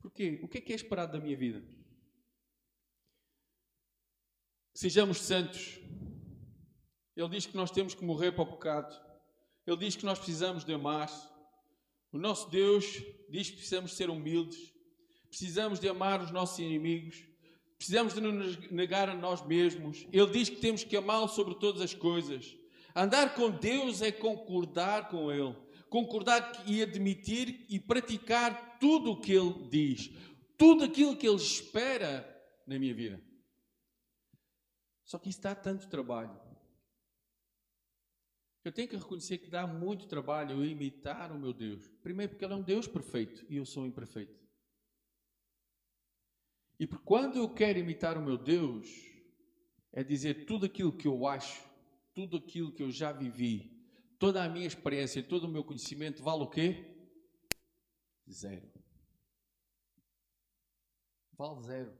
Porquê? 0.00 0.40
O 0.42 0.48
que 0.48 0.58
é 0.58 0.60
que 0.60 0.72
é 0.72 0.76
esperado 0.76 1.12
da 1.12 1.20
minha 1.20 1.36
vida? 1.36 1.62
Sejamos 4.74 5.20
santos 5.20 5.84
ele 7.16 7.28
diz 7.28 7.46
que 7.46 7.56
nós 7.56 7.70
temos 7.70 7.94
que 7.94 8.04
morrer 8.04 8.32
para 8.32 8.42
o 8.42 8.46
pecado. 8.46 8.94
Ele 9.66 9.76
diz 9.76 9.96
que 9.96 10.04
nós 10.04 10.18
precisamos 10.18 10.64
de 10.64 10.74
amar. 10.74 11.08
O 12.12 12.18
nosso 12.18 12.50
Deus 12.50 13.02
diz 13.28 13.50
que 13.50 13.56
precisamos 13.56 13.94
ser 13.94 14.10
humildes. 14.10 14.72
Precisamos 15.28 15.78
de 15.78 15.88
amar 15.88 16.20
os 16.20 16.30
nossos 16.30 16.58
inimigos. 16.58 17.24
Precisamos 17.76 18.14
de 18.14 18.20
nos 18.20 18.70
negar 18.70 19.08
a 19.08 19.14
nós 19.14 19.44
mesmos. 19.44 20.06
Ele 20.12 20.30
diz 20.30 20.48
que 20.48 20.56
temos 20.56 20.84
que 20.84 20.96
amá-lo 20.96 21.28
sobre 21.28 21.54
todas 21.56 21.80
as 21.80 21.94
coisas. 21.94 22.56
Andar 22.94 23.34
com 23.34 23.50
Deus 23.50 24.02
é 24.02 24.12
concordar 24.12 25.08
com 25.08 25.30
Ele. 25.30 25.56
Concordar 25.88 26.64
e 26.66 26.82
admitir 26.82 27.66
e 27.68 27.78
praticar 27.78 28.78
tudo 28.78 29.12
o 29.12 29.20
que 29.20 29.32
Ele 29.32 29.68
diz. 29.68 30.10
Tudo 30.56 30.84
aquilo 30.84 31.16
que 31.16 31.26
Ele 31.26 31.36
espera 31.36 32.24
na 32.66 32.78
minha 32.78 32.94
vida. 32.94 33.22
Só 35.04 35.18
que 35.18 35.28
isso 35.28 35.40
dá 35.40 35.54
tanto 35.54 35.88
trabalho. 35.88 36.43
Eu 38.64 38.72
tenho 38.72 38.88
que 38.88 38.96
reconhecer 38.96 39.38
que 39.38 39.50
dá 39.50 39.66
muito 39.66 40.08
trabalho 40.08 40.52
eu 40.52 40.64
imitar 40.64 41.30
o 41.30 41.38
meu 41.38 41.52
Deus. 41.52 41.86
Primeiro, 42.02 42.30
porque 42.30 42.44
Ele 42.44 42.54
é 42.54 42.56
um 42.56 42.62
Deus 42.62 42.88
perfeito 42.88 43.44
e 43.50 43.56
eu 43.56 43.66
sou 43.66 43.86
imperfeito. 43.86 44.42
E 46.80 46.86
por 46.86 47.00
quando 47.02 47.36
eu 47.36 47.52
quero 47.52 47.78
imitar 47.78 48.16
o 48.16 48.22
meu 48.22 48.38
Deus, 48.38 48.88
é 49.92 50.02
dizer 50.02 50.46
tudo 50.46 50.64
aquilo 50.64 50.96
que 50.96 51.06
eu 51.06 51.26
acho, 51.26 51.62
tudo 52.14 52.38
aquilo 52.38 52.72
que 52.72 52.82
eu 52.82 52.90
já 52.90 53.12
vivi, 53.12 53.70
toda 54.18 54.42
a 54.42 54.48
minha 54.48 54.66
experiência, 54.66 55.22
todo 55.22 55.44
o 55.44 55.48
meu 55.48 55.62
conhecimento, 55.62 56.22
vale 56.22 56.42
o 56.42 56.50
quê? 56.50 56.96
Zero. 58.28 58.72
Vale 61.36 61.62
zero. 61.62 61.98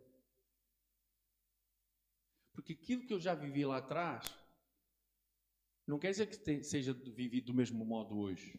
Porque 2.55 2.73
aquilo 2.73 3.07
que 3.07 3.12
eu 3.12 3.21
já 3.21 3.35
vivi 3.35 3.67
lá 3.67 3.77
atrás 3.77 4.43
não 5.87 5.99
quer 5.99 6.11
dizer 6.11 6.26
que 6.26 6.62
seja 6.62 6.93
vivido 6.93 7.47
do 7.47 7.55
mesmo 7.55 7.85
modo 7.85 8.18
hoje. 8.18 8.59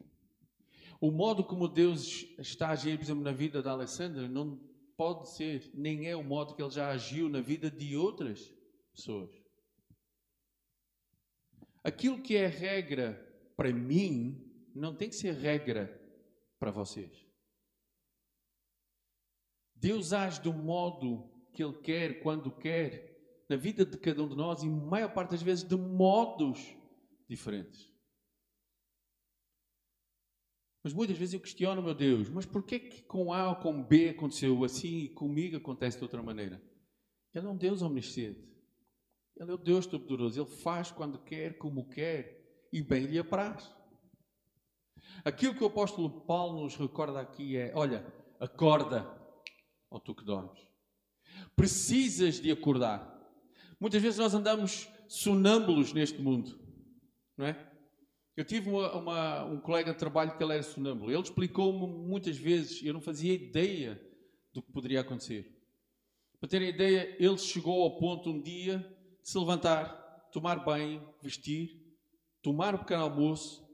O 1.02 1.12
modo 1.12 1.44
como 1.44 1.68
Deus 1.68 2.26
está 2.40 2.68
a 2.68 2.72
agir, 2.72 2.98
por 2.98 3.04
exemplo, 3.04 3.24
na 3.24 3.32
vida 3.32 3.62
da 3.62 3.72
Alessandra, 3.72 4.28
não 4.28 4.58
pode 4.96 5.30
ser, 5.36 5.70
nem 5.74 6.08
é 6.08 6.16
o 6.16 6.24
modo 6.24 6.56
que 6.56 6.62
Ele 6.62 6.72
já 6.72 6.90
agiu 6.90 7.28
na 7.28 7.42
vida 7.42 7.70
de 7.70 7.98
outras 7.98 8.54
pessoas. 8.94 9.32
Aquilo 11.84 12.22
que 12.22 12.36
é 12.36 12.48
regra 12.48 13.22
para 13.56 13.72
mim, 13.72 14.42
não 14.74 14.96
tem 14.96 15.10
que 15.10 15.16
ser 15.16 15.34
regra 15.34 16.02
para 16.60 16.72
vocês. 16.72 17.26
Deus 19.76 20.14
age 20.14 20.42
do 20.42 20.54
modo 20.54 21.30
que 21.54 21.64
Ele 21.64 21.78
quer, 21.82 22.22
quando 22.22 22.52
quer, 22.52 23.44
na 23.48 23.56
vida 23.56 23.86
de 23.86 23.98
cada 23.98 24.24
um 24.24 24.28
de 24.28 24.36
nós 24.36 24.64
e, 24.64 24.68
maior 24.68 25.14
parte 25.14 25.32
das 25.32 25.42
vezes, 25.42 25.64
de 25.64 25.76
modos 25.76 26.75
diferentes. 27.28 27.92
Mas 30.84 30.94
muitas 30.94 31.18
vezes 31.18 31.34
eu 31.34 31.40
questiono, 31.40 31.82
meu 31.82 31.96
Deus, 31.96 32.30
mas 32.30 32.46
por 32.46 32.64
que 32.64 32.80
com 33.04 33.34
A 33.34 33.50
ou 33.50 33.56
com 33.56 33.84
B 33.84 34.10
aconteceu 34.10 34.64
assim 34.64 35.00
e 35.00 35.10
comigo 35.10 35.58
acontece 35.58 35.98
de 35.98 36.04
outra 36.04 36.22
maneira? 36.22 36.62
Ele 37.34 37.48
é 37.48 37.50
um 37.50 37.58
Deus 37.58 37.82
omnisciente. 37.82 38.48
Ele 39.36 39.52
é 39.52 39.54
o 39.54 39.58
Deus 39.58 39.86
Todo-Poderoso. 39.86 40.40
Ele 40.40 40.50
faz 40.50 40.92
quando 40.92 41.18
quer, 41.20 41.58
como 41.58 41.90
quer 41.90 42.68
e 42.72 42.82
bem 42.82 43.06
lhe 43.06 43.18
apraz. 43.18 43.70
Aquilo 45.24 45.56
que 45.56 45.64
o 45.64 45.68
apóstolo 45.68 46.22
Paulo 46.22 46.64
nos 46.64 46.76
recorda 46.76 47.20
aqui 47.20 47.58
é: 47.58 47.74
olha, 47.76 48.06
acorda, 48.40 49.06
ó 49.90 50.00
tu 50.00 50.14
que 50.14 50.24
dormes. 50.24 50.60
Precisas 51.56 52.40
de 52.40 52.52
acordar. 52.52 53.12
Muitas 53.80 54.02
vezes 54.02 54.20
nós 54.20 54.34
andamos 54.34 54.88
sonâmbulos 55.08 55.94
neste 55.94 56.22
mundo, 56.22 56.58
não 57.38 57.46
é? 57.46 57.72
Eu 58.36 58.44
tive 58.44 58.70
uma, 58.70 58.94
uma, 58.94 59.46
um 59.46 59.62
colega 59.62 59.94
de 59.94 59.98
trabalho 59.98 60.36
que 60.36 60.44
ele 60.44 60.54
era 60.54 60.64
sonâmbulo. 60.64 61.12
Ele 61.12 61.22
explicou-me 61.22 61.88
muitas 61.88 62.38
vezes, 62.38 62.84
eu 62.84 62.94
não 62.94 63.00
fazia 63.00 63.34
ideia 63.34 64.02
do 64.54 64.62
que 64.62 64.72
poderia 64.72 65.02
acontecer. 65.02 65.56
Para 66.40 66.50
terem 66.50 66.70
ideia, 66.70 67.16
ele 67.18 67.38
chegou 67.38 67.82
ao 67.84 67.98
ponto 67.98 68.30
um 68.30 68.42
dia 68.42 68.80
de 69.22 69.30
se 69.30 69.38
levantar, 69.38 69.88
tomar 70.32 70.66
banho, 70.66 71.14
vestir, 71.22 71.82
tomar 72.42 72.76
um 72.76 72.80
pequeno 72.80 73.04
almoço, 73.04 73.66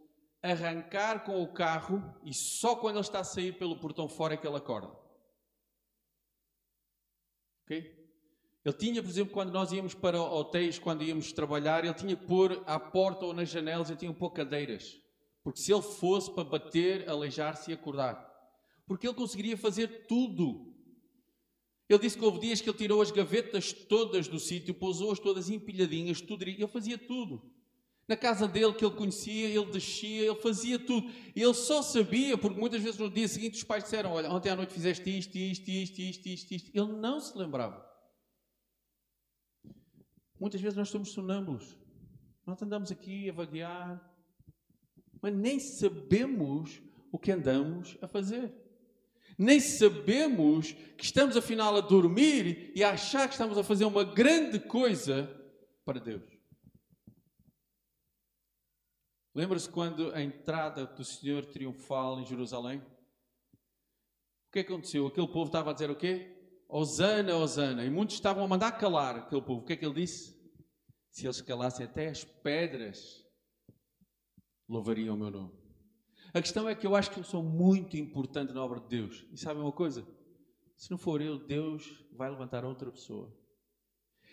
arrancar 0.41 1.25
com 1.25 1.41
o 1.41 1.51
carro 1.51 2.01
e 2.23 2.33
só 2.33 2.75
quando 2.75 2.95
ele 2.95 3.01
está 3.01 3.19
a 3.19 3.23
sair 3.23 3.57
pelo 3.57 3.79
portão 3.79 4.07
fora 4.07 4.35
é 4.35 4.37
que 4.37 4.47
ele 4.47 4.57
acorda. 4.57 4.95
Ok? 7.63 8.00
Ele 8.63 8.75
tinha, 8.75 9.01
por 9.01 9.09
exemplo, 9.09 9.33
quando 9.33 9.51
nós 9.51 9.71
íamos 9.71 9.95
para 9.95 10.21
hotéis, 10.21 10.77
quando 10.77 11.03
íamos 11.03 11.31
trabalhar, 11.31 11.83
ele 11.83 11.93
tinha 11.95 12.15
que 12.15 12.27
pôr 12.27 12.61
à 12.67 12.79
porta 12.79 13.25
ou 13.25 13.33
nas 13.33 13.49
janelas, 13.49 13.89
ele 13.89 13.97
tinha 13.97 14.13
que 14.13 14.19
pôr 14.19 14.29
cadeiras. 14.29 14.99
Porque 15.43 15.59
se 15.59 15.73
ele 15.73 15.81
fosse 15.81 16.31
para 16.31 16.43
bater, 16.43 17.09
aleijar-se 17.09 17.71
e 17.71 17.73
acordar. 17.73 18.29
Porque 18.85 19.07
ele 19.07 19.15
conseguiria 19.15 19.57
fazer 19.57 20.05
tudo. 20.07 20.71
Ele 21.89 21.99
disse 21.99 22.17
que 22.17 22.23
houve 22.23 22.39
dias 22.39 22.61
que 22.61 22.69
ele 22.69 22.77
tirou 22.77 23.01
as 23.01 23.09
gavetas 23.09 23.73
todas 23.73 24.27
do 24.27 24.39
sítio, 24.39 24.73
pousou-as 24.75 25.19
todas 25.19 25.49
empilhadinhas, 25.49 26.21
tudo. 26.21 26.43
Ele 26.43 26.67
fazia 26.67 26.97
tudo. 26.97 27.41
Na 28.07 28.15
casa 28.15 28.47
dele, 28.47 28.73
que 28.73 28.85
ele 28.85 28.95
conhecia, 28.95 29.47
ele 29.47 29.65
descia, 29.65 30.25
ele 30.27 30.35
fazia 30.35 30.77
tudo. 30.77 31.09
Ele 31.35 31.53
só 31.53 31.81
sabia, 31.81 32.37
porque 32.37 32.59
muitas 32.59 32.81
vezes 32.81 32.99
no 32.99 33.09
dia 33.09 33.27
seguinte 33.27 33.57
os 33.57 33.63
pais 33.63 33.83
disseram: 33.83 34.11
Olha, 34.11 34.29
ontem 34.29 34.49
à 34.49 34.55
noite 34.55 34.73
fizeste 34.73 35.17
isto, 35.17 35.35
isto, 35.35 35.67
isto, 35.69 35.99
isto, 35.99 36.27
isto, 36.27 36.53
isto. 36.53 36.71
Ele 36.73 36.93
não 36.93 37.19
se 37.19 37.35
lembrava. 37.37 37.90
Muitas 40.41 40.59
vezes 40.59 40.75
nós 40.75 40.89
somos 40.89 41.11
sonâmbulos. 41.11 41.77
Nós 42.47 42.59
andamos 42.63 42.91
aqui 42.91 43.29
a 43.29 43.33
vaguear, 43.33 44.11
mas 45.21 45.35
nem 45.35 45.59
sabemos 45.59 46.81
o 47.11 47.19
que 47.19 47.31
andamos 47.31 47.95
a 48.01 48.07
fazer. 48.07 48.51
Nem 49.37 49.59
sabemos 49.59 50.71
que 50.97 51.03
estamos 51.03 51.37
afinal 51.37 51.77
a 51.77 51.81
dormir 51.81 52.71
e 52.75 52.83
a 52.83 52.89
achar 52.93 53.27
que 53.27 53.35
estamos 53.35 53.55
a 53.55 53.63
fazer 53.63 53.85
uma 53.85 54.03
grande 54.03 54.59
coisa 54.59 55.29
para 55.85 55.99
Deus. 55.99 56.27
Lembra-se 59.35 59.69
quando 59.69 60.11
a 60.11 60.23
entrada 60.23 60.87
do 60.87 61.05
Senhor 61.05 61.45
triunfal 61.45 62.19
em 62.19 62.25
Jerusalém? 62.25 62.79
O 62.79 64.51
que 64.51 64.59
aconteceu? 64.61 65.05
Aquele 65.05 65.27
povo 65.27 65.45
estava 65.45 65.69
a 65.69 65.73
dizer 65.73 65.91
o 65.91 65.95
quê? 65.95 66.40
Osana, 66.71 67.35
Osana. 67.35 67.83
E 67.83 67.89
muitos 67.89 68.15
estavam 68.15 68.45
a 68.45 68.47
mandar 68.47 68.71
calar 68.71 69.17
aquele 69.17 69.41
povo. 69.41 69.61
O 69.61 69.65
que 69.65 69.73
é 69.73 69.75
que 69.75 69.85
ele 69.85 69.93
disse? 69.95 70.39
Se 71.09 71.25
eles 71.25 71.41
calassem 71.41 71.85
até 71.85 72.07
as 72.07 72.23
pedras, 72.23 73.25
louvariam 74.69 75.15
o 75.15 75.17
meu 75.17 75.29
nome. 75.29 75.51
A 76.33 76.41
questão 76.41 76.69
é 76.69 76.73
que 76.73 76.87
eu 76.87 76.95
acho 76.95 77.11
que 77.11 77.19
eu 77.19 77.25
sou 77.25 77.43
muito 77.43 77.97
importante 77.97 78.53
na 78.53 78.63
obra 78.63 78.79
de 78.79 78.87
Deus. 78.87 79.27
E 79.33 79.37
sabem 79.37 79.61
uma 79.61 79.73
coisa? 79.73 80.07
Se 80.77 80.89
não 80.89 80.97
for 80.97 81.21
eu, 81.21 81.37
Deus 81.37 82.05
vai 82.13 82.29
levantar 82.29 82.63
outra 82.63 82.89
pessoa. 82.89 83.35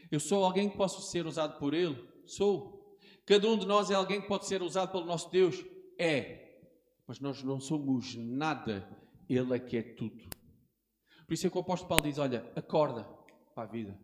Eu 0.09 0.21
sou 0.21 0.45
alguém 0.45 0.71
que 0.71 0.77
posso 0.77 1.03
ser 1.11 1.27
usado 1.27 1.59
por 1.59 1.75
Ele? 1.75 2.01
Sou. 2.25 2.97
Cada 3.27 3.49
um 3.49 3.59
de 3.59 3.67
nós 3.67 3.91
é 3.91 3.95
alguém 3.95 4.21
que 4.21 4.29
pode 4.29 4.47
ser 4.47 4.63
usado 4.63 4.93
pelo 4.93 5.05
nosso 5.05 5.29
Deus? 5.31 5.65
É. 5.99 6.63
Mas 7.05 7.19
nós 7.19 7.43
não 7.43 7.59
somos 7.59 8.15
nada. 8.15 8.89
Ele 9.29 9.55
é 9.55 9.59
que 9.59 9.77
é 9.77 9.83
tudo. 9.83 10.38
Por 11.29 11.35
isso 11.35 11.47
é 11.47 11.51
que 11.51 11.59
o 11.59 11.61
apóstolo 11.61 11.91
Paulo 11.91 12.05
diz: 12.05 12.17
Olha, 12.17 12.51
acorda 12.57 13.05
para 13.55 13.65
a 13.65 13.71
vida. 13.71 14.01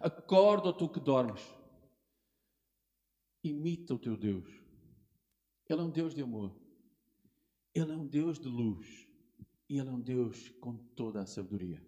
Acorda 0.00 0.72
tu 0.72 0.88
que 0.88 1.00
dormes. 1.00 1.42
Imita 3.42 3.94
o 3.94 3.98
teu 3.98 4.16
Deus. 4.16 4.48
Ele 5.68 5.80
é 5.80 5.82
um 5.82 5.90
Deus 5.90 6.14
de 6.14 6.22
amor. 6.22 6.56
Ele 7.74 7.90
é 7.90 7.96
um 7.96 8.06
Deus 8.06 8.38
de 8.38 8.46
luz. 8.46 9.08
E 9.68 9.76
Ele 9.76 9.88
é 9.88 9.92
um 9.92 10.00
Deus 10.00 10.48
com 10.60 10.76
toda 10.94 11.20
a 11.20 11.26
sabedoria. 11.26 11.84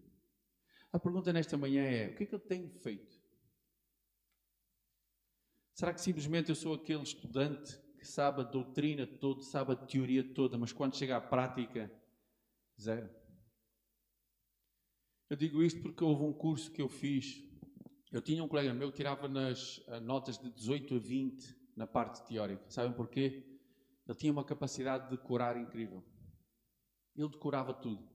A 0.93 0.99
pergunta 0.99 1.33
nesta 1.33 1.57
manhã 1.57 1.85
é: 1.85 2.09
o 2.09 2.17
que 2.17 2.25
é 2.25 2.27
que 2.27 2.35
eu 2.35 2.41
tenho 2.41 2.69
feito? 2.81 3.17
Será 5.73 5.95
que 5.95 6.01
simplesmente 6.01 6.49
eu 6.49 6.57
sou 6.57 6.75
aquele 6.75 7.05
estudante 7.05 7.79
que 7.97 8.05
sabe 8.05 8.41
a 8.41 8.45
doutrina 8.45 9.07
toda, 9.07 9.41
sabe 9.43 9.73
a 9.73 9.77
teoria 9.77 10.35
toda, 10.35 10.59
mas 10.59 10.73
quando 10.73 10.97
chega 10.97 11.17
à 11.17 11.21
prática, 11.21 11.89
zero? 12.81 13.18
Eu 15.31 15.37
digo 15.37 15.63
isto 15.63 15.83
porque 15.83 16.03
houve 16.03 16.25
um 16.25 16.33
curso 16.33 16.73
que 16.73 16.81
eu 16.81 16.89
fiz. 16.89 17.45
Eu 18.11 18.23
tinha 18.23 18.43
um 18.43 18.49
colega 18.49 18.73
meu 18.73 18.91
que 18.91 18.97
tirava 18.97 19.29
nas 19.29 19.83
eh, 19.87 20.01
notas 20.01 20.39
de 20.39 20.51
18 20.51 20.95
a 20.95 20.99
20 20.99 21.57
na 21.77 21.87
parte 21.87 22.27
teórica. 22.27 22.65
Sabem 22.71 22.95
porquê? 22.95 23.45
Ele 24.07 24.17
tinha 24.17 24.33
uma 24.33 24.45
capacidade 24.45 25.05
de 25.05 25.11
decorar 25.11 25.59
incrível. 25.59 26.03
Ele 27.15 27.29
decorava 27.29 27.75
tudo. 27.75 28.09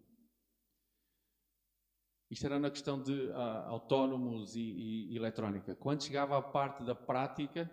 Isto 2.32 2.48
era 2.48 2.58
na 2.58 2.72
questão 2.72 3.00
de 3.00 3.28
uh, 3.28 3.36
autónomos 3.68 4.56
e, 4.56 4.62
e, 4.62 5.14
e 5.14 5.16
eletrónica. 5.16 5.76
Quando 5.76 6.04
chegava 6.04 6.36
à 6.36 6.42
parte 6.42 6.84
da 6.84 6.96
prática, 6.96 7.70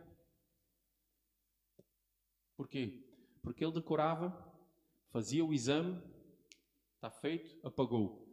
porquê? 2.58 3.02
Porque 3.42 3.64
ele 3.64 3.72
decorava, 3.72 4.36
fazia 5.08 5.42
o 5.42 5.54
exame, 5.54 5.98
está 6.96 7.10
feito, 7.10 7.58
apagou. 7.66 8.29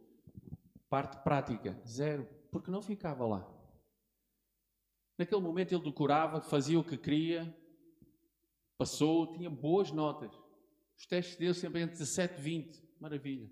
Parte 0.88 1.22
prática, 1.22 1.80
zero, 1.86 2.26
porque 2.50 2.70
não 2.70 2.82
ficava 2.82 3.26
lá. 3.26 3.58
Naquele 5.18 5.40
momento 5.40 5.72
ele 5.72 5.82
decorava, 5.82 6.40
fazia 6.40 6.78
o 6.78 6.84
que 6.84 6.96
queria, 6.96 7.54
passou, 8.78 9.32
tinha 9.32 9.50
boas 9.50 9.90
notas. 9.90 10.32
Os 10.96 11.06
testes 11.06 11.36
dele 11.36 11.54
sempre 11.54 11.80
entre 11.80 11.98
17 11.98 12.38
e 12.38 12.42
20, 12.42 12.88
maravilha. 13.00 13.50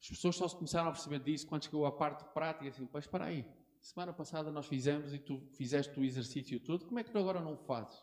As 0.00 0.08
pessoas 0.08 0.36
só 0.36 0.48
se 0.48 0.54
começaram 0.54 0.88
a 0.88 0.92
perceber 0.92 1.18
disso 1.20 1.46
quando 1.46 1.64
chegou 1.64 1.84
à 1.86 1.92
parte 1.92 2.24
prática, 2.32 2.68
assim, 2.68 2.86
pois 2.86 3.04
espera 3.04 3.24
aí, 3.24 3.44
semana 3.80 4.12
passada 4.12 4.50
nós 4.50 4.66
fizemos 4.66 5.12
e 5.12 5.18
tu 5.18 5.40
fizeste 5.52 5.98
o 5.98 6.04
exercício 6.04 6.60
todo, 6.60 6.86
como 6.86 6.98
é 6.98 7.04
que 7.04 7.10
tu 7.10 7.18
agora 7.18 7.40
não 7.40 7.56
fazes? 7.56 8.02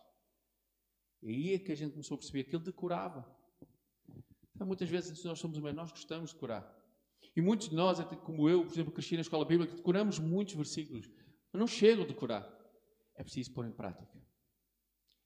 E 1.21 1.29
aí 1.29 1.53
é 1.53 1.59
que 1.59 1.71
a 1.71 1.75
gente 1.75 1.91
começou 1.91 2.15
a 2.15 2.17
perceber 2.19 2.43
que 2.43 2.55
ele 2.55 2.63
decorava. 2.63 3.25
Então, 4.55 4.65
muitas 4.65 4.89
vezes 4.89 5.23
nós 5.23 5.39
somos 5.39 5.57
humanos, 5.57 5.75
nós 5.75 5.91
gostamos 5.91 6.29
de 6.29 6.35
decorar. 6.35 6.76
E 7.37 7.41
muitos 7.41 7.69
de 7.69 7.75
nós, 7.75 7.99
como 8.23 8.49
eu, 8.49 8.65
por 8.65 8.73
exemplo, 8.73 8.91
cresci 8.91 9.13
na 9.13 9.21
escola 9.21 9.45
bíblica, 9.45 9.75
decoramos 9.75 10.17
muitos 10.17 10.55
versículos, 10.55 11.07
mas 11.53 11.59
não 11.59 11.67
chego 11.67 12.01
a 12.01 12.05
decorar. 12.07 12.51
É 13.13 13.21
preciso 13.21 13.53
pôr 13.53 13.67
em 13.67 13.71
prática. 13.71 14.19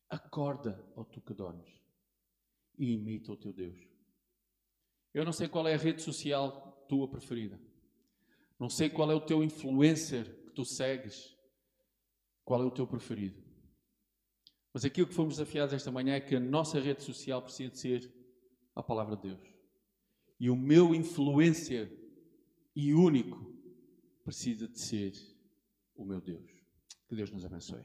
Acorda, 0.10 0.86
ó 0.98 1.06
tu 1.06 1.22
que 1.22 1.34
dormes, 1.34 1.72
e 2.78 2.92
imita 2.92 3.32
o 3.32 3.38
teu 3.38 3.54
Deus. 3.54 3.80
Eu 5.14 5.24
não 5.24 5.32
sei 5.32 5.48
qual 5.48 5.66
é 5.70 5.74
a 5.74 5.78
rede 5.78 6.02
social 6.02 6.86
tua 6.90 7.08
preferida. 7.08 7.58
Não 8.60 8.70
sei 8.70 8.90
qual 8.90 9.10
é 9.10 9.16
o 9.16 9.26
teu 9.26 9.42
influencer 9.42 10.26
que 10.48 10.52
tu 10.52 10.66
segues. 10.66 11.34
Qual 12.44 12.62
é 12.62 12.66
o 12.66 12.72
teu 12.72 12.86
preferido. 12.86 13.42
Mas 14.74 14.84
aquilo 14.84 15.08
que 15.08 15.14
fomos 15.14 15.38
desafiados 15.38 15.74
esta 15.74 15.90
manhã 15.90 16.16
é 16.16 16.20
que 16.20 16.36
a 16.36 16.42
nossa 16.42 16.78
rede 16.78 17.04
social 17.04 17.42
precisa 17.42 17.72
de 17.72 17.80
ser 17.80 18.14
a 18.76 18.84
palavra 18.84 19.16
de 19.16 19.30
Deus. 19.30 19.54
E 20.38 20.50
o 20.50 20.58
meu 20.58 20.94
influencer 20.94 22.01
e 22.76 22.94
único 22.94 23.54
precisa 24.24 24.68
de 24.68 24.80
ser 24.80 25.14
o 25.96 26.06
meu 26.06 26.22
Deus. 26.22 26.50
Que 27.08 27.16
Deus 27.16 27.32
nos 27.32 27.46
abençoe. 27.46 27.82